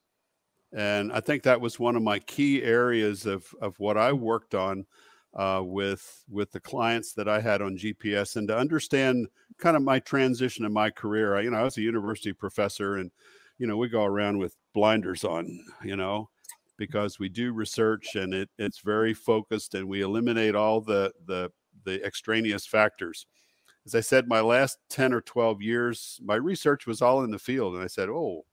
And 0.73 1.13
I 1.13 1.21
think 1.21 1.43
that 1.43 1.61
was 1.61 1.79
one 1.79 1.97
of 1.97 2.03
my 2.03 2.19
key 2.19 2.63
areas 2.63 3.27
of, 3.27 3.47
of 3.63 3.79
what 3.79 3.97
I 3.97 4.13
worked 4.13 4.55
on 4.55 4.87
uh, 5.35 5.63
with 5.63 6.25
with 6.29 6.51
the 6.53 6.61
clients 6.61 7.13
that 7.13 7.29
I 7.29 7.41
had 7.41 7.63
on 7.63 7.77
GPS, 7.77 8.37
and 8.37 8.49
to 8.49 8.57
understand 8.57 9.29
kind 9.59 9.77
of 9.77 9.83
my 9.83 9.99
transition 9.99 10.65
in 10.65 10.73
my 10.73 10.91
career. 10.91 11.37
I, 11.37 11.43
you 11.43 11.51
know, 11.51 11.59
I 11.59 11.65
was 11.65 11.77
a 11.77 11.83
university 11.83 12.33
professor, 12.33 12.97
and 12.97 13.11
you 13.59 13.67
know, 13.67 13.77
we 13.77 13.89
go 13.89 14.05
around 14.05 14.39
with 14.39 14.57
blinders 14.73 15.25
on, 15.25 15.65
you 15.83 15.97
know, 15.97 16.31
because 16.77 17.19
we 17.19 17.29
do 17.29 17.53
research 17.53 18.15
and 18.15 18.33
it, 18.33 18.49
it's 18.59 18.79
very 18.79 19.13
focused 19.13 19.75
and 19.75 19.89
we 19.89 20.03
eliminate 20.03 20.55
all 20.55 20.81
the, 20.81 21.13
the, 21.27 21.51
the 21.85 22.03
extraneous 22.05 22.67
factors. 22.67 23.27
As 23.85 23.95
I 23.95 24.01
said, 24.01 24.29
my 24.29 24.41
last 24.41 24.79
10 24.91 25.13
or 25.13 25.21
12 25.21 25.61
years, 25.61 26.21
my 26.23 26.37
research 26.37 26.87
was 26.87 27.03
all 27.03 27.25
in 27.25 27.31
the 27.31 27.39
field. 27.39 27.75
And 27.75 27.83
I 27.83 27.89
said, 27.89 28.09
oh, 28.09 28.45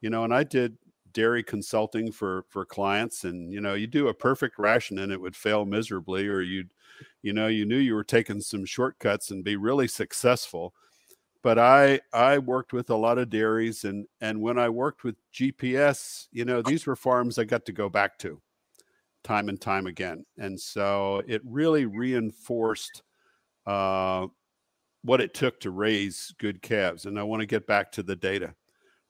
you 0.00 0.10
know, 0.10 0.24
and 0.24 0.34
I 0.34 0.42
did 0.42 0.76
dairy 1.14 1.42
consulting 1.42 2.12
for 2.12 2.44
for 2.48 2.64
clients 2.64 3.24
and 3.24 3.52
you 3.52 3.60
know 3.60 3.74
you 3.74 3.86
do 3.86 4.08
a 4.08 4.14
perfect 4.14 4.58
ration 4.58 4.98
and 4.98 5.10
it 5.10 5.20
would 5.20 5.36
fail 5.36 5.64
miserably 5.64 6.26
or 6.26 6.40
you'd 6.42 6.70
you 7.22 7.32
know 7.32 7.46
you 7.46 7.64
knew 7.64 7.78
you 7.78 7.94
were 7.94 8.04
taking 8.04 8.40
some 8.40 8.64
shortcuts 8.64 9.30
and 9.30 9.44
be 9.44 9.56
really 9.56 9.88
successful 9.88 10.74
but 11.44 11.58
I 11.58 12.00
I 12.12 12.38
worked 12.38 12.72
with 12.72 12.88
a 12.90 12.96
lot 12.96 13.18
of 13.18 13.28
dairies 13.28 13.84
and 13.84 14.06
and 14.22 14.40
when 14.40 14.58
I 14.58 14.70
worked 14.70 15.04
with 15.04 15.16
GPS, 15.32 16.26
you 16.32 16.46
know, 16.46 16.62
these 16.62 16.86
were 16.86 16.96
farms 16.96 17.38
I 17.38 17.44
got 17.44 17.66
to 17.66 17.72
go 17.72 17.90
back 17.90 18.18
to 18.20 18.40
time 19.24 19.50
and 19.50 19.60
time 19.60 19.86
again. 19.86 20.24
And 20.38 20.58
so 20.58 21.22
it 21.26 21.42
really 21.44 21.84
reinforced 21.84 23.02
uh, 23.66 24.26
what 25.02 25.20
it 25.20 25.34
took 25.34 25.60
to 25.60 25.70
raise 25.70 26.34
good 26.38 26.62
calves. 26.62 27.04
And 27.04 27.18
I 27.18 27.22
want 27.24 27.40
to 27.40 27.46
get 27.46 27.66
back 27.66 27.92
to 27.92 28.02
the 28.02 28.16
data. 28.16 28.54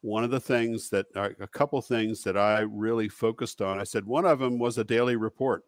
One 0.05 0.23
of 0.23 0.31
the 0.31 0.39
things 0.39 0.91
that 0.91 1.07
uh, 1.17 1.31
a 1.41 1.47
couple 1.47 1.81
things 1.81 2.23
that 2.25 2.37
I 2.37 2.61
really 2.61 3.09
focused 3.09 3.63
on, 3.63 3.81
I 3.81 3.85
said 3.85 4.05
one 4.05 4.27
of 4.27 4.39
them 4.39 4.59
was 4.59 4.77
a 4.77 4.85
daily 4.85 5.17
report. 5.17 5.65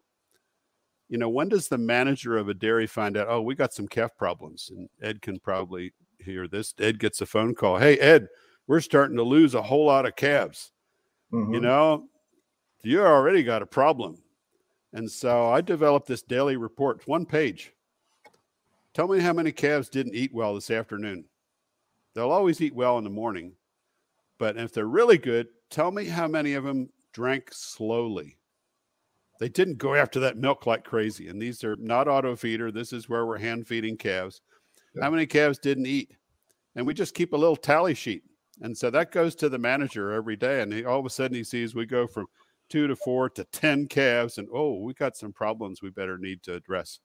You 1.09 1.17
know, 1.17 1.27
when 1.27 1.49
does 1.49 1.67
the 1.67 1.79
manager 1.79 2.37
of 2.37 2.47
a 2.47 2.53
dairy 2.53 2.85
find 2.85 3.17
out, 3.17 3.29
oh, 3.29 3.41
we 3.41 3.55
got 3.55 3.73
some 3.73 3.87
calf 3.87 4.15
problems? 4.15 4.69
And 4.69 4.89
Ed 5.01 5.23
can 5.23 5.39
probably 5.39 5.91
hear 6.19 6.47
this. 6.47 6.75
Ed 6.77 6.99
gets 6.99 7.19
a 7.19 7.25
phone 7.25 7.55
call. 7.55 7.79
Hey, 7.79 7.97
Ed, 7.97 8.27
we're 8.67 8.79
starting 8.79 9.17
to 9.17 9.23
lose 9.23 9.55
a 9.55 9.61
whole 9.63 9.87
lot 9.87 10.05
of 10.05 10.15
calves. 10.15 10.71
Mm-hmm. 11.33 11.55
You 11.55 11.61
know, 11.61 12.03
you 12.83 13.01
already 13.01 13.41
got 13.41 13.63
a 13.63 13.65
problem. 13.65 14.21
And 14.93 15.09
so 15.09 15.49
I 15.49 15.61
developed 15.61 16.07
this 16.07 16.21
daily 16.21 16.57
report, 16.57 17.07
one 17.07 17.25
page. 17.25 17.73
Tell 18.93 19.07
me 19.07 19.19
how 19.19 19.33
many 19.33 19.51
calves 19.51 19.89
didn't 19.89 20.13
eat 20.13 20.31
well 20.31 20.53
this 20.53 20.69
afternoon. 20.69 21.25
They'll 22.13 22.29
always 22.29 22.61
eat 22.61 22.75
well 22.75 22.99
in 22.99 23.03
the 23.03 23.09
morning. 23.09 23.53
But 24.39 24.57
if 24.57 24.71
they're 24.71 24.85
really 24.85 25.17
good, 25.17 25.47
tell 25.69 25.91
me 25.91 26.05
how 26.05 26.27
many 26.27 26.53
of 26.53 26.63
them 26.63 26.89
drank 27.13 27.49
slowly. 27.51 28.37
They 29.39 29.49
didn't 29.49 29.77
go 29.77 29.95
after 29.95 30.19
that 30.21 30.37
milk 30.37 30.65
like 30.65 30.83
crazy. 30.83 31.27
And 31.27 31.41
these 31.41 31.63
are 31.63 31.75
not 31.77 32.07
auto 32.07 32.35
feeder. 32.35 32.71
This 32.71 32.91
is 32.93 33.07
where 33.07 33.25
we're 33.25 33.37
hand 33.37 33.67
feeding 33.67 33.97
calves 33.97 34.41
how 35.01 35.09
many 35.09 35.25
calves 35.25 35.59
didn't 35.59 35.85
eat 35.85 36.11
and 36.75 36.85
we 36.85 36.93
just 36.93 37.13
keep 37.13 37.33
a 37.33 37.37
little 37.37 37.55
tally 37.55 37.93
sheet 37.93 38.23
and 38.61 38.75
so 38.75 38.89
that 38.89 39.11
goes 39.11 39.35
to 39.35 39.49
the 39.49 39.57
manager 39.57 40.11
every 40.11 40.35
day 40.35 40.61
and 40.61 40.73
he, 40.73 40.85
all 40.85 40.99
of 40.99 41.05
a 41.05 41.09
sudden 41.09 41.35
he 41.35 41.43
sees 41.43 41.75
we 41.75 41.85
go 41.85 42.07
from 42.07 42.25
two 42.69 42.87
to 42.87 42.95
four 42.95 43.29
to 43.29 43.43
10 43.45 43.87
calves 43.87 44.37
and 44.37 44.47
oh 44.53 44.79
we 44.79 44.93
got 44.93 45.15
some 45.15 45.33
problems 45.33 45.81
we 45.81 45.89
better 45.89 46.17
need 46.17 46.41
to 46.43 46.53
address 46.53 46.99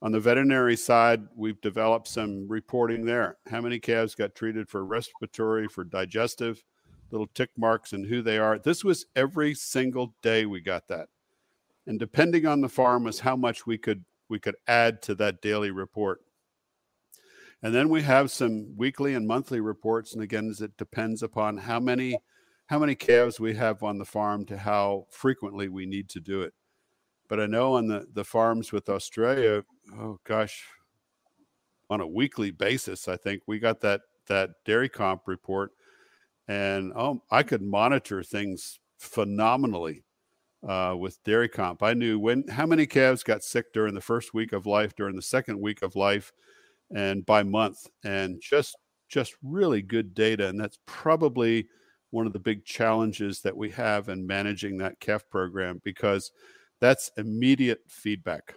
on 0.00 0.12
the 0.12 0.20
veterinary 0.20 0.76
side 0.76 1.22
we've 1.36 1.60
developed 1.60 2.08
some 2.08 2.46
reporting 2.48 3.04
there 3.04 3.36
how 3.50 3.60
many 3.60 3.78
calves 3.78 4.14
got 4.14 4.34
treated 4.34 4.68
for 4.68 4.84
respiratory 4.84 5.68
for 5.68 5.84
digestive 5.84 6.62
little 7.10 7.28
tick 7.34 7.50
marks 7.56 7.92
and 7.92 8.06
who 8.06 8.22
they 8.22 8.38
are 8.38 8.58
this 8.58 8.84
was 8.84 9.06
every 9.16 9.54
single 9.54 10.14
day 10.22 10.46
we 10.46 10.60
got 10.60 10.86
that 10.88 11.08
and 11.86 11.98
depending 11.98 12.46
on 12.46 12.60
the 12.60 12.68
farm 12.68 13.04
was 13.04 13.20
how 13.20 13.36
much 13.36 13.66
we 13.66 13.78
could 13.78 14.04
we 14.28 14.38
could 14.38 14.56
add 14.66 15.00
to 15.02 15.14
that 15.14 15.40
daily 15.40 15.70
report 15.70 16.20
and 17.62 17.74
then 17.74 17.88
we 17.88 18.02
have 18.02 18.30
some 18.30 18.76
weekly 18.76 19.14
and 19.14 19.26
monthly 19.26 19.60
reports. 19.60 20.14
And 20.14 20.22
again, 20.22 20.54
it 20.60 20.76
depends 20.76 21.22
upon 21.22 21.58
how 21.58 21.80
many 21.80 22.16
how 22.66 22.78
many 22.78 22.94
calves 22.94 23.40
we 23.40 23.54
have 23.54 23.82
on 23.82 23.96
the 23.96 24.04
farm 24.04 24.44
to 24.44 24.58
how 24.58 25.06
frequently 25.10 25.68
we 25.68 25.86
need 25.86 26.08
to 26.10 26.20
do 26.20 26.42
it. 26.42 26.52
But 27.26 27.40
I 27.40 27.46
know 27.46 27.74
on 27.74 27.88
the, 27.88 28.06
the 28.12 28.24
farms 28.24 28.72
with 28.72 28.90
Australia, 28.90 29.64
oh 29.96 30.18
gosh, 30.24 30.64
on 31.90 32.00
a 32.00 32.06
weekly 32.06 32.50
basis, 32.50 33.08
I 33.08 33.16
think 33.16 33.42
we 33.46 33.58
got 33.58 33.80
that 33.82 34.02
that 34.26 34.50
dairy 34.64 34.88
comp 34.88 35.22
report, 35.26 35.72
and 36.46 36.92
oh, 36.94 37.22
I 37.30 37.42
could 37.42 37.62
monitor 37.62 38.22
things 38.22 38.78
phenomenally 38.98 40.04
uh, 40.66 40.96
with 40.98 41.22
dairy 41.24 41.48
comp. 41.48 41.82
I 41.82 41.94
knew 41.94 42.18
when 42.18 42.46
how 42.48 42.66
many 42.66 42.86
calves 42.86 43.22
got 43.22 43.42
sick 43.42 43.72
during 43.72 43.94
the 43.94 44.00
first 44.00 44.34
week 44.34 44.52
of 44.52 44.66
life, 44.66 44.94
during 44.96 45.16
the 45.16 45.22
second 45.22 45.60
week 45.60 45.82
of 45.82 45.96
life, 45.96 46.32
and 46.94 47.24
by 47.26 47.42
month 47.42 47.86
and 48.04 48.40
just 48.40 48.76
just 49.08 49.34
really 49.42 49.82
good 49.82 50.14
data 50.14 50.48
and 50.48 50.60
that's 50.60 50.78
probably 50.86 51.66
one 52.10 52.26
of 52.26 52.32
the 52.32 52.38
big 52.38 52.64
challenges 52.64 53.40
that 53.40 53.56
we 53.56 53.70
have 53.70 54.08
in 54.08 54.26
managing 54.26 54.78
that 54.78 54.98
calf 55.00 55.22
program 55.30 55.80
because 55.84 56.30
that's 56.80 57.10
immediate 57.16 57.80
feedback 57.88 58.54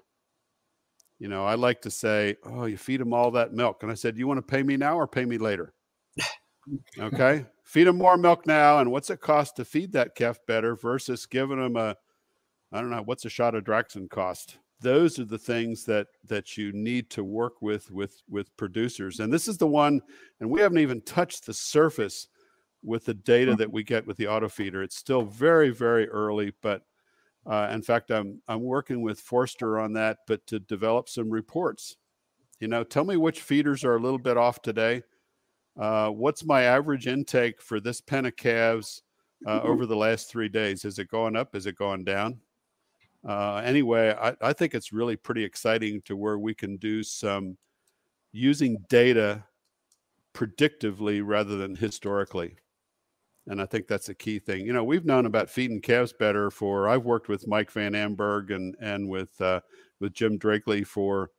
you 1.22 1.28
know 1.28 1.46
i 1.46 1.54
like 1.54 1.80
to 1.84 1.92
say 1.92 2.36
oh 2.46 2.66
you 2.66 2.78
feed 2.78 3.00
them 3.00 3.14
all 3.14 3.30
that 3.30 3.54
milk. 3.54 3.84
And 3.84 3.92
i 3.92 3.94
said 3.94 4.18
you 4.18 4.28
want 4.28 4.40
to 4.40 4.42
pay 4.42 4.64
me 4.64 4.76
now 4.76 4.98
or 4.98 5.08
pay 5.08 5.24
me 5.24 5.38
later? 5.38 5.74
Okay? 7.00 7.46
Feed 7.64 7.86
them 7.86 7.98
more 7.98 8.18
milk 8.18 8.46
now 8.46 8.80
and 8.80 8.92
what's 8.92 9.10
it 9.10 9.22
cost 9.22 9.56
to 9.56 9.66
feed 9.66 9.94
that 9.94 10.16
calf 10.16 10.40
better 10.46 10.76
versus 10.76 11.26
giving 11.26 11.60
them 11.60 11.78
a 11.78 11.96
i 12.74 12.82
don't 12.82 12.90
know 12.90 13.04
what's 13.06 13.24
a 13.24 13.30
shot 13.30 13.56
of 13.56 13.64
draxxin 13.64 14.10
cost? 14.10 14.58
Those 14.82 15.20
are 15.20 15.26
the 15.26 15.38
things 15.38 15.86
that 15.86 16.08
that 16.26 16.58
you 16.58 16.74
need 16.74 17.12
to 17.12 17.24
work 17.24 17.62
with 17.62 17.92
with 17.92 18.20
with 18.28 18.56
producers. 18.58 19.20
And 19.20 19.32
this 19.32 19.48
is 19.48 19.58
the 19.58 19.68
one 19.68 20.02
and 20.40 20.50
we 20.50 20.60
haven't 20.60 20.80
even 20.80 21.02
touched 21.02 21.46
the 21.46 21.54
surface 21.54 22.28
with 22.84 23.06
the 23.06 23.14
data 23.14 23.54
mm. 23.54 23.58
that 23.60 23.72
we 23.72 23.84
get 23.84 24.08
with 24.08 24.18
the 24.18 24.28
auto 24.28 24.50
feeder. 24.50 24.82
It's 24.82 24.98
still 24.98 25.22
very 25.22 25.70
very 25.70 26.10
early 26.10 26.52
but 26.64 26.82
uh, 27.46 27.70
in 27.72 27.82
fact 27.82 28.12
i'm 28.12 28.42
i'm 28.48 28.62
working 28.62 29.02
with 29.02 29.24
Förster 29.24 29.82
on 29.82 29.94
that 29.94 30.20
but 30.28 30.46
to 30.48 30.60
develop 30.60 31.10
some 31.10 31.30
reports. 31.30 31.98
You 32.60 32.68
know 32.68 32.84
tell 32.84 33.04
me 33.04 33.18
which 33.18 33.42
feeders 33.42 33.84
are 33.84 33.96
a 33.96 34.02
little 34.02 34.20
bit 34.20 34.38
off 34.38 34.62
today. 34.62 35.04
Uh, 35.80 36.10
what's 36.10 36.44
my 36.44 36.64
average 36.64 37.08
intake 37.08 37.62
for 37.62 37.80
this 37.80 38.02
pen 38.02 38.26
of 38.26 38.36
calves 38.36 39.04
uh, 39.48 39.62
over 39.64 39.86
the 39.86 39.96
last 39.96 40.30
three 40.30 40.50
days? 40.50 40.86
Is 40.86 41.00
it 41.00 41.08
going 41.08 41.36
up? 41.36 41.56
Is 41.56 41.66
it 41.66 41.76
going 41.76 42.04
down? 42.04 42.40
Uh, 43.28 43.58
anyway, 43.58 44.16
I, 44.20 44.36
I 44.42 44.54
think 44.54 44.74
it's 44.74 44.92
really 44.92 45.16
pretty 45.16 45.44
exciting 45.44 46.02
to 46.06 46.16
where 46.16 46.40
we 46.40 46.54
can 46.54 46.78
do 46.78 47.04
some 47.04 47.58
using 48.32 48.78
data 48.90 49.44
predictively 50.34 51.22
rather 51.24 51.58
than 51.58 51.76
historically. 51.76 52.56
And 53.48 53.62
I 53.62 53.66
think 53.66 53.88
that's 53.88 54.10
a 54.10 54.16
key 54.16 54.40
thing. 54.40 54.66
You 54.66 54.74
know, 54.74 54.84
we've 54.84 55.06
known 55.06 55.26
about 55.26 55.50
feeding 55.50 55.82
calves 55.82 56.14
better 56.14 56.52
for. 56.52 56.88
I've 56.88 57.06
worked 57.06 57.28
with 57.28 57.48
Mike 57.48 57.72
Van 57.72 57.94
Amburgh 57.94 58.52
and 58.52 58.76
and 58.80 59.10
with 59.10 59.40
uh, 59.42 59.62
with 60.00 60.14
Jim 60.14 60.38
Drackley 60.38 60.86
for 60.86 61.32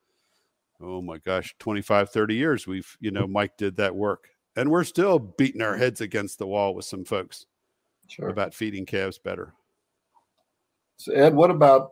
oh 0.83 1.01
my 1.01 1.19
gosh 1.19 1.55
25 1.59 2.11
30 2.11 2.35
years 2.35 2.67
we've 2.67 2.97
you 3.01 3.11
know 3.11 3.27
mike 3.27 3.57
did 3.57 3.77
that 3.77 3.95
work 3.95 4.29
and 4.57 4.71
we're 4.71 4.85
still 4.85 5.19
beating 5.19 5.63
our 5.63 5.77
heads 5.77 6.01
against 6.01 6.39
the 6.39 6.47
wall 6.47 6.75
with 6.75 6.85
some 6.85 7.05
folks 7.05 7.47
sure. 8.09 8.29
about 8.29 8.53
feeding 8.53 8.85
calves 8.85 9.19
better 9.19 9.55
so 10.97 11.13
ed 11.13 11.35
what 11.35 11.51
about 11.51 11.91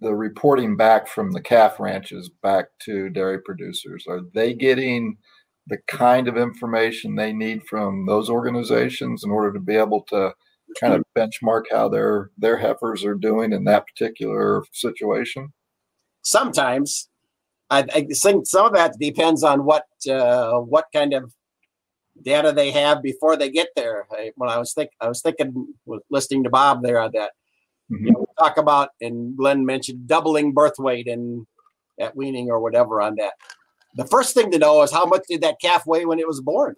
the 0.00 0.14
reporting 0.14 0.76
back 0.76 1.08
from 1.08 1.30
the 1.30 1.40
calf 1.40 1.80
ranches 1.80 2.30
back 2.42 2.66
to 2.78 3.08
dairy 3.08 3.40
producers 3.40 4.04
are 4.08 4.20
they 4.34 4.52
getting 4.52 5.16
the 5.66 5.78
kind 5.88 6.28
of 6.28 6.36
information 6.36 7.14
they 7.14 7.32
need 7.32 7.62
from 7.68 8.06
those 8.06 8.28
organizations 8.28 9.24
in 9.24 9.30
order 9.30 9.52
to 9.52 9.60
be 9.60 9.74
able 9.74 10.02
to 10.02 10.32
kind 10.80 10.94
of 10.94 11.04
benchmark 11.16 11.62
how 11.70 11.88
their 11.88 12.30
their 12.36 12.58
heifers 12.58 13.04
are 13.04 13.14
doing 13.14 13.52
in 13.52 13.64
that 13.64 13.86
particular 13.86 14.64
situation 14.72 15.52
sometimes 16.22 17.08
I, 17.70 17.84
I 17.94 18.06
think 18.12 18.46
some 18.46 18.66
of 18.66 18.72
that 18.74 18.98
depends 18.98 19.42
on 19.42 19.64
what 19.64 19.84
uh, 20.08 20.58
what 20.58 20.86
kind 20.92 21.12
of 21.12 21.32
data 22.22 22.52
they 22.52 22.70
have 22.70 23.02
before 23.02 23.36
they 23.36 23.50
get 23.50 23.68
there. 23.74 24.06
I, 24.12 24.32
when 24.36 24.50
I 24.50 24.58
was 24.58 24.72
think 24.74 24.90
I 25.00 25.08
was 25.08 25.22
thinking, 25.22 25.74
listening 26.10 26.44
to 26.44 26.50
Bob 26.50 26.82
there 26.82 27.00
on 27.00 27.10
that. 27.14 27.32
Mm-hmm. 27.90 28.06
You 28.06 28.12
know, 28.12 28.26
talk 28.38 28.58
about 28.58 28.90
and 29.00 29.36
Glenn 29.36 29.66
mentioned 29.66 30.06
doubling 30.06 30.52
birth 30.52 30.78
weight 30.78 31.08
and 31.08 31.46
at 32.00 32.16
weaning 32.16 32.50
or 32.50 32.60
whatever 32.60 33.00
on 33.00 33.16
that. 33.16 33.34
The 33.94 34.06
first 34.06 34.34
thing 34.34 34.50
to 34.50 34.58
know 34.58 34.82
is 34.82 34.92
how 34.92 35.04
much 35.04 35.22
did 35.28 35.42
that 35.42 35.60
calf 35.60 35.86
weigh 35.86 36.04
when 36.04 36.18
it 36.18 36.26
was 36.26 36.40
born. 36.40 36.74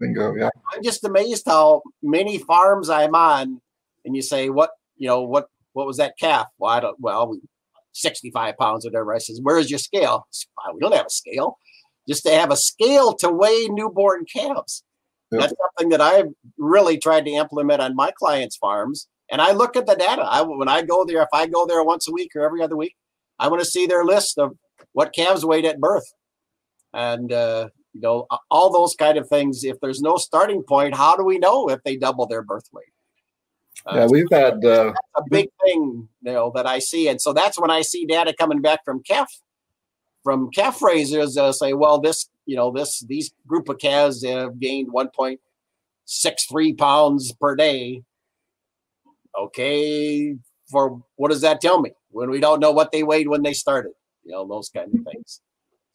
Bingo. 0.00 0.34
Yeah. 0.34 0.50
I'm 0.74 0.82
just 0.82 1.04
amazed 1.04 1.44
how 1.46 1.82
many 2.02 2.38
farms 2.38 2.90
I'm 2.90 3.14
on, 3.14 3.60
and 4.04 4.16
you 4.16 4.22
say 4.22 4.50
what 4.50 4.70
you 4.96 5.08
know 5.08 5.22
what 5.22 5.48
what 5.72 5.86
was 5.86 5.96
that 5.98 6.14
calf? 6.18 6.46
Well, 6.58 6.70
I 6.70 6.80
don't. 6.80 6.96
Well, 7.00 7.28
we 7.30 7.40
65 7.96 8.56
pounds 8.58 8.84
or 8.84 8.90
whatever. 8.90 9.14
I 9.14 9.18
says, 9.18 9.40
Where's 9.42 9.70
your 9.70 9.78
scale? 9.78 10.26
We 10.74 10.80
don't 10.80 10.94
have 10.94 11.06
a 11.06 11.10
scale. 11.10 11.58
Just 12.08 12.24
to 12.24 12.30
have 12.30 12.52
a 12.52 12.56
scale 12.56 13.14
to 13.14 13.30
weigh 13.30 13.66
newborn 13.68 14.26
calves. 14.32 14.84
Yep. 15.32 15.40
That's 15.40 15.54
something 15.60 15.88
that 15.90 16.00
I've 16.00 16.28
really 16.56 16.98
tried 16.98 17.24
to 17.24 17.32
implement 17.32 17.82
on 17.82 17.96
my 17.96 18.12
clients' 18.16 18.56
farms. 18.56 19.08
And 19.28 19.40
I 19.40 19.52
look 19.52 19.76
at 19.76 19.86
the 19.86 19.96
data. 19.96 20.22
I 20.22 20.42
when 20.42 20.68
I 20.68 20.82
go 20.82 21.04
there, 21.04 21.22
if 21.22 21.28
I 21.32 21.46
go 21.46 21.66
there 21.66 21.82
once 21.82 22.06
a 22.06 22.12
week 22.12 22.30
or 22.36 22.44
every 22.44 22.62
other 22.62 22.76
week, 22.76 22.94
I 23.38 23.48
want 23.48 23.60
to 23.60 23.68
see 23.68 23.86
their 23.86 24.04
list 24.04 24.38
of 24.38 24.56
what 24.92 25.14
calves 25.14 25.44
weighed 25.44 25.64
at 25.64 25.80
birth. 25.80 26.06
And 26.96 27.30
uh, 27.30 27.68
you 27.92 28.00
know, 28.00 28.26
all 28.50 28.72
those 28.72 28.94
kind 28.94 29.18
of 29.18 29.28
things. 29.28 29.62
If 29.64 29.78
there's 29.80 30.00
no 30.00 30.16
starting 30.16 30.62
point, 30.62 30.96
how 30.96 31.16
do 31.16 31.24
we 31.24 31.38
know 31.38 31.68
if 31.68 31.82
they 31.84 31.96
double 31.96 32.26
their 32.26 32.42
birth 32.42 32.68
weight? 32.72 32.86
yeah, 33.92 34.04
uh, 34.04 34.08
we've 34.10 34.30
had 34.30 34.64
uh, 34.64 34.92
a 35.16 35.22
big 35.30 35.48
thing, 35.64 36.08
you 36.22 36.32
know, 36.32 36.50
that 36.54 36.66
I 36.66 36.78
see, 36.78 37.08
and 37.08 37.20
so 37.20 37.32
that's 37.32 37.60
when 37.60 37.70
I 37.70 37.82
see 37.82 38.04
data 38.04 38.34
coming 38.36 38.60
back 38.60 38.84
from 38.84 39.02
calf 39.02 39.30
from 40.24 40.50
calf 40.50 40.82
raisers. 40.82 41.36
Uh, 41.36 41.52
say, 41.52 41.72
well, 41.72 42.00
this, 42.00 42.28
you 42.46 42.56
know, 42.56 42.72
this 42.72 43.00
these 43.00 43.32
group 43.46 43.68
of 43.68 43.78
calves 43.78 44.24
have 44.24 44.58
gained 44.58 44.92
1.63 44.92 46.78
pounds 46.78 47.32
per 47.32 47.54
day. 47.54 48.02
Okay, 49.38 50.36
for 50.70 51.02
what 51.16 51.30
does 51.30 51.42
that 51.42 51.60
tell 51.60 51.80
me 51.80 51.92
when 52.10 52.30
we 52.30 52.40
don't 52.40 52.60
know 52.60 52.72
what 52.72 52.90
they 52.90 53.02
weighed 53.02 53.28
when 53.28 53.42
they 53.42 53.52
started? 53.52 53.92
You 54.24 54.32
know, 54.32 54.48
those 54.48 54.68
kind 54.68 54.92
of 54.92 55.04
things. 55.04 55.40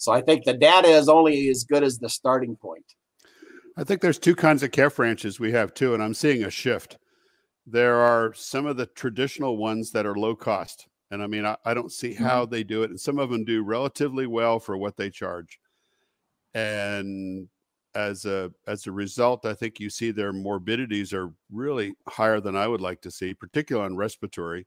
So 0.02 0.12
I 0.12 0.22
think 0.22 0.46
the 0.46 0.54
data 0.54 0.88
is 0.88 1.10
only 1.10 1.50
as 1.50 1.64
good 1.64 1.84
as 1.84 1.98
the 1.98 2.10
starting 2.10 2.56
point. 2.56 2.86
I 3.78 3.84
think 3.84 4.02
there's 4.02 4.20
two 4.20 4.36
kinds 4.36 4.64
of 4.64 4.72
calf 4.72 5.00
ranches 5.00 5.40
we 5.40 5.52
have 5.52 5.74
too, 5.74 5.94
and 5.94 6.04
I'm 6.04 6.14
seeing 6.14 6.44
a 6.44 6.50
shift 6.50 6.98
there 7.66 7.96
are 7.96 8.34
some 8.34 8.66
of 8.66 8.78
the 8.78 8.88
traditional 8.88 9.58
ones 9.58 9.92
that 9.92 10.06
are 10.06 10.16
low 10.16 10.36
cost. 10.36 10.88
And 11.12 11.22
I 11.22 11.28
mean, 11.28 11.46
I, 11.46 11.58
I 11.66 11.74
don't 11.74 11.92
see 11.92 12.14
how 12.14 12.44
mm-hmm. 12.44 12.52
they 12.52 12.64
do 12.64 12.84
it. 12.84 12.90
And 12.90 13.00
some 13.00 13.20
of 13.20 13.30
them 13.30 13.44
do 13.44 13.64
relatively 13.64 14.28
well 14.28 14.60
for 14.60 14.78
what 14.78 14.98
they 14.98 15.10
charge. 15.10 15.60
And 16.54 17.48
as 17.94 18.26
a 18.26 18.52
as 18.68 18.88
a 18.88 18.92
result, 18.92 19.46
I 19.46 19.54
think 19.54 19.80
you 19.80 19.90
see 19.90 20.12
their 20.12 20.34
morbidities 20.34 21.14
are 21.14 21.34
really 21.52 21.94
higher 22.08 22.40
than 22.40 22.56
I 22.56 22.68
would 22.68 22.82
like 22.82 23.02
to 23.02 23.12
see, 23.12 23.34
particularly 23.34 23.86
on 23.86 23.98
respiratory. 23.98 24.66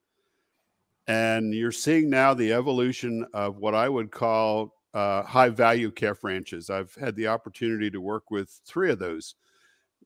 And 1.07 1.53
you're 1.53 1.73
seeing 1.73 2.09
now 2.09 2.33
the 2.33 2.53
evolution 2.53 3.27
of 3.35 3.57
what 3.59 3.75
I 3.75 3.89
would 3.89 4.11
call 4.11 4.75
uh, 4.95 5.23
high 5.25 5.51
value 5.51 5.91
calf 5.91 6.25
ranches. 6.25 6.71
I've 6.71 6.95
had 6.95 7.17
the 7.17 7.27
opportunity 7.29 7.91
to 7.91 8.01
work 8.01 8.31
with 8.31 8.61
three 8.65 8.91
of 8.91 8.99
those 8.99 9.35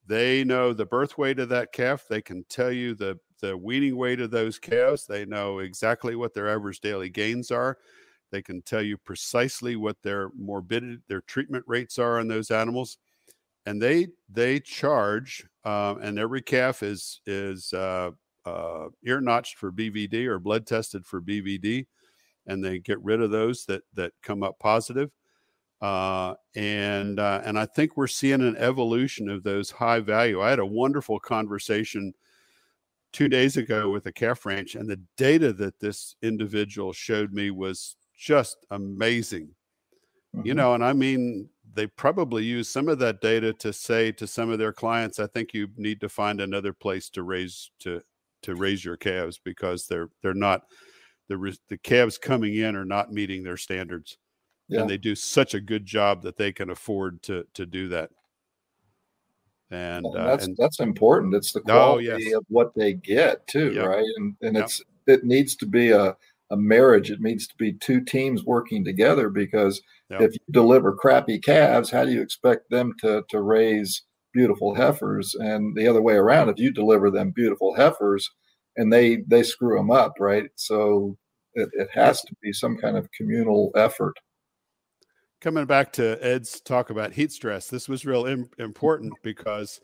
they 0.08 0.42
know 0.42 0.72
the 0.72 0.86
birth 0.86 1.18
weight 1.18 1.38
of 1.38 1.50
that 1.50 1.72
calf. 1.72 2.06
They 2.08 2.22
can 2.22 2.44
tell 2.48 2.72
you 2.72 2.94
the 2.94 3.18
the 3.40 3.56
weaning 3.56 3.96
weight 3.96 4.20
of 4.20 4.30
those 4.32 4.58
calves. 4.58 5.06
They 5.06 5.24
know 5.24 5.60
exactly 5.60 6.16
what 6.16 6.34
their 6.34 6.48
average 6.48 6.80
daily 6.80 7.10
gains 7.10 7.52
are. 7.52 7.78
They 8.32 8.42
can 8.42 8.62
tell 8.62 8.82
you 8.82 8.96
precisely 8.96 9.76
what 9.76 10.02
their 10.02 10.30
morbidity, 10.34 10.98
their 11.08 11.20
treatment 11.20 11.64
rates 11.68 11.98
are 11.98 12.18
on 12.18 12.26
those 12.26 12.50
animals, 12.50 12.98
and 13.66 13.80
they 13.80 14.08
they 14.30 14.60
charge. 14.60 15.46
Um, 15.64 16.00
and 16.00 16.18
every 16.18 16.40
calf 16.42 16.82
is 16.82 17.20
is 17.26 17.72
uh, 17.74 18.10
uh, 18.46 18.88
ear 19.04 19.20
notched 19.20 19.58
for 19.58 19.70
BVD 19.70 20.26
or 20.26 20.38
blood 20.38 20.66
tested 20.66 21.06
for 21.06 21.20
BVD, 21.20 21.86
and 22.48 22.64
they 22.64 22.78
get 22.78 23.02
rid 23.04 23.20
of 23.20 23.30
those 23.30 23.64
that 23.66 23.82
that 23.94 24.12
come 24.22 24.42
up 24.42 24.58
positive. 24.58 25.10
Uh, 25.80 26.34
and 26.56 27.20
uh, 27.20 27.40
and 27.44 27.56
I 27.56 27.66
think 27.66 27.96
we're 27.96 28.08
seeing 28.08 28.40
an 28.40 28.56
evolution 28.56 29.28
of 29.28 29.44
those 29.44 29.70
high 29.70 30.00
value. 30.00 30.42
I 30.42 30.50
had 30.50 30.58
a 30.58 30.66
wonderful 30.66 31.20
conversation 31.20 32.12
two 33.12 33.28
days 33.28 33.56
ago 33.56 33.90
with 33.90 34.06
a 34.06 34.12
calf 34.12 34.44
ranch, 34.44 34.74
and 34.74 34.88
the 34.88 35.00
data 35.16 35.52
that 35.52 35.78
this 35.78 36.16
individual 36.20 36.92
showed 36.92 37.32
me 37.32 37.52
was 37.52 37.94
just 38.18 38.56
amazing. 38.70 39.50
Mm-hmm. 40.34 40.46
You 40.48 40.54
know, 40.54 40.74
and 40.74 40.84
I 40.84 40.94
mean, 40.94 41.48
they 41.74 41.86
probably 41.86 42.42
use 42.42 42.68
some 42.68 42.88
of 42.88 42.98
that 42.98 43.20
data 43.20 43.52
to 43.54 43.72
say 43.72 44.10
to 44.12 44.26
some 44.26 44.50
of 44.50 44.58
their 44.58 44.72
clients, 44.72 45.20
"I 45.20 45.28
think 45.28 45.54
you 45.54 45.68
need 45.76 46.00
to 46.00 46.08
find 46.08 46.40
another 46.40 46.72
place 46.72 47.08
to 47.10 47.22
raise 47.22 47.70
to 47.80 48.02
to 48.42 48.56
raise 48.56 48.84
your 48.84 48.96
calves 48.96 49.38
because 49.38 49.86
they're 49.86 50.10
they're 50.22 50.34
not 50.34 50.62
the 51.28 51.56
the 51.68 51.78
calves 51.78 52.18
coming 52.18 52.56
in 52.56 52.76
are 52.76 52.84
not 52.84 53.12
meeting 53.12 53.42
their 53.42 53.56
standards." 53.56 54.18
yeah. 54.68 54.80
and 54.80 54.90
they 54.90 54.98
do 54.98 55.14
such 55.14 55.54
a 55.54 55.60
good 55.60 55.84
job 55.84 56.22
that 56.22 56.36
they 56.36 56.52
can 56.52 56.70
afford 56.70 57.22
to 57.22 57.46
to 57.54 57.66
do 57.66 57.88
that. 57.88 58.10
And, 59.70 60.06
uh, 60.06 60.24
that's 60.28 60.46
and, 60.46 60.56
that's 60.56 60.80
important. 60.80 61.34
It's 61.34 61.52
the 61.52 61.60
quality 61.60 62.10
oh, 62.10 62.16
yes. 62.16 62.34
of 62.34 62.44
what 62.48 62.74
they 62.74 62.94
get 62.94 63.46
too, 63.46 63.72
yep. 63.72 63.86
right? 63.86 64.06
And 64.16 64.34
and 64.42 64.56
yep. 64.56 64.64
it's 64.64 64.82
it 65.06 65.24
needs 65.24 65.56
to 65.56 65.66
be 65.66 65.90
a 65.90 66.16
a 66.50 66.56
marriage. 66.56 67.10
It 67.10 67.20
needs 67.20 67.46
to 67.48 67.54
be 67.56 67.72
two 67.74 68.00
teams 68.00 68.44
working 68.44 68.82
together 68.84 69.28
because 69.28 69.82
yep. 70.10 70.22
if 70.22 70.32
you 70.32 70.40
deliver 70.50 70.94
crappy 70.94 71.38
calves, 71.38 71.90
how 71.90 72.04
do 72.04 72.12
you 72.12 72.22
expect 72.22 72.70
them 72.70 72.94
to 73.00 73.24
to 73.28 73.42
raise 73.42 74.02
beautiful 74.32 74.74
heifers? 74.74 75.34
And 75.34 75.76
the 75.76 75.86
other 75.86 76.02
way 76.02 76.14
around, 76.14 76.48
if 76.48 76.58
you 76.58 76.70
deliver 76.70 77.10
them 77.10 77.30
beautiful 77.30 77.74
heifers 77.74 78.30
and 78.78 78.90
they 78.92 79.16
they 79.26 79.42
screw 79.42 79.76
them 79.76 79.90
up, 79.90 80.14
right? 80.18 80.50
So 80.54 81.16
it, 81.54 81.68
it 81.74 81.88
has 81.92 82.22
to 82.22 82.34
be 82.40 82.52
some 82.52 82.78
kind 82.78 82.96
of 82.96 83.10
communal 83.12 83.70
effort 83.74 84.14
coming 85.40 85.66
back 85.66 85.92
to 85.92 86.18
Ed's 86.24 86.60
talk 86.60 86.90
about 86.90 87.12
heat 87.12 87.32
stress, 87.32 87.68
this 87.68 87.88
was 87.88 88.04
real 88.04 88.26
Im- 88.26 88.50
important 88.58 89.12
because 89.22 89.80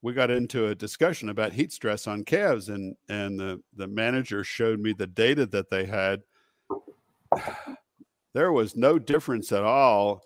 we 0.00 0.12
got 0.12 0.30
into 0.30 0.68
a 0.68 0.74
discussion 0.74 1.28
about 1.28 1.52
heat 1.52 1.72
stress 1.72 2.06
on 2.06 2.24
calves, 2.24 2.68
and 2.68 2.96
and 3.08 3.38
the 3.38 3.62
the 3.76 3.86
manager 3.86 4.44
showed 4.44 4.80
me 4.80 4.92
the 4.92 5.06
data 5.06 5.46
that 5.46 5.70
they 5.70 5.86
had. 5.86 6.22
There 8.34 8.50
was 8.50 8.74
no 8.74 8.98
difference 8.98 9.52
at 9.52 9.62
all 9.62 10.22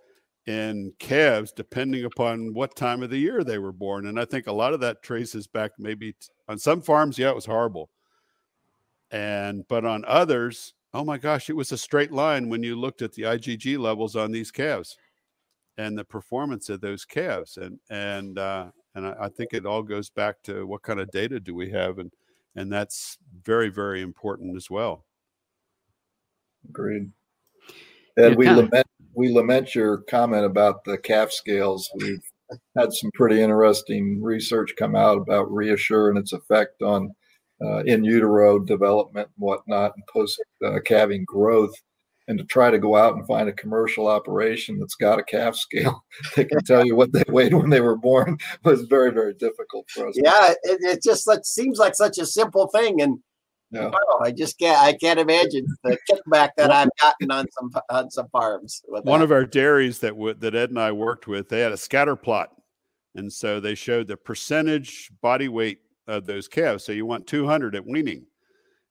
in 0.46 0.92
calves 1.00 1.50
depending 1.50 2.04
upon 2.04 2.54
what 2.54 2.76
time 2.76 3.02
of 3.02 3.10
the 3.10 3.18
year 3.18 3.42
they 3.42 3.58
were 3.58 3.72
born, 3.72 4.06
and 4.06 4.20
I 4.20 4.24
think 4.24 4.46
a 4.46 4.52
lot 4.52 4.72
of 4.72 4.78
that 4.78 5.02
traces 5.02 5.48
back 5.48 5.72
maybe 5.76 6.12
t- 6.12 6.28
on 6.46 6.56
some 6.56 6.82
farms. 6.82 7.18
Yeah, 7.18 7.30
it 7.30 7.34
was 7.34 7.46
horrible, 7.46 7.90
and 9.10 9.66
but 9.68 9.84
on 9.84 10.04
others, 10.06 10.74
oh 10.94 11.04
my 11.04 11.18
gosh, 11.18 11.50
it 11.50 11.56
was 11.56 11.72
a 11.72 11.78
straight 11.78 12.12
line 12.12 12.48
when 12.48 12.62
you 12.62 12.76
looked 12.76 13.02
at 13.02 13.12
the 13.12 13.22
IgG 13.22 13.78
levels 13.78 14.16
on 14.16 14.32
these 14.32 14.50
calves 14.50 14.96
and 15.78 15.96
the 15.96 16.04
performance 16.04 16.68
of 16.68 16.80
those 16.80 17.04
calves. 17.04 17.56
And 17.56 17.78
and 17.90 18.38
uh, 18.38 18.70
and 18.94 19.06
I, 19.06 19.14
I 19.22 19.28
think 19.28 19.52
it 19.52 19.66
all 19.66 19.82
goes 19.82 20.10
back 20.10 20.42
to 20.44 20.66
what 20.66 20.82
kind 20.82 21.00
of 21.00 21.10
data 21.10 21.38
do 21.40 21.54
we 21.54 21.70
have, 21.70 21.98
and 21.98 22.10
and 22.54 22.72
that's 22.72 23.18
very 23.44 23.68
very 23.68 24.02
important 24.02 24.56
as 24.56 24.70
well. 24.70 25.04
Agreed. 26.68 27.10
And 28.16 28.36
we 28.36 28.48
lament 28.48 28.86
we 29.14 29.32
lament 29.32 29.74
your 29.74 29.98
comment 29.98 30.44
about 30.44 30.84
the 30.84 30.98
calf 30.98 31.30
scales. 31.30 31.90
We've 31.96 32.22
had 32.76 32.92
some 32.92 33.10
pretty 33.14 33.42
interesting 33.42 34.22
research 34.22 34.74
come 34.78 34.94
out 34.94 35.18
about 35.18 35.48
ReaShure 35.48 36.10
and 36.10 36.18
its 36.18 36.32
effect 36.32 36.82
on 36.82 37.14
uh, 37.62 37.82
in 37.84 38.04
utero 38.04 38.58
development 38.58 39.28
and 39.36 39.42
whatnot 39.42 39.92
and 39.94 40.06
post 40.06 40.42
uh, 40.64 40.78
calving 40.84 41.24
growth 41.24 41.74
and 42.28 42.38
to 42.38 42.44
try 42.44 42.70
to 42.70 42.78
go 42.78 42.96
out 42.96 43.14
and 43.14 43.26
find 43.26 43.48
a 43.48 43.52
commercial 43.52 44.08
operation 44.08 44.78
that's 44.78 44.96
got 44.96 45.18
a 45.18 45.24
calf 45.24 45.56
scale 45.56 46.04
that 46.34 46.48
can 46.48 46.62
tell 46.64 46.84
you 46.84 46.94
what 46.94 47.12
they 47.12 47.24
weighed 47.28 47.54
when 47.54 47.70
they 47.70 47.80
were 47.80 47.96
born 47.96 48.36
was 48.64 48.82
very 48.82 49.10
very 49.10 49.34
difficult 49.34 49.88
for 49.88 50.08
us 50.08 50.14
yeah 50.22 50.50
it, 50.62 50.78
it 50.82 51.02
just 51.02 51.28
it 51.28 51.46
seems 51.46 51.78
like 51.78 51.94
such 51.94 52.18
a 52.18 52.26
simple 52.26 52.68
thing 52.68 53.00
and 53.00 53.18
yeah. 53.72 53.86
Wow, 53.86 54.20
I 54.22 54.30
just 54.30 54.58
can't. 54.60 54.78
I 54.78 54.92
can't 54.92 55.18
imagine 55.18 55.66
the 55.82 55.98
kickback 56.08 56.50
that 56.56 56.70
I've 56.70 56.88
gotten 57.00 57.32
on 57.32 57.46
some 57.50 57.82
on 57.90 58.10
some 58.12 58.28
farms. 58.28 58.80
One 58.86 59.04
that. 59.04 59.24
of 59.24 59.32
our 59.32 59.44
dairies 59.44 59.98
that 59.98 60.10
w- 60.10 60.34
that 60.34 60.54
Ed 60.54 60.70
and 60.70 60.78
I 60.78 60.92
worked 60.92 61.26
with, 61.26 61.48
they 61.48 61.60
had 61.60 61.72
a 61.72 61.76
scatter 61.76 62.14
plot, 62.14 62.52
and 63.16 63.32
so 63.32 63.58
they 63.58 63.74
showed 63.74 64.06
the 64.06 64.16
percentage 64.16 65.10
body 65.20 65.48
weight 65.48 65.80
of 66.06 66.26
those 66.26 66.48
calves. 66.48 66.84
So 66.84 66.92
you 66.92 67.06
want 67.06 67.26
200 67.26 67.74
at 67.74 67.86
weaning, 67.86 68.26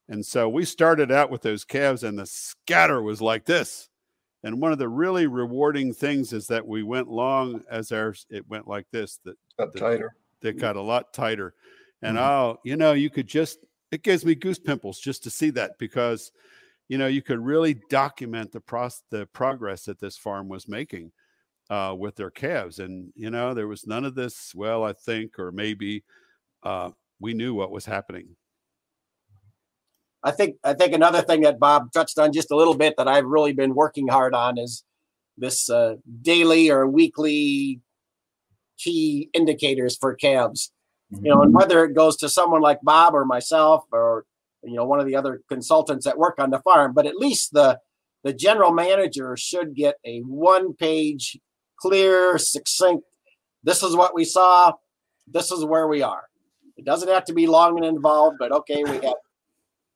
and 0.08 0.26
so 0.26 0.48
we 0.50 0.66
started 0.66 1.12
out 1.12 1.30
with 1.30 1.42
those 1.42 1.64
calves, 1.64 2.04
and 2.04 2.18
the 2.18 2.26
scatter 2.26 3.02
was 3.02 3.22
like 3.22 3.46
this. 3.46 3.90
And 4.44 4.62
one 4.62 4.72
of 4.72 4.78
the 4.78 4.90
really 4.90 5.26
rewarding 5.26 5.92
things 5.92 6.32
is 6.32 6.46
that 6.48 6.68
we 6.68 6.84
went 6.84 7.08
long 7.08 7.64
as 7.70 7.92
ours. 7.92 8.28
It 8.30 8.48
went 8.48 8.68
like 8.68 8.86
this. 8.92 9.20
That 9.26 9.36
got 9.58 9.76
tighter. 9.76 10.16
They 10.42 10.54
got 10.54 10.76
a 10.76 10.82
lot 10.82 11.14
tighter, 11.14 11.56
and 12.02 12.18
mm-hmm. 12.18 12.26
oh, 12.26 12.60
you 12.64 12.78
know, 12.78 12.94
you 12.94 13.10
could 13.10 13.28
just 13.28 13.60
it 13.92 14.04
gives 14.04 14.26
me 14.26 14.36
goose 14.36 14.60
pimples 14.60 15.00
just 15.00 15.24
to 15.24 15.30
see 15.30 15.50
that 15.52 15.78
because 15.80 16.32
you 16.88 16.98
know 16.98 17.08
you 17.08 17.22
could 17.22 17.40
really 17.40 17.76
document 17.90 18.52
the 18.52 18.60
pros- 18.60 19.04
the 19.10 19.26
progress 19.28 19.86
that 19.86 20.00
this 20.00 20.18
farm 20.18 20.48
was 20.48 20.68
making 20.68 21.12
uh, 21.70 21.96
with 21.98 22.16
their 22.16 22.30
calves 22.30 22.80
and 22.80 23.12
you 23.16 23.30
know 23.30 23.54
there 23.54 23.68
was 23.68 23.88
none 23.88 24.06
of 24.06 24.14
this 24.14 24.54
well 24.54 24.84
i 24.84 24.94
think 24.94 25.40
or 25.40 25.52
maybe 25.52 26.04
uh, 26.64 26.92
we 27.26 27.34
knew 27.34 27.54
what 27.54 27.72
was 27.72 27.86
happening 27.86 28.36
i 30.24 30.32
think 30.32 30.56
i 30.64 30.74
think 30.74 30.94
another 30.94 31.22
thing 31.22 31.42
that 31.42 31.60
bob 31.60 31.92
touched 31.92 32.18
on 32.18 32.32
just 32.32 32.52
a 32.52 32.56
little 32.56 32.78
bit 32.78 32.94
that 32.98 33.08
i've 33.08 33.26
really 33.26 33.54
been 33.54 33.76
working 33.76 34.08
hard 34.08 34.34
on 34.34 34.58
is 34.58 34.84
this 35.38 35.70
uh, 35.70 35.96
daily 36.22 36.70
or 36.70 36.88
weekly 36.88 37.82
key 38.78 39.30
indicators 39.34 39.98
for 39.98 40.16
calves 40.16 40.72
you 41.12 41.34
know, 41.34 41.42
and 41.42 41.54
whether 41.54 41.84
it 41.86 41.94
goes 41.94 42.18
to 42.18 42.30
someone 42.30 42.62
like 42.62 42.80
Bob 42.82 43.14
or 43.14 43.26
myself 43.26 43.86
or 43.92 44.26
you 44.64 44.76
know 44.76 44.86
one 44.86 45.00
of 45.00 45.06
the 45.06 45.16
other 45.16 45.42
consultants 45.48 46.06
that 46.06 46.18
work 46.18 46.36
on 46.40 46.50
the 46.50 46.60
farm, 46.60 46.94
but 46.94 47.06
at 47.06 47.16
least 47.16 47.54
the 47.54 47.80
the 48.24 48.34
general 48.34 48.72
manager 48.72 49.38
should 49.38 49.76
get 49.76 49.96
a 50.04 50.20
one 50.22 50.74
page, 50.74 51.38
clear, 51.80 52.38
succinct. 52.38 53.04
This 53.64 53.84
is 53.84 53.96
what 53.96 54.16
we 54.16 54.26
saw. 54.26 54.74
This 55.28 55.52
is 55.52 55.64
where 55.64 55.88
we 55.88 56.02
are. 56.02 56.24
It 56.78 56.86
doesn't 56.86 57.10
have 57.10 57.26
to 57.26 57.34
be 57.34 57.48
long 57.48 57.78
and 57.78 57.86
involved, 57.86 58.38
but 58.40 58.52
okay, 58.52 58.84
we 58.84 58.96
had 58.96 59.16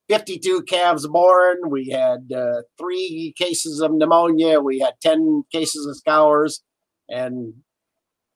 52 0.08 0.62
calves 0.62 1.06
born. 1.06 1.70
We 1.70 1.88
had 1.88 2.32
uh, 2.34 2.62
three 2.78 3.34
cases 3.36 3.80
of 3.80 3.92
pneumonia. 3.92 4.60
We 4.60 4.78
had 4.80 4.94
10 5.02 5.44
cases 5.52 5.86
of 5.86 5.96
scours 5.96 6.62
and 7.08 7.54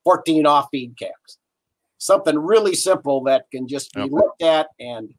14 0.04 0.46
off 0.46 0.68
feed 0.70 0.96
calves 0.98 1.38
something 2.04 2.38
really 2.38 2.74
simple 2.74 3.22
that 3.24 3.46
can 3.50 3.66
just 3.66 3.92
be 3.94 4.02
looked 4.02 4.42
at 4.42 4.68
and 4.78 5.14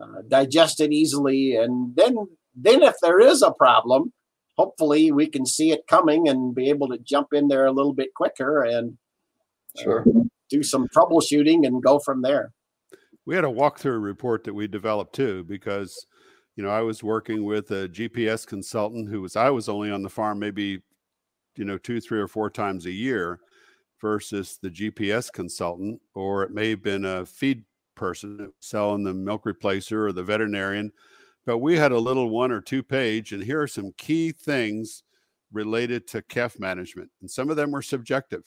uh, 0.00 0.22
digested 0.26 0.92
easily. 0.92 1.54
And 1.54 1.94
then, 1.94 2.16
then 2.56 2.82
if 2.82 2.96
there 3.00 3.20
is 3.20 3.40
a 3.40 3.52
problem, 3.52 4.12
hopefully 4.56 5.12
we 5.12 5.28
can 5.28 5.46
see 5.46 5.70
it 5.70 5.86
coming 5.86 6.28
and 6.28 6.54
be 6.54 6.70
able 6.70 6.88
to 6.88 6.98
jump 6.98 7.28
in 7.32 7.46
there 7.46 7.66
a 7.66 7.72
little 7.72 7.92
bit 7.92 8.14
quicker 8.14 8.64
and 8.64 8.98
uh, 9.78 9.82
sure. 9.82 10.00
Uh, 10.00 10.24
do 10.48 10.62
some 10.62 10.88
troubleshooting 10.88 11.66
and 11.66 11.82
go 11.82 11.98
from 11.98 12.22
there. 12.22 12.52
We 13.26 13.34
had 13.34 13.44
a 13.44 13.48
walkthrough 13.48 14.02
report 14.02 14.44
that 14.44 14.54
we 14.54 14.66
developed 14.66 15.14
too, 15.14 15.44
because 15.44 16.06
you 16.56 16.62
know 16.62 16.70
I 16.70 16.80
was 16.80 17.02
working 17.02 17.44
with 17.44 17.70
a 17.70 17.88
GPS 17.88 18.46
consultant 18.46 19.08
who 19.08 19.20
was 19.20 19.36
I 19.36 19.50
was 19.50 19.68
only 19.68 19.90
on 19.90 20.02
the 20.02 20.08
farm 20.08 20.38
maybe 20.38 20.82
you 21.56 21.64
know 21.64 21.78
two, 21.78 22.00
three, 22.00 22.20
or 22.20 22.28
four 22.28 22.50
times 22.50 22.86
a 22.86 22.90
year, 22.90 23.40
versus 24.00 24.58
the 24.62 24.70
GPS 24.70 25.30
consultant, 25.32 26.00
or 26.14 26.42
it 26.42 26.52
may 26.52 26.70
have 26.70 26.82
been 26.82 27.04
a 27.04 27.26
feed 27.26 27.64
person 27.94 28.52
selling 28.60 29.02
the 29.02 29.12
milk 29.12 29.44
replacer 29.44 30.06
or 30.06 30.12
the 30.12 30.22
veterinarian. 30.22 30.92
But 31.44 31.58
we 31.58 31.76
had 31.76 31.92
a 31.92 31.98
little 31.98 32.30
one 32.30 32.52
or 32.52 32.60
two 32.60 32.82
page, 32.82 33.32
and 33.32 33.42
here 33.42 33.60
are 33.60 33.66
some 33.66 33.92
key 33.96 34.32
things 34.32 35.02
related 35.52 36.06
to 36.08 36.22
calf 36.22 36.58
management. 36.58 37.10
And 37.20 37.30
some 37.30 37.50
of 37.50 37.56
them 37.56 37.70
were 37.70 37.82
subjective, 37.82 38.44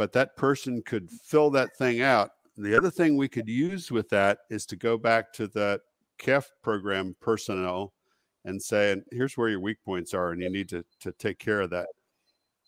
but 0.00 0.14
that 0.14 0.34
person 0.34 0.80
could 0.80 1.10
fill 1.10 1.50
that 1.50 1.76
thing 1.76 2.00
out. 2.00 2.30
The 2.56 2.74
other 2.74 2.90
thing 2.90 3.18
we 3.18 3.28
could 3.28 3.46
use 3.46 3.90
with 3.90 4.08
that 4.08 4.38
is 4.48 4.64
to 4.66 4.76
go 4.76 4.96
back 4.96 5.30
to 5.34 5.46
that 5.48 5.82
calf 6.16 6.50
program 6.62 7.14
personnel 7.20 7.92
and 8.46 8.62
say, 8.62 8.96
here's 9.12 9.36
where 9.36 9.50
your 9.50 9.60
weak 9.60 9.76
points 9.84 10.14
are, 10.14 10.30
and 10.30 10.40
you 10.40 10.48
need 10.48 10.70
to, 10.70 10.86
to 11.00 11.12
take 11.12 11.38
care 11.38 11.60
of 11.60 11.68
that. 11.68 11.88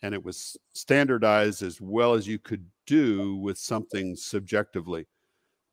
And 0.03 0.13
it 0.13 0.23
was 0.23 0.59
standardized 0.75 1.63
as 1.63 1.81
well 1.81 2.13
as 2.13 2.29
you 2.29 2.39
could 2.39 2.67
do 2.87 3.37
with 3.37 3.57
something 3.57 4.15
subjectively. 4.15 5.07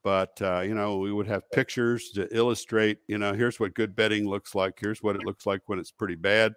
But 0.01 0.41
uh, 0.41 0.62
you 0.62 0.76
know 0.76 0.99
we 0.99 1.12
would 1.12 1.28
have 1.28 1.51
pictures 1.51 2.12
to 2.12 2.34
illustrate 2.34 2.99
you 3.10 3.18
know 3.18 3.34
here's 3.34 3.60
what 3.60 3.74
good 3.74 3.97
bedding 3.97 4.30
looks 4.30 4.55
like. 4.55 4.78
Here's 4.80 5.03
what 5.03 5.18
it 5.18 5.26
looks 5.26 5.45
like 5.45 5.60
when 5.66 5.78
it's 5.78 5.91
pretty 5.91 6.16
bad 6.16 6.53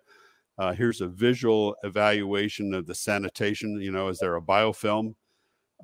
uh, 0.63 0.73
here's 0.73 1.01
a 1.01 1.09
visual 1.09 1.75
evaluation 1.83 2.73
of 2.75 2.87
the 2.87 2.95
sanitation 2.95 3.81
you 3.81 3.91
know 3.91 4.09
is 4.09 4.19
there 4.19 4.37
a 4.37 4.43
biofilm 4.43 5.15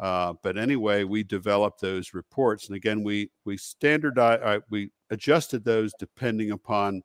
uh, 0.01 0.33
but 0.43 0.57
anyway 0.57 1.05
we 1.05 1.23
developed 1.25 1.81
those 1.81 2.15
reports 2.15 2.69
and 2.69 2.77
again 2.77 3.03
we 3.03 3.31
we 3.45 3.57
standardized 3.57 4.43
uh, 4.43 4.61
we 4.71 4.91
adjusted 5.11 5.65
those 5.65 5.93
depending 5.99 6.53
upon 6.53 7.03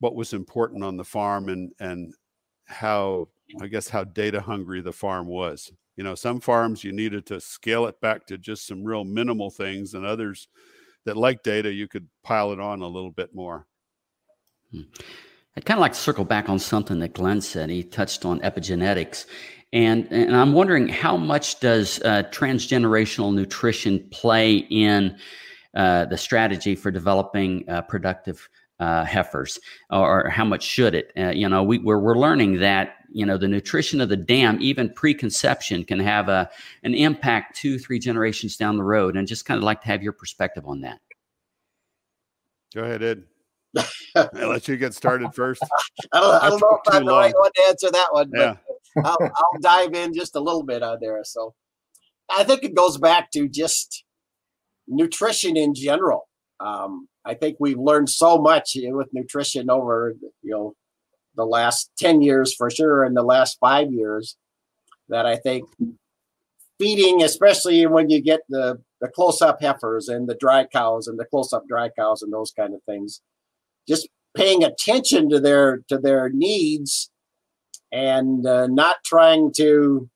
what 0.00 0.14
was 0.14 0.32
important 0.32 0.82
on 0.84 0.96
the 0.96 1.04
farm 1.04 1.48
and 1.48 1.72
and 1.80 2.14
how 2.66 3.28
I 3.60 3.68
guess 3.68 3.88
how 3.88 4.04
data 4.04 4.40
hungry 4.40 4.80
the 4.80 4.92
farm 4.92 5.26
was. 5.26 5.72
You 5.96 6.04
know, 6.04 6.14
some 6.14 6.40
farms 6.40 6.84
you 6.84 6.92
needed 6.92 7.26
to 7.26 7.40
scale 7.40 7.86
it 7.86 8.00
back 8.00 8.26
to 8.26 8.38
just 8.38 8.66
some 8.66 8.84
real 8.84 9.04
minimal 9.04 9.50
things, 9.50 9.94
and 9.94 10.04
others 10.04 10.48
that 11.04 11.16
like 11.16 11.42
data, 11.42 11.72
you 11.72 11.88
could 11.88 12.08
pile 12.22 12.52
it 12.52 12.60
on 12.60 12.82
a 12.82 12.88
little 12.88 13.12
bit 13.12 13.34
more. 13.34 13.66
Hmm. 14.72 14.82
I'd 15.56 15.64
kind 15.64 15.78
of 15.78 15.82
like 15.82 15.92
to 15.92 15.98
circle 15.98 16.24
back 16.24 16.48
on 16.48 16.58
something 16.58 16.98
that 16.98 17.14
Glenn 17.14 17.40
said. 17.40 17.70
He 17.70 17.82
touched 17.82 18.24
on 18.24 18.40
epigenetics. 18.40 19.24
And, 19.72 20.06
and 20.10 20.36
I'm 20.36 20.52
wondering 20.52 20.88
how 20.88 21.16
much 21.16 21.60
does 21.60 22.00
uh, 22.02 22.24
transgenerational 22.30 23.34
nutrition 23.34 24.06
play 24.10 24.56
in 24.56 25.16
uh, 25.74 26.06
the 26.06 26.16
strategy 26.16 26.74
for 26.74 26.90
developing 26.90 27.68
uh, 27.68 27.82
productive 27.82 28.48
uh, 28.78 29.04
heifers, 29.04 29.58
or, 29.90 30.28
how 30.28 30.44
much 30.44 30.62
should 30.62 30.94
it? 30.94 31.10
Uh, 31.16 31.30
you 31.30 31.48
know, 31.48 31.62
we, 31.62 31.78
we're, 31.78 31.98
we're 31.98 32.18
learning 32.18 32.60
that 32.60 32.96
you 33.10 33.24
know 33.24 33.38
the 33.38 33.48
nutrition 33.48 34.02
of 34.02 34.10
the 34.10 34.16
dam, 34.16 34.58
even 34.60 34.92
preconception, 34.92 35.82
can 35.82 35.98
have 35.98 36.28
a 36.28 36.50
an 36.82 36.92
impact 36.92 37.56
two, 37.56 37.78
three 37.78 37.98
generations 37.98 38.58
down 38.58 38.76
the 38.76 38.84
road. 38.84 39.16
And 39.16 39.26
just 39.26 39.46
kind 39.46 39.56
of 39.56 39.64
like 39.64 39.80
to 39.82 39.86
have 39.86 40.02
your 40.02 40.12
perspective 40.12 40.66
on 40.66 40.82
that. 40.82 41.00
Go 42.74 42.82
ahead, 42.82 43.02
Ed. 43.02 43.24
I'll 44.16 44.48
let 44.48 44.68
you 44.68 44.76
get 44.76 44.94
started 44.94 45.34
first. 45.34 45.62
I 46.12 46.20
don't, 46.20 46.42
I 46.42 46.48
don't 46.48 46.60
know 46.60 46.80
if 46.84 46.94
I'm 46.94 47.04
the 47.04 47.12
right 47.12 47.34
one 47.36 47.52
to 47.54 47.62
answer 47.68 47.90
that 47.90 48.08
one, 48.12 48.30
but. 48.32 48.58
I'll, 49.04 49.18
I'll 49.20 49.60
dive 49.60 49.92
in 49.92 50.14
just 50.14 50.36
a 50.36 50.40
little 50.40 50.62
bit 50.62 50.82
on 50.82 50.98
there. 51.00 51.20
So 51.24 51.54
I 52.30 52.44
think 52.44 52.64
it 52.64 52.74
goes 52.74 52.96
back 52.96 53.30
to 53.32 53.48
just 53.48 54.04
nutrition 54.88 55.56
in 55.56 55.74
general. 55.74 56.28
Um, 56.60 57.08
I 57.24 57.34
think 57.34 57.56
we've 57.60 57.78
learned 57.78 58.08
so 58.08 58.38
much 58.38 58.76
with 58.76 59.08
nutrition 59.12 59.68
over 59.68 60.14
you 60.42 60.50
know 60.50 60.74
the 61.34 61.44
last 61.44 61.90
10 61.98 62.22
years 62.22 62.54
for 62.54 62.70
sure 62.70 63.04
and 63.04 63.14
the 63.14 63.22
last 63.22 63.58
five 63.60 63.92
years 63.92 64.36
that 65.10 65.26
I 65.26 65.36
think 65.36 65.68
feeding, 66.78 67.22
especially 67.22 67.86
when 67.86 68.08
you 68.08 68.22
get 68.22 68.40
the, 68.48 68.80
the 69.00 69.08
close 69.08 69.42
up 69.42 69.60
heifers 69.60 70.08
and 70.08 70.26
the 70.26 70.34
dry 70.34 70.64
cows 70.64 71.08
and 71.08 71.18
the 71.18 71.26
close 71.26 71.52
up 71.52 71.64
dry 71.68 71.90
cows 71.90 72.22
and 72.22 72.32
those 72.32 72.52
kind 72.52 72.74
of 72.74 72.82
things, 72.84 73.20
just 73.88 74.08
paying 74.36 74.62
attention 74.64 75.28
to 75.30 75.40
their 75.40 75.82
to 75.88 75.98
their 75.98 76.28
needs 76.28 77.10
and 77.92 78.46
uh, 78.46 78.66
not 78.66 78.96
trying 79.04 79.52
to 79.56 80.08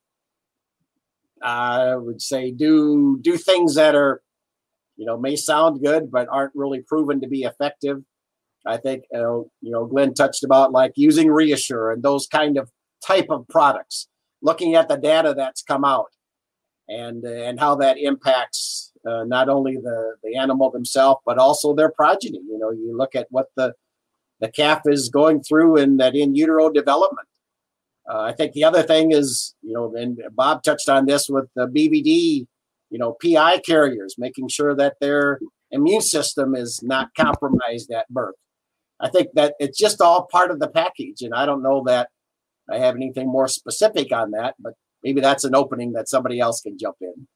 I 1.43 1.97
would 1.97 2.21
say 2.21 2.51
do 2.51 3.19
do 3.23 3.37
things 3.37 3.75
that 3.77 3.95
are 3.95 4.23
you 5.01 5.07
know, 5.07 5.17
may 5.17 5.35
sound 5.35 5.83
good, 5.83 6.11
but 6.11 6.29
aren't 6.31 6.53
really 6.55 6.83
proven 6.83 7.23
to 7.23 7.27
be 7.27 7.45
effective. 7.45 8.03
I 8.67 8.77
think, 8.77 9.05
you 9.11 9.19
know, 9.19 9.51
you 9.63 9.71
know, 9.73 9.87
Glenn 9.87 10.13
touched 10.13 10.45
about 10.45 10.73
like 10.73 10.93
using 10.95 11.29
ReaShure 11.29 11.91
and 11.91 12.03
those 12.03 12.27
kind 12.27 12.59
of 12.59 12.71
type 13.05 13.29
of 13.31 13.49
products, 13.49 14.09
looking 14.43 14.75
at 14.75 14.89
the 14.89 14.99
data 14.99 15.33
that's 15.35 15.63
come 15.63 15.87
out 15.87 16.11
and, 16.87 17.25
and 17.25 17.59
how 17.59 17.77
that 17.77 17.97
impacts 17.97 18.90
uh, 19.07 19.25
not 19.25 19.49
only 19.49 19.77
the, 19.77 20.17
the 20.23 20.37
animal 20.37 20.71
themselves, 20.71 21.21
but 21.25 21.39
also 21.39 21.75
their 21.75 21.91
progeny. 21.91 22.41
You 22.47 22.59
know, 22.59 22.71
you 22.71 22.97
look 22.97 23.15
at 23.15 23.27
what 23.31 23.47
the, 23.57 23.75
the 24.41 24.51
calf 24.51 24.83
is 24.87 25.09
going 25.09 25.43
through 25.43 25.77
in 25.79 25.97
that 25.99 26.15
in 26.15 26.35
utero 26.35 26.71
development. 26.71 27.29
Uh, 28.09 28.21
I 28.23 28.33
think 28.33 28.53
the 28.53 28.65
other 28.65 28.83
thing 28.83 29.13
is, 29.13 29.55
you 29.63 29.73
know, 29.73 29.95
and 29.95 30.21
Bob 30.33 30.63
touched 30.63 30.89
on 30.89 31.07
this 31.07 31.29
with 31.29 31.49
the 31.55 31.67
BVD 31.67 32.47
you 32.91 32.99
know, 32.99 33.17
PI 33.23 33.59
carriers, 33.61 34.17
making 34.19 34.49
sure 34.49 34.75
that 34.75 34.97
they're 35.01 35.41
immune 35.71 36.01
system 36.01 36.55
is 36.55 36.83
not 36.83 37.15
compromised 37.17 37.91
at 37.93 38.09
birth. 38.09 38.35
I 38.99 39.09
think 39.09 39.29
that 39.35 39.55
it's 39.61 39.79
just 39.79 40.01
all 40.01 40.29
part 40.31 40.51
of 40.51 40.59
the 40.59 40.69
package. 40.69 41.23
And 41.23 41.33
I 41.33 41.47
don't 41.47 41.63
know 41.63 41.85
that 41.87 42.11
I 42.69 42.79
have 42.79 42.97
anything 42.97 43.29
more 43.29 43.49
specific 43.49 44.13
on 44.13 44.33
that, 44.33 44.57
but 44.59 44.75
maybe 45.03 45.21
that's 45.21 45.45
an 45.45 45.55
opening 45.55 45.93
that 45.93 46.09
somebody 46.09 46.41
else 46.41 46.61
can 46.61 46.77
jump 46.77 46.97
in. 47.01 47.29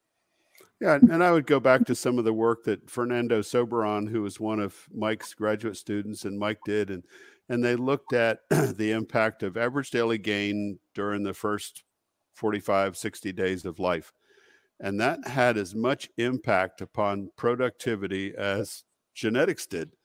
Yeah, 0.84 0.96
and 0.96 1.24
I 1.24 1.32
would 1.32 1.46
go 1.46 1.60
back 1.60 1.86
to 1.86 1.94
some 1.94 2.18
of 2.18 2.26
the 2.26 2.34
work 2.34 2.64
that 2.64 2.90
Fernando 2.90 3.40
Soberon, 3.40 4.06
who 4.06 4.20
was 4.20 4.38
one 4.38 4.60
of 4.60 4.86
Mike's 4.94 5.32
graduate 5.32 5.78
students, 5.78 6.26
and 6.26 6.38
Mike 6.38 6.58
did, 6.66 6.90
and 6.90 7.02
and 7.48 7.64
they 7.64 7.74
looked 7.74 8.12
at 8.12 8.40
the 8.50 8.90
impact 8.90 9.42
of 9.42 9.56
average 9.56 9.90
daily 9.90 10.18
gain 10.18 10.78
during 10.94 11.22
the 11.22 11.32
first 11.32 11.84
45, 12.34 12.98
60 12.98 13.32
days 13.32 13.64
of 13.64 13.78
life. 13.78 14.12
And 14.78 15.00
that 15.00 15.26
had 15.26 15.56
as 15.56 15.74
much 15.74 16.10
impact 16.18 16.82
upon 16.82 17.30
productivity 17.34 18.34
as 18.36 18.84
genetics 19.14 19.66
did. 19.66 19.96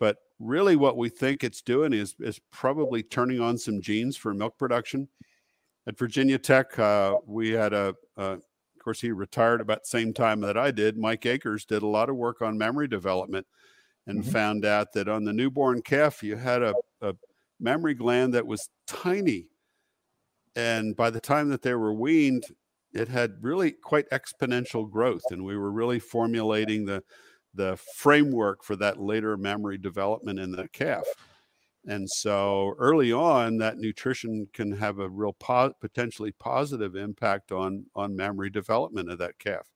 But 0.00 0.16
really, 0.38 0.76
what 0.76 0.96
we 0.96 1.10
think 1.10 1.44
it's 1.44 1.60
doing 1.60 1.92
is, 1.92 2.14
is 2.20 2.40
probably 2.50 3.02
turning 3.02 3.40
on 3.40 3.58
some 3.58 3.82
genes 3.82 4.16
for 4.16 4.32
milk 4.32 4.56
production. 4.56 5.08
At 5.86 5.98
Virginia 5.98 6.38
Tech, 6.38 6.78
uh, 6.78 7.16
we 7.26 7.50
had 7.50 7.74
a, 7.74 7.94
a, 8.16 8.38
of 8.82 8.84
course, 8.84 9.00
he 9.00 9.12
retired 9.12 9.60
about 9.60 9.84
the 9.84 9.88
same 9.88 10.12
time 10.12 10.40
that 10.40 10.58
I 10.58 10.72
did. 10.72 10.98
Mike 10.98 11.24
Akers 11.24 11.64
did 11.64 11.84
a 11.84 11.86
lot 11.86 12.08
of 12.08 12.16
work 12.16 12.42
on 12.42 12.58
mammary 12.58 12.88
development 12.88 13.46
and 14.08 14.20
mm-hmm. 14.20 14.30
found 14.32 14.64
out 14.64 14.92
that 14.94 15.08
on 15.08 15.22
the 15.22 15.32
newborn 15.32 15.82
calf, 15.82 16.20
you 16.20 16.34
had 16.34 16.62
a, 16.62 16.74
a 17.00 17.14
mammary 17.60 17.94
gland 17.94 18.34
that 18.34 18.44
was 18.44 18.70
tiny. 18.88 19.46
And 20.56 20.96
by 20.96 21.10
the 21.10 21.20
time 21.20 21.48
that 21.50 21.62
they 21.62 21.74
were 21.74 21.94
weaned, 21.94 22.42
it 22.92 23.06
had 23.06 23.36
really 23.40 23.70
quite 23.70 24.10
exponential 24.10 24.90
growth. 24.90 25.22
And 25.30 25.44
we 25.44 25.56
were 25.56 25.70
really 25.70 26.00
formulating 26.00 26.84
the, 26.84 27.04
the 27.54 27.76
framework 27.94 28.64
for 28.64 28.74
that 28.74 29.00
later 29.00 29.36
mammary 29.36 29.78
development 29.78 30.40
in 30.40 30.50
the 30.50 30.66
calf. 30.72 31.04
And 31.86 32.08
so 32.10 32.74
early 32.78 33.12
on, 33.12 33.58
that 33.58 33.78
nutrition 33.78 34.48
can 34.52 34.72
have 34.72 34.98
a 35.00 35.08
real 35.08 35.32
po- 35.32 35.74
potentially 35.80 36.32
positive 36.32 36.96
impact 36.96 37.52
on, 37.52 37.86
on 37.96 38.16
mammary 38.16 38.50
development 38.50 39.10
of 39.10 39.18
that 39.18 39.38
calf. 39.38 39.68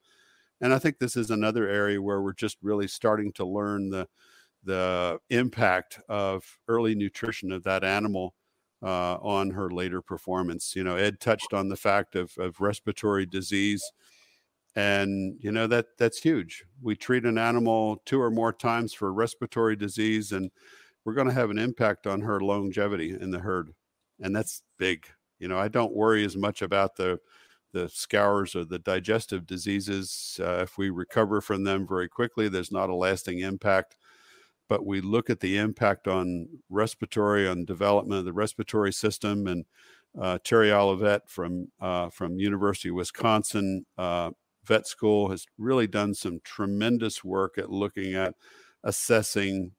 And 0.61 0.73
I 0.75 0.79
think 0.79 0.99
this 0.99 1.17
is 1.17 1.31
another 1.31 1.69
area 1.69 2.01
where 2.03 2.23
we're 2.23 2.33
just 2.33 2.59
really 2.63 2.89
starting 2.89 3.33
to 3.35 3.47
learn 3.47 3.91
the 3.91 4.09
the 4.65 5.19
impact 5.31 6.01
of 6.09 6.59
early 6.69 6.95
nutrition 6.95 7.53
of 7.53 7.65
that 7.65 7.85
animal 7.85 8.35
uh, 8.83 9.17
on 9.17 9.51
her 9.53 9.71
later 9.71 10.03
performance. 10.03 10.75
You 10.77 10.85
know, 10.85 10.97
Ed 10.97 11.21
touched 11.21 11.55
on 11.55 11.69
the 11.69 11.77
fact 11.77 12.17
of, 12.17 12.33
of 12.39 12.61
respiratory 12.61 13.27
disease, 13.27 13.83
and 14.77 15.37
you 15.41 15.53
know 15.53 15.67
that 15.69 15.87
that's 15.99 16.21
huge. 16.21 16.65
We 16.83 16.97
treat 16.97 17.25
an 17.25 17.39
animal 17.39 18.03
two 18.07 18.21
or 18.21 18.31
more 18.31 18.53
times 18.53 18.93
for 18.95 19.13
respiratory 19.13 19.77
disease, 19.77 20.33
and 20.33 20.51
we're 21.07 21.15
going 21.15 21.29
to 21.29 21.33
have 21.33 21.51
an 21.51 21.59
impact 21.59 22.09
on 22.09 22.21
her 22.21 22.41
longevity 22.41 23.17
in 23.19 23.31
the 23.31 23.39
herd, 23.39 23.73
and 24.21 24.35
that's 24.35 24.63
big. 24.77 25.07
You 25.39 25.47
know, 25.47 25.57
I 25.57 25.69
don't 25.69 25.95
worry 25.95 26.25
as 26.25 26.37
much 26.37 26.61
about 26.61 26.97
the 26.97 27.21
the 27.73 27.89
scours 27.89 28.57
or 28.57 28.65
the 28.65 28.79
digestive 28.79 29.47
diseases. 29.47 30.41
Uh, 30.43 30.63
if 30.63 30.79
we 30.79 30.91
recover 30.91 31.41
from 31.41 31.63
them 31.63 31.87
very 31.87 32.09
quickly, 32.09 32.49
there's 32.49 32.73
not 32.73 32.91
a 32.91 32.95
lasting 32.95 33.39
impact. 33.41 33.97
But 34.69 34.85
we 34.85 35.01
look 35.01 35.31
at 35.31 35.41
the 35.41 35.59
impact 35.59 36.09
on 36.09 36.49
respiratory, 36.71 37.47
on 37.47 37.65
development 37.65 38.21
of 38.21 38.25
the 38.25 38.33
respiratory 38.33 38.93
system. 38.93 39.47
And 39.47 39.65
uh, 40.21 40.39
Terry 40.43 40.71
Ollivett 40.71 41.29
from 41.29 41.69
uh, 41.81 42.11
from 42.11 42.41
University 42.41 42.89
of 42.89 42.97
Wisconsin 42.97 43.87
uh, 43.97 44.33
Vet 44.65 44.89
School 44.89 45.31
has 45.31 45.47
really 45.57 45.87
done 45.87 46.15
some 46.15 46.41
tremendous 46.43 47.23
work 47.23 47.59
at 47.59 47.71
looking 47.71 48.15
at 48.15 48.35
assessing 48.83 49.71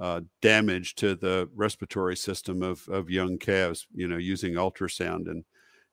uh, 0.00 0.20
damage 0.40 0.94
to 0.96 1.14
the 1.14 1.48
respiratory 1.54 2.16
system 2.16 2.62
of, 2.62 2.88
of 2.88 3.10
young 3.10 3.38
calves, 3.38 3.86
you 3.94 4.08
know, 4.08 4.16
using 4.16 4.54
ultrasound. 4.54 5.28
And 5.30 5.44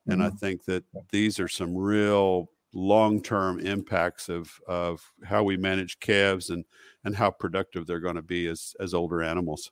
and 0.06 0.22
mm-hmm. 0.22 0.22
I 0.22 0.30
think 0.30 0.64
that 0.64 0.84
these 1.10 1.38
are 1.38 1.48
some 1.48 1.76
real 1.76 2.50
long-term 2.74 3.60
impacts 3.60 4.28
of 4.28 4.50
of 4.66 5.02
how 5.24 5.42
we 5.42 5.56
manage 5.56 6.00
calves 6.00 6.50
and 6.50 6.64
and 7.04 7.14
how 7.14 7.30
productive 7.30 7.86
they're 7.86 8.00
going 8.00 8.16
to 8.16 8.22
be 8.22 8.46
as 8.46 8.74
as 8.80 8.94
older 8.94 9.22
animals. 9.22 9.70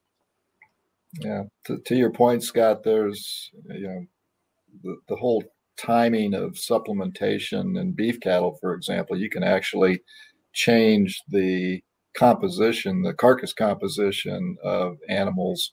Yeah, 1.21 1.45
to, 1.65 1.79
to 1.79 1.97
your 1.97 2.11
point, 2.11 2.43
Scott, 2.43 2.83
there's 2.83 3.51
you 3.71 3.89
know 3.89 4.07
the, 4.83 4.97
the 5.09 5.17
whole 5.17 5.43
timing 5.77 6.35
of 6.35 6.53
supplementation 6.53 7.81
in 7.81 7.93
beef 7.93 8.21
cattle, 8.21 8.59
for 8.61 8.75
example, 8.75 9.17
you 9.17 9.29
can 9.29 9.43
actually 9.43 10.03
change 10.53 11.23
the 11.29 11.83
composition, 12.17 13.03
the 13.03 13.15
carcass 13.15 13.53
composition 13.53 14.57
of 14.63 14.97
animals 15.09 15.73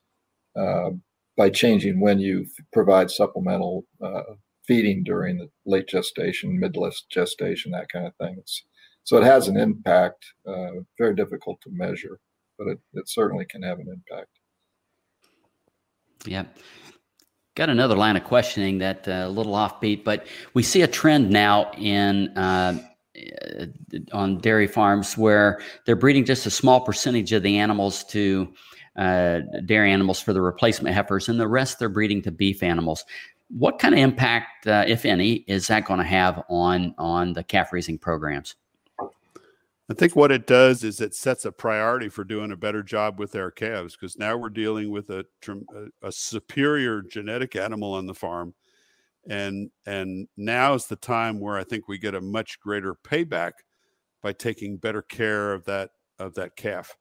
uh, 0.56 0.92
by 1.36 1.50
changing 1.50 2.00
when 2.00 2.20
you 2.20 2.46
provide 2.72 3.10
supplemental 3.10 3.86
uh, 4.04 4.22
feeding 4.68 5.04
during 5.04 5.38
the 5.38 5.50
late 5.66 5.88
gestation, 5.88 6.60
mid 6.60 6.76
gestation, 7.10 7.72
that 7.72 7.90
kind 7.92 8.08
of 8.08 8.16
thing. 8.16 8.36
It's, 8.38 8.64
so 9.04 9.18
it 9.18 9.24
has 9.24 9.48
an 9.48 9.58
impact, 9.58 10.24
uh, 10.48 10.72
very 10.98 11.16
difficult 11.16 11.60
to 11.62 11.70
measure, 11.72 12.20
but 12.58 12.68
it, 12.68 12.80
it 12.94 13.10
certainly 13.10 13.46
can 13.46 13.62
have 13.64 13.80
an 13.80 13.88
impact. 13.90 14.30
Yeah. 16.26 16.46
Got 17.56 17.70
another 17.70 17.96
line 17.96 18.16
of 18.16 18.24
questioning 18.24 18.80
that 18.80 19.08
uh, 19.08 19.26
a 19.26 19.30
little 19.30 19.54
offbeat, 19.54 20.04
but 20.04 20.26
we 20.54 20.64
see 20.64 20.82
a 20.82 20.88
trend 20.88 21.30
now 21.30 21.72
in 21.78 22.30
uh, 22.38 22.80
on 24.12 24.40
dairy 24.40 24.68
farms 24.68 25.18
where 25.18 25.62
they're 25.86 25.96
breeding 25.96 26.26
just 26.26 26.46
a 26.46 26.52
small 26.52 26.82
percentage 26.82 27.32
of 27.32 27.44
the 27.44 27.58
animals 27.58 28.04
to 28.06 28.54
uh, 28.96 29.40
dairy 29.66 29.92
animals 29.92 30.20
for 30.20 30.34
the 30.34 30.42
replacement 30.42 30.96
heifers, 30.96 31.30
and 31.30 31.40
the 31.40 31.48
rest 31.48 31.80
they're 31.80 31.90
breeding 31.90 32.22
to 32.22 32.32
beef 32.32 32.62
animals 32.62 33.06
what 33.58 33.78
kind 33.78 33.94
of 33.94 34.00
impact, 34.00 34.68
uh, 34.68 34.84
if 34.88 35.06
any, 35.06 35.44
is 35.48 35.68
that 35.68 35.86
going 35.86 36.00
to 36.00 36.06
have 36.06 36.44
on 36.50 36.96
on 36.98 37.34
the 37.34 37.44
calf 37.44 37.72
raising 37.72 37.98
programs? 37.98 38.56
I 39.00 39.94
think 39.94 40.16
what 40.16 40.32
it 40.32 40.48
does 40.48 40.84
is 40.84 41.02
it 41.02 41.14
sets 41.14 41.46
a 41.46 41.52
priority 41.52 42.10
for 42.10 42.24
doing 42.24 42.52
a 42.52 42.58
better 42.58 42.82
job 42.82 43.20
with 43.20 43.36
our 43.36 43.52
calves 43.52 43.96
because 43.96 44.18
now 44.18 44.38
we're 44.38 44.50
dealing 44.50 44.92
with 44.92 45.10
a, 45.10 45.26
a 46.02 46.12
superior 46.12 47.02
genetic 47.02 47.56
animal 47.56 47.94
on 47.94 48.08
the 48.08 48.14
farm, 48.14 48.54
and 49.30 49.70
and 49.86 50.28
now 50.38 50.74
is 50.74 50.88
the 50.88 50.96
time 50.96 51.40
where 51.40 51.58
I 51.58 51.64
think 51.64 51.88
we 51.88 51.98
get 51.98 52.16
a 52.16 52.22
much 52.22 52.60
greater 52.60 52.96
payback 52.96 53.52
by 54.22 54.34
taking 54.34 54.78
better 54.78 55.02
care 55.02 55.54
of 55.54 55.66
that 55.66 55.92
of 56.20 56.34
that 56.36 56.56
calf. 56.56 56.96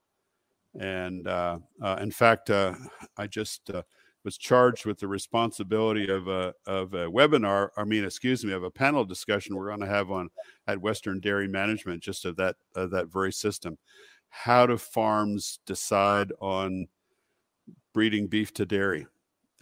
And 0.79 1.27
uh, 1.27 1.59
uh, 1.81 1.97
in 2.01 2.11
fact, 2.11 2.49
uh, 2.49 2.73
I 3.17 3.27
just 3.27 3.69
uh, 3.69 3.83
was 4.23 4.37
charged 4.37 4.85
with 4.85 4.99
the 4.99 5.07
responsibility 5.07 6.09
of 6.09 6.27
a 6.27 6.53
of 6.65 6.93
a 6.93 7.07
webinar. 7.07 7.69
I 7.77 7.83
mean, 7.83 8.05
excuse 8.05 8.43
me, 8.43 8.53
of 8.53 8.63
a 8.63 8.71
panel 8.71 9.05
discussion 9.05 9.55
we're 9.55 9.67
going 9.67 9.81
to 9.81 9.85
have 9.85 10.11
on 10.11 10.29
at 10.67 10.81
Western 10.81 11.19
Dairy 11.19 11.47
Management, 11.47 12.01
just 12.01 12.25
of 12.25 12.35
that 12.37 12.55
of 12.75 12.91
that 12.91 13.11
very 13.11 13.33
system. 13.33 13.77
How 14.29 14.65
do 14.65 14.77
farms 14.77 15.59
decide 15.65 16.31
on 16.39 16.87
breeding 17.93 18.27
beef 18.27 18.53
to 18.55 18.65
dairy? 18.65 19.05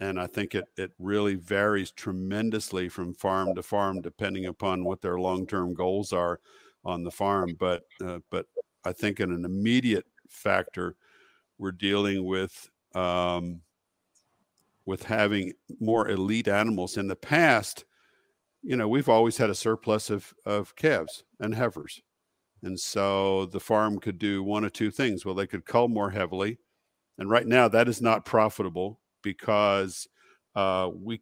And 0.02 0.18
I 0.18 0.26
think 0.26 0.56
it 0.56 0.64
it 0.76 0.90
really 0.98 1.36
varies 1.36 1.92
tremendously 1.92 2.88
from 2.88 3.14
farm 3.14 3.54
to 3.54 3.62
farm, 3.62 4.00
depending 4.00 4.46
upon 4.46 4.82
what 4.82 5.00
their 5.00 5.20
long 5.20 5.46
term 5.46 5.74
goals 5.74 6.12
are 6.12 6.40
on 6.84 7.04
the 7.04 7.10
farm. 7.12 7.54
But 7.56 7.84
uh, 8.04 8.18
but 8.28 8.46
I 8.84 8.92
think 8.92 9.20
in 9.20 9.30
an 9.30 9.44
immediate 9.44 10.04
factor, 10.28 10.96
we're 11.56 11.70
dealing 11.70 12.24
with 12.24 12.68
um, 12.96 13.60
with 14.86 15.04
having 15.04 15.52
more 15.78 16.08
elite 16.08 16.48
animals. 16.48 16.96
In 16.96 17.06
the 17.06 17.14
past, 17.14 17.84
you 18.60 18.76
know, 18.76 18.88
we've 18.88 19.08
always 19.08 19.36
had 19.36 19.50
a 19.50 19.54
surplus 19.54 20.10
of, 20.10 20.34
of 20.44 20.74
calves 20.74 21.22
and 21.38 21.54
heifers. 21.54 22.02
And 22.64 22.78
so 22.78 23.46
the 23.46 23.60
farm 23.60 24.00
could 24.00 24.18
do 24.18 24.42
one 24.42 24.64
of 24.64 24.72
two 24.72 24.90
things. 24.90 25.24
Well, 25.24 25.36
they 25.36 25.46
could 25.46 25.64
cull 25.64 25.86
more 25.86 26.10
heavily. 26.10 26.58
And 27.18 27.30
right 27.30 27.46
now, 27.46 27.68
that 27.68 27.88
is 27.88 28.02
not 28.02 28.24
profitable 28.24 28.98
because 29.22 30.08
uh, 30.54 30.90
we 30.94 31.20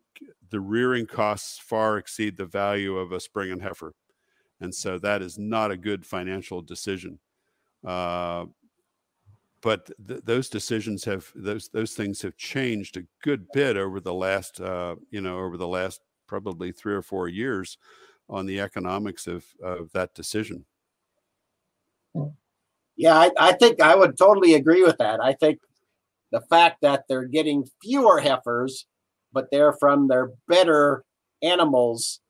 the 0.51 0.61
rearing 0.61 1.07
costs 1.07 1.59
far 1.59 1.99
exceed 1.99 2.37
the 2.37 2.47
value 2.47 2.97
of 2.97 3.13
a 3.13 3.21
spring 3.21 3.53
and 3.53 3.63
heifer. 3.63 3.95
And 4.61 4.75
so 4.75 4.99
that 4.99 5.23
is 5.23 5.39
not 5.39 5.71
a 5.71 5.77
good 5.77 6.05
financial 6.05 6.61
decision. 6.61 7.19
Uh, 7.87 8.47
but 9.63 9.91
th- 10.07 10.23
those 10.25 10.49
decisions 10.49 11.05
have 11.05 11.31
those 11.35 11.69
those 11.69 11.95
things 11.95 12.23
have 12.23 12.37
changed 12.37 12.97
a 12.97 13.07
good 13.23 13.47
bit 13.53 13.77
over 13.77 14.01
the 14.01 14.15
last 14.15 14.61
uh, 14.61 14.97
you 15.11 15.21
know 15.21 15.39
over 15.39 15.57
the 15.57 15.69
last 15.69 16.01
probably 16.27 16.73
three 16.73 16.95
or 16.95 17.03
four 17.03 17.29
years 17.29 17.79
on 18.29 18.47
the 18.47 18.61
economics 18.61 19.27
of 19.27 19.45
of 19.63 19.93
that 19.93 20.15
decision. 20.15 20.65
Yeah, 22.97 23.19
I, 23.19 23.31
I 23.39 23.53
think 23.53 23.81
I 23.81 23.95
would 23.95 24.19
totally 24.19 24.55
agree 24.55 24.83
with 24.83 24.99
that. 24.99 25.23
I 25.23 25.33
think 25.33 25.61
the 26.33 26.41
fact 26.41 26.78
that 26.83 27.05
they're 27.09 27.24
getting 27.24 27.64
fewer 27.83 28.20
heifers, 28.20 28.87
but 29.33 29.47
they're 29.51 29.72
from 29.72 30.09
their 30.09 30.31
better 30.49 31.05
animals. 31.43 32.20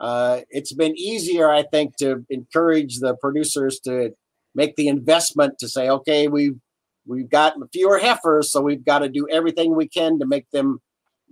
Uh, 0.00 0.40
it's 0.50 0.72
been 0.72 0.96
easier, 0.98 1.50
I 1.50 1.62
think, 1.62 1.96
to 1.98 2.24
encourage 2.30 2.98
the 2.98 3.16
producers 3.16 3.80
to 3.84 4.14
make 4.54 4.76
the 4.76 4.88
investment 4.88 5.58
to 5.58 5.68
say, 5.68 5.88
okay, 5.88 6.28
we've 6.28 6.58
we've 7.06 7.30
got 7.30 7.54
fewer 7.72 7.98
heifers, 7.98 8.50
so 8.50 8.60
we've 8.60 8.84
got 8.84 9.00
to 9.00 9.08
do 9.08 9.28
everything 9.30 9.74
we 9.74 9.88
can 9.88 10.18
to 10.18 10.26
make 10.26 10.48
them 10.50 10.80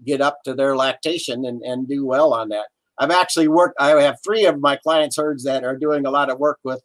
get 0.04 0.20
up 0.20 0.38
to 0.44 0.54
their 0.54 0.76
lactation 0.76 1.44
and, 1.44 1.62
and 1.62 1.88
do 1.88 2.04
well 2.04 2.32
on 2.32 2.48
that. 2.48 2.66
I've 2.98 3.10
actually 3.10 3.48
worked, 3.48 3.76
I 3.80 3.90
have 4.02 4.18
three 4.24 4.46
of 4.46 4.60
my 4.60 4.76
clients' 4.76 5.16
herds 5.16 5.44
that 5.44 5.64
are 5.64 5.76
doing 5.76 6.06
a 6.06 6.10
lot 6.10 6.30
of 6.30 6.38
work 6.38 6.58
with 6.64 6.82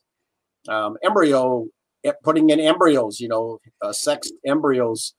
um, 0.70 0.98
embryo, 1.04 1.68
eh, 2.04 2.14
putting 2.24 2.50
in 2.50 2.60
embryos, 2.60 3.20
you 3.20 3.28
know, 3.28 3.60
uh, 3.82 3.92
sex 3.92 4.32
embryos 4.46 5.14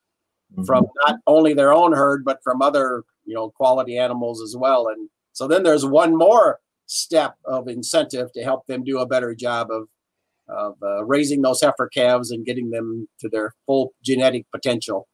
mm-hmm. 0.53 0.65
from 0.65 0.87
not 1.07 1.17
only 1.27 1.55
their 1.55 1.73
own 1.73 1.93
herd, 1.93 2.25
but 2.25 2.41
from 2.43 2.63
other, 2.63 3.05
you 3.25 3.35
know, 3.35 3.51
quality 3.51 3.99
animals 3.99 4.43
as 4.43 4.57
well. 4.57 4.89
And 4.89 5.09
so 5.33 5.47
then 5.47 5.63
there's 5.63 5.85
one 5.85 6.17
more 6.17 6.61
step 6.87 7.37
of 7.45 7.69
incentive 7.69 8.33
to 8.33 8.43
help 8.43 8.67
them 8.67 8.85
do 8.85 8.99
a 8.99 9.07
better 9.07 9.35
job 9.35 9.69
of 9.71 9.89
of 10.49 10.77
uh, 10.81 11.05
raising 11.05 11.43
those 11.43 11.61
heifer 11.61 11.89
calves 11.89 12.31
and 12.31 12.47
getting 12.47 12.71
them 12.71 13.09
to 13.19 13.29
their 13.29 13.53
full 13.67 13.93
genetic 14.05 14.47
potential. 14.53 15.09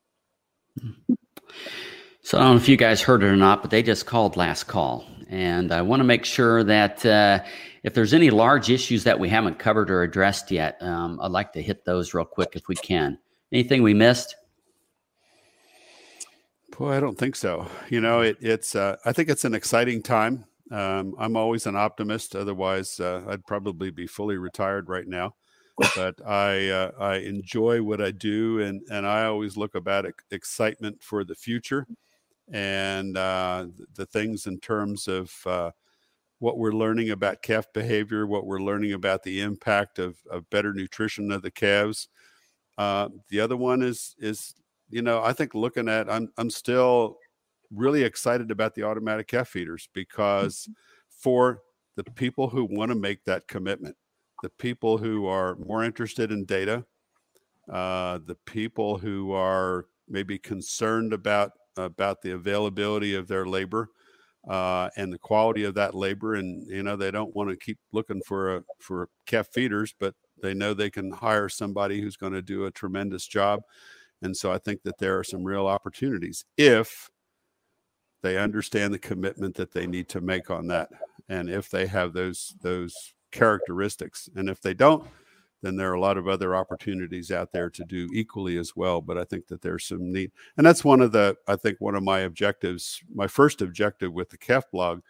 So 2.24 2.38
I 2.38 2.42
don't 2.42 2.52
know 2.52 2.56
if 2.62 2.68
you 2.68 2.76
guys 2.76 3.02
heard 3.02 3.24
it 3.24 3.26
or 3.26 3.36
not, 3.36 3.62
but 3.62 3.72
they 3.72 3.82
just 3.82 4.06
called 4.06 4.36
last 4.36 4.64
call, 4.64 5.04
and 5.28 5.72
I 5.72 5.82
want 5.82 6.00
to 6.00 6.04
make 6.04 6.24
sure 6.24 6.62
that 6.62 7.04
uh, 7.04 7.40
if 7.82 7.94
there's 7.94 8.14
any 8.14 8.30
large 8.30 8.70
issues 8.70 9.02
that 9.04 9.18
we 9.18 9.28
haven't 9.28 9.58
covered 9.58 9.90
or 9.90 10.04
addressed 10.04 10.52
yet, 10.52 10.80
um, 10.80 11.18
I'd 11.20 11.32
like 11.32 11.52
to 11.54 11.62
hit 11.62 11.84
those 11.84 12.14
real 12.14 12.24
quick 12.24 12.50
if 12.54 12.68
we 12.68 12.76
can. 12.76 13.18
Anything 13.52 13.82
we 13.82 13.92
missed? 13.92 14.36
Boy, 16.82 16.96
I 16.96 16.98
don't 16.98 17.16
think 17.16 17.36
so. 17.36 17.68
You 17.90 18.00
know, 18.00 18.22
it, 18.22 18.38
it's. 18.40 18.74
Uh, 18.74 18.96
I 19.04 19.12
think 19.12 19.28
it's 19.28 19.44
an 19.44 19.54
exciting 19.54 20.02
time. 20.02 20.46
Um, 20.72 21.14
I'm 21.16 21.36
always 21.36 21.64
an 21.66 21.76
optimist. 21.76 22.34
Otherwise, 22.34 22.98
uh, 22.98 23.22
I'd 23.28 23.46
probably 23.46 23.92
be 23.92 24.08
fully 24.08 24.36
retired 24.36 24.88
right 24.88 25.06
now. 25.06 25.36
But 25.94 26.20
I 26.26 26.70
uh, 26.70 26.90
I 26.98 27.14
enjoy 27.18 27.84
what 27.84 28.00
I 28.00 28.10
do, 28.10 28.58
and 28.58 28.82
and 28.90 29.06
I 29.06 29.26
always 29.26 29.56
look 29.56 29.76
about 29.76 30.06
excitement 30.32 31.04
for 31.04 31.22
the 31.22 31.36
future, 31.36 31.86
and 32.50 33.16
uh, 33.16 33.66
the 33.94 34.06
things 34.06 34.48
in 34.48 34.58
terms 34.58 35.06
of 35.06 35.32
uh, 35.46 35.70
what 36.40 36.58
we're 36.58 36.72
learning 36.72 37.10
about 37.10 37.42
calf 37.42 37.72
behavior, 37.72 38.26
what 38.26 38.44
we're 38.44 38.58
learning 38.58 38.92
about 38.92 39.22
the 39.22 39.40
impact 39.40 40.00
of, 40.00 40.16
of 40.28 40.50
better 40.50 40.74
nutrition 40.74 41.30
of 41.30 41.42
the 41.42 41.50
calves. 41.52 42.08
Uh, 42.76 43.08
the 43.28 43.38
other 43.38 43.56
one 43.56 43.82
is 43.82 44.16
is 44.18 44.56
you 44.92 45.02
know 45.02 45.22
I 45.22 45.32
think 45.32 45.54
looking 45.54 45.88
at 45.88 46.08
I'm 46.08 46.28
I'm 46.36 46.50
still 46.50 47.16
really 47.74 48.02
excited 48.04 48.50
about 48.50 48.74
the 48.74 48.84
automatic 48.84 49.26
calf 49.26 49.48
feeders 49.48 49.88
because 49.94 50.62
mm-hmm. 50.62 50.72
for 51.08 51.62
the 51.96 52.04
people 52.04 52.48
who 52.48 52.64
want 52.64 52.90
to 52.90 52.94
make 52.94 53.24
that 53.24 53.48
commitment, 53.48 53.96
the 54.42 54.50
people 54.50 54.98
who 54.98 55.26
are 55.26 55.56
more 55.56 55.82
interested 55.82 56.30
in 56.30 56.44
data, 56.44 56.84
uh, 57.72 58.18
the 58.26 58.36
people 58.46 58.98
who 58.98 59.32
are 59.32 59.86
maybe 60.08 60.38
concerned 60.38 61.12
about 61.12 61.52
about 61.76 62.20
the 62.20 62.32
availability 62.32 63.14
of 63.14 63.26
their 63.28 63.46
labor 63.46 63.88
uh, 64.48 64.90
and 64.96 65.10
the 65.10 65.18
quality 65.18 65.64
of 65.64 65.74
that 65.74 65.94
labor, 65.94 66.34
and 66.34 66.68
you 66.68 66.82
know 66.82 66.96
they 66.96 67.10
don't 67.10 67.34
want 67.34 67.48
to 67.48 67.56
keep 67.56 67.78
looking 67.92 68.20
for 68.26 68.56
a 68.56 68.64
for 68.78 69.08
calf 69.26 69.48
feeders, 69.52 69.94
but 69.98 70.14
they 70.42 70.52
know 70.52 70.74
they 70.74 70.90
can 70.90 71.10
hire 71.12 71.48
somebody 71.48 72.00
who's 72.00 72.16
going 72.16 72.32
to 72.32 72.42
do 72.42 72.66
a 72.66 72.70
tremendous 72.70 73.26
job, 73.26 73.62
and 74.22 74.36
so 74.36 74.52
I 74.52 74.58
think 74.58 74.82
that 74.84 74.98
there 74.98 75.18
are 75.18 75.24
some 75.24 75.44
real 75.44 75.66
opportunities 75.66 76.44
if 76.56 77.10
they 78.22 78.38
understand 78.38 78.94
the 78.94 78.98
commitment 78.98 79.56
that 79.56 79.72
they 79.72 79.86
need 79.86 80.08
to 80.10 80.20
make 80.20 80.50
on 80.50 80.68
that. 80.68 80.90
And 81.28 81.50
if 81.50 81.68
they 81.68 81.86
have 81.86 82.12
those 82.12 82.54
those 82.62 82.94
characteristics. 83.32 84.28
And 84.36 84.48
if 84.48 84.60
they 84.60 84.74
don't 84.74 85.08
then 85.62 85.76
there 85.76 85.90
are 85.90 85.94
a 85.94 86.00
lot 86.00 86.18
of 86.18 86.26
other 86.26 86.56
opportunities 86.56 87.30
out 87.30 87.52
there 87.52 87.70
to 87.70 87.84
do 87.84 88.08
equally 88.12 88.58
as 88.58 88.74
well. 88.76 89.00
But 89.00 89.16
i 89.16 89.24
think 89.24 89.46
that 89.48 89.62
there's 89.62 89.86
some 89.86 90.12
need. 90.12 90.32
And 90.56 90.66
that's 90.66 90.84
one 90.84 91.00
of 91.00 91.12
the 91.12 91.36
i 91.48 91.56
think 91.56 91.80
one 91.80 91.94
of 91.94 92.02
my 92.02 92.20
objectives 92.20 93.00
my 93.14 93.26
first 93.26 93.62
objective 93.62 94.12
with 94.12 94.30
the 94.30 94.38
calf 94.38 94.64
blog 94.70 95.00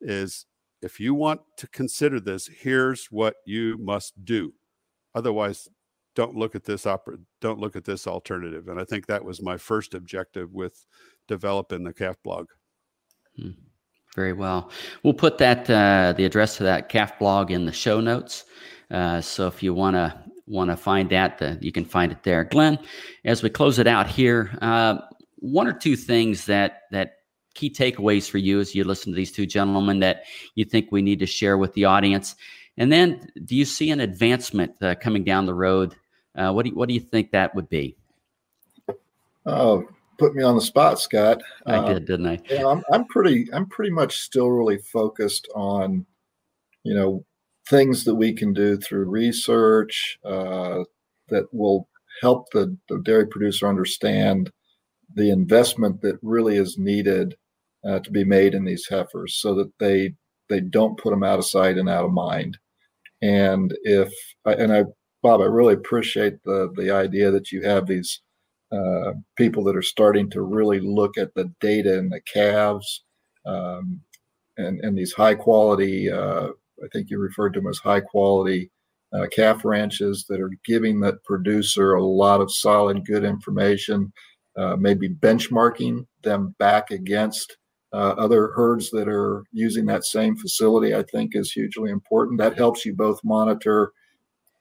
is 0.00 0.46
if 0.82 1.00
you 1.00 1.14
want 1.14 1.40
to 1.56 1.66
consider 1.68 2.20
this 2.20 2.46
here's 2.46 3.06
what 3.06 3.36
you 3.44 3.76
must 3.78 4.24
do. 4.24 4.52
Otherwise 5.14 5.68
don't 6.16 6.34
look 6.34 6.56
at 6.56 6.64
this 6.64 6.86
opera 6.86 7.16
don't 7.40 7.60
look 7.60 7.76
at 7.76 7.84
this 7.84 8.06
alternative 8.08 8.66
and 8.66 8.80
i 8.80 8.84
think 8.84 9.06
that 9.06 9.24
was 9.24 9.40
my 9.40 9.56
first 9.56 9.94
objective 9.94 10.52
with 10.52 10.84
developing 11.26 11.84
the 11.84 11.92
calf 11.92 12.16
blog. 12.22 12.48
Hmm. 13.36 13.50
Very 14.14 14.32
well. 14.32 14.70
We'll 15.02 15.14
put 15.14 15.38
that 15.38 15.68
uh, 15.68 16.14
the 16.16 16.24
address 16.24 16.56
to 16.56 16.62
that 16.62 16.88
calf 16.88 17.18
blog 17.18 17.50
in 17.50 17.66
the 17.66 17.72
show 17.72 18.00
notes. 18.00 18.44
Uh, 18.90 19.20
so 19.20 19.46
if 19.46 19.62
you 19.62 19.74
want 19.74 19.94
to 19.94 20.18
want 20.46 20.70
to 20.70 20.76
find 20.76 21.10
that, 21.10 21.42
uh, 21.42 21.56
you 21.60 21.72
can 21.72 21.84
find 21.84 22.12
it 22.12 22.22
there. 22.22 22.44
Glenn, 22.44 22.78
as 23.24 23.42
we 23.42 23.50
close 23.50 23.78
it 23.78 23.86
out 23.86 24.06
here, 24.06 24.56
uh, 24.62 24.98
one 25.36 25.66
or 25.66 25.72
two 25.72 25.96
things 25.96 26.46
that 26.46 26.82
that 26.92 27.16
key 27.54 27.68
takeaways 27.68 28.30
for 28.30 28.38
you 28.38 28.60
as 28.60 28.74
you 28.74 28.84
listen 28.84 29.12
to 29.12 29.16
these 29.16 29.32
two 29.32 29.44
gentlemen 29.44 30.00
that 30.00 30.24
you 30.54 30.64
think 30.64 30.90
we 30.90 31.02
need 31.02 31.18
to 31.18 31.26
share 31.26 31.58
with 31.58 31.74
the 31.74 31.84
audience, 31.84 32.36
and 32.78 32.90
then 32.90 33.28
do 33.44 33.54
you 33.54 33.66
see 33.66 33.90
an 33.90 34.00
advancement 34.00 34.72
uh, 34.80 34.94
coming 34.94 35.24
down 35.24 35.44
the 35.44 35.54
road? 35.54 35.94
Uh, 36.36 36.52
what 36.52 36.64
do 36.64 36.70
you, 36.70 36.76
what 36.76 36.88
do 36.88 36.94
you 36.94 37.00
think 37.00 37.30
that 37.30 37.54
would 37.54 37.68
be? 37.68 37.96
Oh, 39.46 39.88
put 40.18 40.34
me 40.34 40.42
on 40.42 40.54
the 40.54 40.60
spot, 40.60 40.98
Scott. 41.00 41.40
I 41.66 41.76
uh, 41.76 41.94
did, 41.94 42.06
didn't 42.06 42.26
I? 42.26 42.40
Yeah, 42.50 42.66
I'm, 42.66 42.82
I'm 42.92 43.04
pretty. 43.06 43.48
I'm 43.52 43.66
pretty 43.66 43.90
much 43.90 44.18
still 44.20 44.50
really 44.50 44.78
focused 44.78 45.48
on, 45.54 46.04
you 46.82 46.94
know, 46.94 47.24
things 47.68 48.04
that 48.04 48.14
we 48.14 48.32
can 48.32 48.52
do 48.52 48.76
through 48.76 49.08
research 49.08 50.18
uh, 50.24 50.84
that 51.28 51.52
will 51.52 51.88
help 52.20 52.50
the, 52.50 52.76
the, 52.88 52.98
dairy 53.00 53.26
producer 53.26 53.68
understand 53.68 54.50
the 55.14 55.30
investment 55.30 56.00
that 56.00 56.18
really 56.22 56.56
is 56.56 56.78
needed 56.78 57.36
uh, 57.84 57.98
to 58.00 58.10
be 58.10 58.24
made 58.24 58.54
in 58.54 58.64
these 58.64 58.86
heifers, 58.88 59.36
so 59.36 59.54
that 59.54 59.70
they 59.78 60.14
they 60.48 60.60
don't 60.60 60.98
put 60.98 61.10
them 61.10 61.22
out 61.22 61.38
of 61.38 61.46
sight 61.46 61.76
and 61.78 61.88
out 61.88 62.04
of 62.04 62.12
mind. 62.12 62.58
And 63.22 63.76
if 63.82 64.12
and 64.44 64.72
I, 64.72 64.84
Bob, 65.22 65.40
I 65.40 65.44
really 65.44 65.74
appreciate 65.74 66.42
the 66.44 66.72
the 66.76 66.90
idea 66.90 67.30
that 67.30 67.50
you 67.52 67.62
have 67.62 67.86
these 67.86 68.20
uh, 68.72 69.12
people 69.36 69.62
that 69.64 69.76
are 69.76 69.82
starting 69.82 70.28
to 70.30 70.42
really 70.42 70.80
look 70.80 71.16
at 71.16 71.34
the 71.34 71.52
data 71.60 71.98
and 71.98 72.10
the 72.10 72.20
calves 72.20 73.04
um, 73.46 74.00
and, 74.56 74.80
and 74.80 74.98
these 74.98 75.12
high 75.12 75.34
quality, 75.34 76.10
uh, 76.10 76.48
I 76.82 76.88
think 76.92 77.10
you 77.10 77.18
referred 77.18 77.54
to 77.54 77.60
them 77.60 77.68
as 77.68 77.78
high 77.78 78.00
quality 78.00 78.70
uh, 79.12 79.26
calf 79.28 79.64
ranches 79.64 80.24
that 80.28 80.40
are 80.40 80.50
giving 80.64 81.00
that 81.00 81.22
producer 81.24 81.94
a 81.94 82.04
lot 82.04 82.40
of 82.40 82.52
solid, 82.52 83.06
good 83.06 83.24
information, 83.24 84.12
uh, 84.56 84.76
maybe 84.76 85.08
benchmarking 85.08 86.06
them 86.22 86.54
back 86.58 86.90
against 86.90 87.56
uh, 87.92 88.14
other 88.18 88.48
herds 88.48 88.90
that 88.90 89.08
are 89.08 89.44
using 89.52 89.86
that 89.86 90.04
same 90.04 90.36
facility, 90.36 90.94
I 90.94 91.04
think 91.04 91.34
is 91.34 91.52
hugely 91.52 91.90
important. 91.90 92.38
That 92.40 92.56
helps 92.56 92.84
you 92.84 92.94
both 92.94 93.20
monitor 93.22 93.92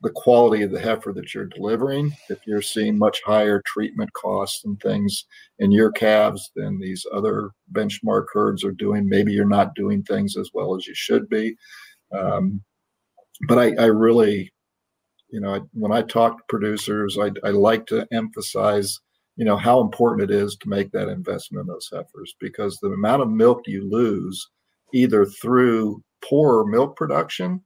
the 0.06 0.12
quality 0.12 0.62
of 0.62 0.70
the 0.70 0.80
heifer 0.80 1.12
that 1.12 1.34
you're 1.34 1.48
delivering. 1.48 2.16
If 2.30 2.38
you're 2.46 2.62
seeing 2.62 2.96
much 2.96 3.24
higher 3.26 3.60
treatment 3.66 4.14
costs 4.14 4.64
and 4.64 4.80
things 4.80 5.26
in 5.58 5.72
your 5.72 5.92
calves 5.92 6.52
than 6.56 6.80
these 6.80 7.08
other 7.12 7.50
benchmark 7.74 8.26
herds 8.32 8.64
are 8.64 8.72
doing, 8.72 9.10
maybe 9.10 9.34
you're 9.34 9.46
not 9.46 9.74
doing 9.74 10.04
things 10.04 10.38
as 10.38 10.52
well 10.54 10.76
as 10.76 10.86
you 10.86 10.94
should 10.94 11.28
be. 11.28 11.56
Um, 12.12 12.62
but 13.48 13.58
I, 13.58 13.74
I, 13.80 13.86
really, 13.86 14.54
you 15.30 15.40
know, 15.40 15.56
I, 15.56 15.62
when 15.74 15.92
I 15.92 16.04
talk 16.04 16.38
to 16.38 16.44
producers, 16.50 17.18
I, 17.18 17.32
I 17.44 17.50
like 17.50 17.88
to 17.88 18.08
emphasize, 18.12 19.00
you 19.38 19.46
know, 19.46 19.58
how 19.58 19.82
important 19.82 20.30
it 20.30 20.36
is 20.36 20.56
to 20.58 20.70
make 20.70 20.92
that 20.92 21.10
investment 21.10 21.64
in 21.64 21.68
those 21.68 21.90
heifers 21.92 22.36
because 22.40 22.78
the 22.78 22.90
amount 22.90 23.24
of 23.24 23.32
milk 23.32 23.64
you 23.66 23.90
lose 23.90 24.52
either 24.94 25.26
through 25.26 26.04
poor 26.24 26.64
milk 26.64 26.96
production 26.96 27.60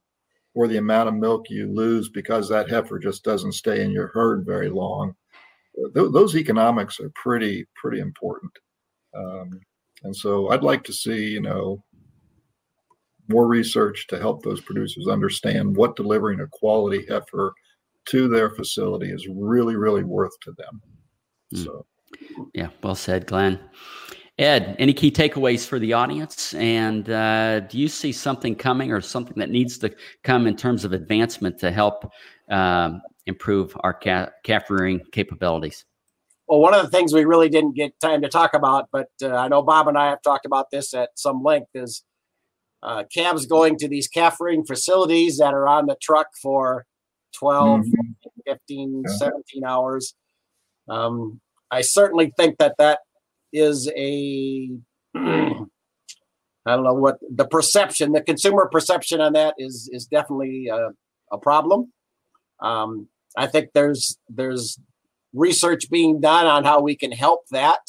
or 0.59 0.67
the 0.67 0.75
amount 0.75 1.07
of 1.07 1.15
milk 1.15 1.49
you 1.49 1.71
lose 1.73 2.09
because 2.09 2.49
that 2.49 2.69
heifer 2.69 2.99
just 2.99 3.23
doesn't 3.23 3.53
stay 3.53 3.81
in 3.81 3.91
your 3.91 4.07
herd 4.07 4.45
very 4.45 4.69
long. 4.69 5.15
Th- 5.95 6.11
those 6.11 6.35
economics 6.35 6.99
are 6.99 7.09
pretty 7.15 7.65
pretty 7.75 8.01
important, 8.01 8.51
um, 9.15 9.61
and 10.03 10.13
so 10.13 10.49
I'd 10.49 10.61
like 10.61 10.83
to 10.83 10.91
see 10.91 11.29
you 11.29 11.39
know 11.39 11.81
more 13.29 13.47
research 13.47 14.05
to 14.07 14.19
help 14.19 14.43
those 14.43 14.59
producers 14.59 15.07
understand 15.07 15.77
what 15.77 15.95
delivering 15.95 16.41
a 16.41 16.47
quality 16.47 17.05
heifer 17.07 17.53
to 18.07 18.27
their 18.27 18.49
facility 18.49 19.11
is 19.11 19.29
really 19.29 19.77
really 19.77 20.03
worth 20.03 20.37
to 20.41 20.51
them. 20.57 20.81
Mm. 21.55 21.63
So, 21.63 21.85
yeah, 22.53 22.67
well 22.83 22.95
said, 22.95 23.27
Glenn. 23.27 23.61
Ed, 24.39 24.77
any 24.79 24.93
key 24.93 25.11
takeaways 25.11 25.67
for 25.67 25.79
the 25.79 25.91
audience? 25.91 26.53
And 26.53 27.09
uh, 27.09 27.59
do 27.59 27.77
you 27.77 27.89
see 27.89 28.13
something 28.13 28.55
coming 28.55 28.93
or 28.93 29.01
something 29.01 29.33
that 29.35 29.49
needs 29.49 29.77
to 29.79 29.93
come 30.23 30.47
in 30.47 30.55
terms 30.55 30.85
of 30.85 30.93
advancement 30.93 31.59
to 31.59 31.71
help 31.71 32.09
um, 32.49 33.01
improve 33.25 33.75
our 33.81 33.93
calf, 33.93 34.29
calf 34.45 34.69
rearing 34.69 35.01
capabilities? 35.11 35.83
Well, 36.47 36.61
one 36.61 36.73
of 36.73 36.81
the 36.81 36.89
things 36.89 37.13
we 37.13 37.25
really 37.25 37.49
didn't 37.49 37.75
get 37.75 37.99
time 37.99 38.21
to 38.21 38.29
talk 38.29 38.53
about, 38.53 38.87
but 38.93 39.09
uh, 39.21 39.35
I 39.35 39.49
know 39.49 39.61
Bob 39.61 39.89
and 39.89 39.97
I 39.97 40.09
have 40.09 40.21
talked 40.21 40.45
about 40.45 40.71
this 40.71 40.93
at 40.93 41.09
some 41.15 41.43
length, 41.43 41.71
is 41.75 42.05
uh, 42.81 43.03
calves 43.13 43.45
going 43.45 43.77
to 43.79 43.89
these 43.89 44.07
calf 44.07 44.37
rearing 44.39 44.65
facilities 44.65 45.37
that 45.39 45.53
are 45.53 45.67
on 45.67 45.85
the 45.85 45.97
truck 46.01 46.27
for 46.41 46.85
12, 47.37 47.81
mm-hmm. 47.81 48.29
15, 48.47 49.03
yeah. 49.05 49.15
17 49.17 49.65
hours. 49.65 50.15
Um, 50.87 51.41
I 51.69 51.81
certainly 51.81 52.31
think 52.37 52.57
that 52.59 52.75
that 52.79 52.99
is 53.51 53.89
a, 53.95 54.69
I 55.15 55.65
don't 56.65 56.83
know 56.83 56.93
what 56.93 57.17
the 57.29 57.47
perception, 57.47 58.11
the 58.11 58.21
consumer 58.21 58.69
perception 58.71 59.21
on 59.21 59.33
that 59.33 59.55
is 59.57 59.89
is 59.91 60.05
definitely 60.05 60.67
a, 60.67 60.89
a 61.31 61.37
problem. 61.37 61.91
Um, 62.61 63.07
I 63.37 63.47
think 63.47 63.69
there's 63.73 64.17
there's 64.27 64.79
research 65.33 65.89
being 65.89 66.19
done 66.19 66.45
on 66.45 66.63
how 66.63 66.81
we 66.81 66.95
can 66.95 67.11
help 67.11 67.41
that 67.51 67.81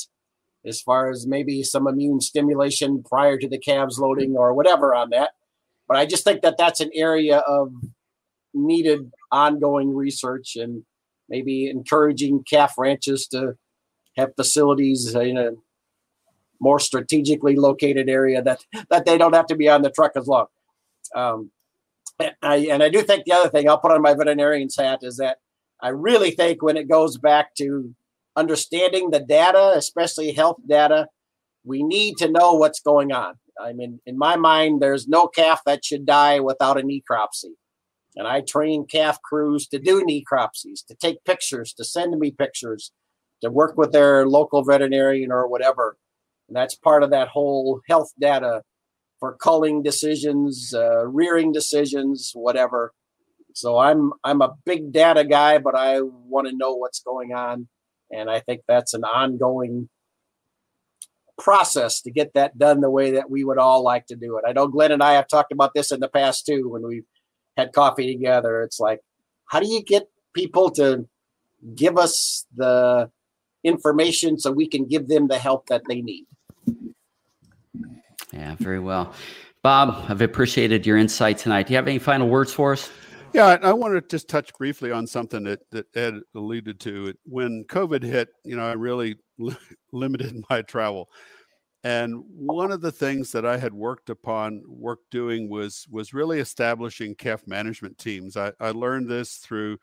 as 0.64 0.80
far 0.80 1.11
as 1.11 1.26
maybe 1.26 1.62
some 1.62 1.88
immune 1.88 2.20
stimulation 2.20 3.02
prior 3.02 3.38
to 3.38 3.48
the 3.48 3.58
calves 3.58 3.98
loading 3.98 4.36
or 4.36 4.52
whatever 4.52 4.94
on 4.94 5.11
that. 5.11 5.30
But 5.88 5.96
I 5.96 6.06
just 6.06 6.24
think 6.24 6.42
that 6.42 6.58
that's 6.58 6.80
an 6.80 6.90
area 6.94 7.38
of 7.38 7.72
needed 8.52 9.11
ongoing 9.32 9.94
research 9.94 10.56
and 10.56 10.84
maybe 11.28 11.68
encouraging 11.68 12.44
calf 12.48 12.74
ranches 12.76 13.26
to 13.28 13.54
have 14.20 14.36
facilities 14.36 15.14
in 15.14 15.36
a 15.36 15.50
more 16.60 16.78
strategically 16.78 17.56
located 17.56 18.08
area 18.08 18.42
that 18.42 18.64
that 18.90 19.06
they 19.06 19.18
don't 19.18 19.34
have 19.34 19.46
to 19.46 19.56
be 19.56 19.68
on 19.68 19.82
the 19.82 19.90
truck 19.90 20.12
as 20.16 20.26
long. 20.26 20.46
Um, 21.14 21.50
I, 22.42 22.56
and 22.70 22.82
I 22.82 22.90
do 22.90 23.02
think 23.02 23.24
the 23.24 23.32
other 23.32 23.48
thing 23.48 23.68
I'll 23.68 23.78
put 23.78 23.92
on 23.92 24.02
my 24.02 24.14
veterinarian's 24.14 24.76
hat 24.76 25.00
is 25.02 25.16
that 25.16 25.38
I 25.80 25.88
really 25.88 26.32
think 26.32 26.62
when 26.62 26.76
it 26.76 26.88
goes 26.88 27.16
back 27.16 27.54
to 27.56 27.94
understanding 28.36 29.10
the 29.10 29.20
data, 29.20 29.72
especially 29.74 30.32
health 30.32 30.58
data, 30.66 31.08
we 31.64 31.82
need 31.82 32.16
to 32.18 32.30
know 32.30 32.54
what's 32.54 32.80
going 32.80 33.12
on. 33.12 33.34
I 33.60 33.72
mean, 33.72 34.00
in 34.06 34.16
my 34.18 34.36
mind, 34.36 34.80
there's 34.80 35.08
no 35.08 35.26
calf 35.26 35.62
that 35.66 35.84
should 35.84 36.06
die 36.06 36.40
without 36.40 36.78
a 36.78 36.82
necropsy. 36.82 37.54
And 38.16 38.26
I 38.26 38.40
train 38.40 38.86
calf 38.86 39.20
crews 39.22 39.66
to 39.68 39.78
do 39.78 40.04
necropsies, 40.04 40.84
to 40.86 40.94
take 40.94 41.24
pictures, 41.24 41.72
to 41.74 41.84
send 41.84 42.18
me 42.18 42.30
pictures, 42.30 42.92
to 43.43 43.51
work 43.51 43.76
with 43.76 43.93
their 43.93 44.26
local 44.26 44.62
veterinarian 44.64 45.32
or 45.32 45.49
whatever. 45.49 45.97
And 46.49 46.57
that's 46.57 46.74
part 46.74 47.03
of 47.03 47.11
that 47.11 47.28
whole 47.28 47.80
health 47.88 48.12
data 48.20 48.62
for 49.20 49.36
culling 49.36 49.82
decisions, 49.82 50.74
uh, 50.74 51.07
rearing 51.07 51.53
decisions, 51.53 52.32
whatever. 52.34 52.93
So 53.55 53.78
I'm 53.78 54.12
I'm 54.24 54.41
a 54.43 54.55
big 54.64 54.93
data 54.93 55.24
guy, 55.24 55.59
but 55.59 55.74
I 55.76 56.01
want 56.01 56.49
to 56.49 56.57
know 56.57 56.74
what's 56.74 57.01
going 57.01 57.34
on, 57.34 57.68
and 58.11 58.30
I 58.30 58.41
think 58.41 58.62
that's 58.66 58.95
an 58.95 59.05
ongoing 59.05 59.88
process 61.38 62.03
to 62.03 62.11
get 62.11 62.34
that 62.34 62.59
done 62.59 62.80
the 62.80 62.91
way 62.91 63.12
that 63.12 63.30
we 63.30 63.45
would 63.45 63.59
all 63.59 63.82
like 63.82 64.07
to 64.07 64.16
do 64.16 64.36
it. 64.36 64.45
I 64.47 64.53
know 64.53 64.68
Glenn 64.68 64.93
and 64.93 65.03
I 65.03 65.14
have 65.14 65.26
talked 65.26 65.53
about 65.53 65.72
this 65.74 65.91
in 65.91 66.01
the 66.01 66.09
past 66.09 66.47
too 66.47 66.68
when 66.68 66.82
we've 66.82 67.07
had 67.57 67.72
coffee 67.72 68.12
together. 68.12 68.62
It's 68.62 68.78
like, 68.78 69.01
how 69.47 69.61
do 69.61 69.66
you 69.66 69.82
get 69.82 70.09
people 70.34 70.70
to 70.72 71.09
give 71.74 71.99
us 71.99 72.47
the 72.55 73.11
information 73.64 74.38
so 74.38 74.50
we 74.50 74.66
can 74.66 74.86
give 74.86 75.08
them 75.08 75.28
the 75.28 75.38
help 75.38 75.66
that 75.66 75.82
they 75.88 76.00
need? 76.00 76.26
Yeah, 78.32 78.56
very 78.58 78.80
well. 78.80 79.14
Bob, 79.62 80.06
I've 80.08 80.22
appreciated 80.22 80.86
your 80.86 80.96
insight 80.96 81.38
tonight. 81.38 81.66
Do 81.66 81.72
you 81.72 81.76
have 81.76 81.88
any 81.88 81.98
final 81.98 82.28
words 82.28 82.52
for 82.52 82.72
us? 82.72 82.90
Yeah, 83.32 83.58
I 83.62 83.72
want 83.72 83.94
to 83.94 84.00
just 84.00 84.28
touch 84.28 84.52
briefly 84.54 84.90
on 84.90 85.06
something 85.06 85.44
that, 85.44 85.61
that 85.70 85.86
Ed 85.94 86.14
alluded 86.34 86.80
to. 86.80 87.14
When 87.24 87.64
COVID 87.64 88.02
hit, 88.02 88.30
you 88.44 88.56
know, 88.56 88.66
I 88.66 88.72
really 88.72 89.16
limited 89.92 90.42
my 90.50 90.62
travel. 90.62 91.11
And 91.84 92.24
one 92.28 92.72
of 92.72 92.80
the 92.80 92.92
things 92.92 93.32
that 93.32 93.46
I 93.46 93.56
had 93.56 93.72
worked 93.72 94.11
upon, 94.11 94.62
work 94.66 94.98
doing 95.11 95.48
was 95.48 95.86
was 95.90 96.12
really 96.12 96.40
establishing 96.40 97.14
calf 97.14 97.46
management 97.46 97.96
teams. 97.98 98.36
I, 98.36 98.52
I 98.61 98.70
learned 98.70 99.08
this 99.08 99.36
through, 99.36 99.78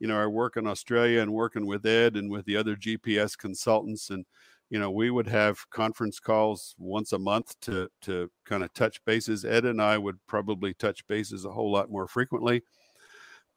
you 0.00 0.08
know, 0.08 0.16
our 0.16 0.30
work 0.30 0.56
in 0.56 0.66
Australia 0.66 1.20
and 1.20 1.32
working 1.32 1.66
with 1.66 1.86
Ed 1.86 2.16
and 2.16 2.30
with 2.30 2.44
the 2.46 2.56
other 2.56 2.74
GPS 2.74 3.38
consultants. 3.38 4.10
And, 4.10 4.26
you 4.70 4.80
know, 4.80 4.90
we 4.90 5.10
would 5.10 5.28
have 5.28 5.58
conference 5.70 6.18
calls 6.18 6.74
once 6.78 7.12
a 7.12 7.18
month 7.18 7.54
to 7.60 7.88
to 8.02 8.30
kind 8.44 8.64
of 8.64 8.72
touch 8.74 9.04
bases. 9.04 9.44
Ed 9.44 9.64
and 9.64 9.80
I 9.80 9.98
would 9.98 10.18
probably 10.26 10.74
touch 10.74 11.06
bases 11.06 11.44
a 11.44 11.50
whole 11.50 11.70
lot 11.70 11.90
more 11.90 12.08
frequently 12.08 12.62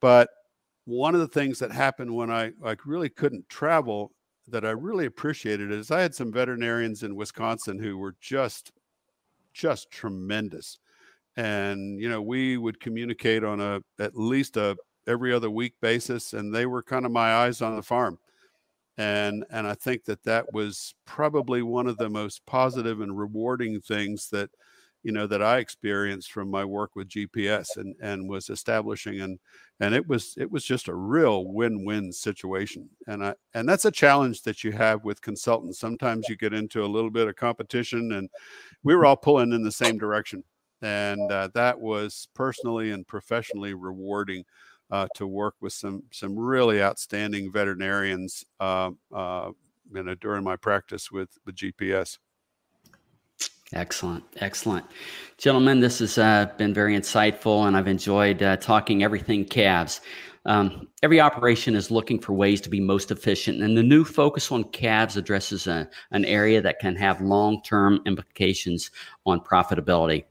but 0.04 0.28
one 0.84 1.16
of 1.16 1.22
the 1.22 1.30
things 1.30 1.60
that 1.60 1.72
happened 1.72 2.14
when 2.14 2.30
I 2.30 2.52
like 2.60 2.86
really 2.86 3.08
couldn't 3.08 3.48
travel 3.48 4.12
that 4.50 4.66
I 4.66 4.72
really 4.72 5.06
appreciated 5.06 5.72
is 5.72 5.92
I 5.92 6.02
had 6.02 6.14
some 6.14 6.30
veterinarians 6.30 7.04
in 7.04 7.16
Wisconsin 7.16 7.80
who 7.80 7.98
were 7.98 8.14
just 8.20 8.74
just 9.54 9.90
tremendous. 9.92 10.78
And 11.38 12.02
you 12.02 12.10
know, 12.10 12.22
we 12.22 12.58
would 12.58 12.82
communicate 12.82 13.46
on 13.46 13.62
a 13.62 13.80
at 13.98 14.18
least 14.18 14.58
a 14.58 14.76
every 15.08 15.34
other 15.34 15.50
week 15.50 15.74
basis 15.82 16.34
and 16.34 16.54
they 16.54 16.66
were 16.66 16.84
kind 16.84 17.06
of 17.06 17.12
my 17.12 17.34
eyes 17.34 17.62
on 17.62 17.76
the 17.76 17.84
farm. 17.84 18.18
And 18.98 19.44
and 19.50 19.66
I 19.66 19.74
think 19.74 20.06
that 20.06 20.24
that 20.24 20.54
was 20.54 20.94
probably 21.06 21.64
one 21.64 21.88
of 21.88 21.98
the 21.98 22.10
most 22.10 22.46
positive 22.46 23.02
and 23.02 23.18
rewarding 23.18 23.82
things 23.82 24.30
that 24.30 24.52
you 25.02 25.12
know 25.12 25.28
that 25.28 25.42
I 25.42 25.58
experienced 25.58 26.32
from 26.32 26.50
my 26.50 26.64
work 26.64 26.96
with 26.96 27.10
GPS 27.10 27.78
and 27.78 27.96
and 28.02 28.30
was 28.30 28.50
establishing 28.50 29.22
and 29.22 29.40
and 29.80 29.96
it 29.96 30.08
was 30.08 30.36
it 30.38 30.50
was 30.50 30.64
just 30.64 30.88
a 30.88 30.96
real 30.96 31.46
win-win 31.46 32.14
situation. 32.14 32.88
And 33.08 33.26
I 33.26 33.34
and 33.56 33.68
that's 33.68 33.86
a 33.86 33.92
challenge 33.92 34.44
that 34.44 34.64
you 34.64 34.72
have 34.74 35.04
with 35.04 35.22
consultants. 35.22 35.80
Sometimes 35.80 36.30
you 36.30 36.38
get 36.38 36.54
into 36.54 36.84
a 36.84 36.88
little 36.88 37.10
bit 37.10 37.28
of 37.28 37.36
competition 37.36 38.14
and 38.14 38.30
we 38.84 38.96
were 38.96 39.06
all 39.06 39.18
pulling 39.18 39.54
in 39.54 39.64
the 39.64 39.72
same 39.72 39.98
direction. 39.98 40.44
And 40.84 41.32
uh, 41.32 41.50
that 41.54 41.80
was 41.80 42.28
personally 42.36 42.92
and 42.92 43.08
professionally 43.08 43.74
rewarding 43.74 44.44
uh, 44.94 45.08
to 45.16 45.26
work 45.26 45.56
with 45.60 45.74
some 45.74 46.04
some 46.12 46.38
really 46.38 46.82
outstanding 46.82 47.52
veterinarians 47.52 48.46
uh, 48.60 48.92
uh 49.12 49.50
you 49.92 50.04
know, 50.04 50.16
during 50.16 50.44
my 50.44 50.56
practice 50.56 51.12
with 51.12 51.30
with 51.46 51.56
GPS. 51.56 52.20
Excellent. 53.74 54.24
Excellent. 54.38 54.86
Gentlemen, 55.38 55.80
this 55.80 55.98
has 55.98 56.20
uh, 56.20 56.46
been 56.58 56.76
very 56.76 56.96
insightful, 56.96 57.68
and 57.68 57.76
I've 57.76 57.88
enjoyed 57.88 58.44
uh, 58.44 58.58
talking 58.58 59.04
everything 59.04 59.46
calves. 59.46 60.00
Um, 60.46 60.90
every 61.02 61.20
operation 61.20 61.74
is 61.74 61.90
looking 61.90 62.20
for 62.20 62.34
ways 62.34 62.62
to 62.62 62.70
be 62.70 62.80
most 62.80 63.10
efficient, 63.10 63.64
and 63.64 63.76
the 63.76 63.82
new 63.82 64.04
focus 64.04 64.52
on 64.52 64.66
calves 64.66 65.18
addresses 65.18 65.66
a, 65.66 65.90
an 66.12 66.24
area 66.26 66.62
that 66.62 66.80
can 66.80 66.96
have 66.98 67.20
long 67.20 67.64
term 67.64 68.00
implications 68.06 68.92
on 69.26 69.40
profitability. 69.40 70.26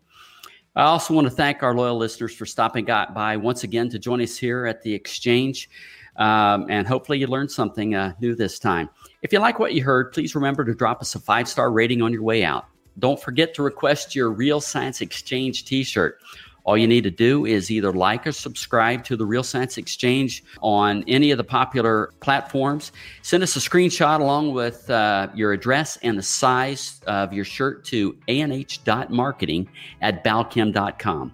I 0.75 0.83
also 0.85 1.13
want 1.13 1.27
to 1.27 1.31
thank 1.31 1.63
our 1.63 1.75
loyal 1.75 1.97
listeners 1.99 2.35
for 2.35 2.47
stopping 2.47 2.87
by 2.87 3.37
once 3.37 3.63
again 3.63 3.91
to 3.91 3.99
join 3.99 4.23
us 4.23 4.39
here 4.39 4.67
at 4.67 4.83
the 4.83 4.95
exchange. 4.95 5.69
Um, 6.17 6.67
and 6.71 6.87
hopefully, 6.87 7.19
you 7.19 7.27
learned 7.27 7.51
something 7.51 7.95
uh, 7.95 8.15
new 8.21 8.35
this 8.35 8.59
time. 8.59 8.89
If 9.23 9.33
you 9.33 9.39
like 9.39 9.59
what 9.59 9.75
you 9.75 9.83
heard, 9.83 10.13
please 10.13 10.35
remember 10.35 10.65
to 10.65 10.75
drop 10.75 11.01
us 11.01 11.15
a 11.15 11.21
five 11.21 11.49
star 11.49 11.71
rating 11.71 12.03
on 12.03 12.13
your 12.13 12.23
way 12.23 12.45
out. 12.45 12.67
Don't 12.99 13.21
forget 13.21 13.55
to 13.55 13.63
request 13.63 14.15
your 14.15 14.31
Real 14.31 14.61
Science 14.61 15.01
Exchange 15.01 15.65
t 15.65 15.83
shirt. 15.83 16.19
All 16.65 16.79
you 16.79 16.87
need 16.87 17.05
to 17.05 17.11
do 17.11 17.45
is 17.45 17.71
either 17.71 17.93
like 17.93 18.27
or 18.27 18.33
subscribe 18.33 19.05
to 19.05 19.17
the 19.17 19.27
Real 19.27 19.43
Science 19.43 19.79
Exchange 19.79 20.45
on 20.61 21.05
any 21.09 21.31
of 21.31 21.39
the 21.39 21.45
popular 21.45 22.13
platforms. 22.21 22.93
Send 23.23 23.43
us 23.43 23.57
a 23.57 23.59
screenshot 23.59 24.21
along 24.21 24.55
with 24.55 24.89
uh, 24.89 25.29
your 25.35 25.53
address 25.53 25.99
and 26.03 26.17
the 26.17 26.23
size 26.23 27.01
of 27.07 27.33
your 27.33 27.45
shirt 27.45 27.85
to 27.87 28.17
anh.marketing 28.29 29.69
at 30.01 30.25
balchem.com. 30.25 31.33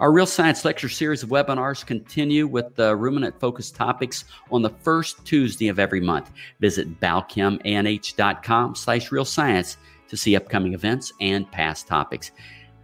Our 0.00 0.12
Real 0.12 0.24
Science 0.24 0.64
Lecture 0.64 0.88
series 0.88 1.22
of 1.22 1.28
webinars 1.28 1.84
continue 1.84 2.46
with 2.46 2.74
the 2.74 2.96
ruminant 2.96 3.38
focused 3.38 3.74
topics 3.74 4.24
on 4.50 4.62
the 4.62 4.70
first 4.70 5.22
Tuesday 5.26 5.68
of 5.68 5.78
every 5.78 6.00
month. 6.00 6.30
Visit 6.58 7.00
balchemanh.com 7.00 8.74
slash 8.76 9.12
real 9.12 9.26
science 9.26 9.76
to 10.08 10.16
see 10.16 10.36
upcoming 10.36 10.72
events 10.72 11.12
and 11.20 11.50
past 11.52 11.86
topics. 11.86 12.30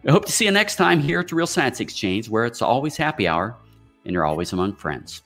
I 0.06 0.12
hope 0.12 0.24
to 0.26 0.32
see 0.32 0.44
you 0.44 0.52
next 0.52 0.76
time 0.76 1.00
here 1.00 1.18
at 1.18 1.28
the 1.28 1.34
Real 1.34 1.48
Science 1.48 1.80
Exchange, 1.80 2.28
where 2.28 2.44
it's 2.44 2.62
always 2.62 2.96
happy 2.96 3.26
hour 3.26 3.56
and 4.04 4.12
you're 4.12 4.24
always 4.24 4.52
among 4.52 4.76
friends. 4.76 5.22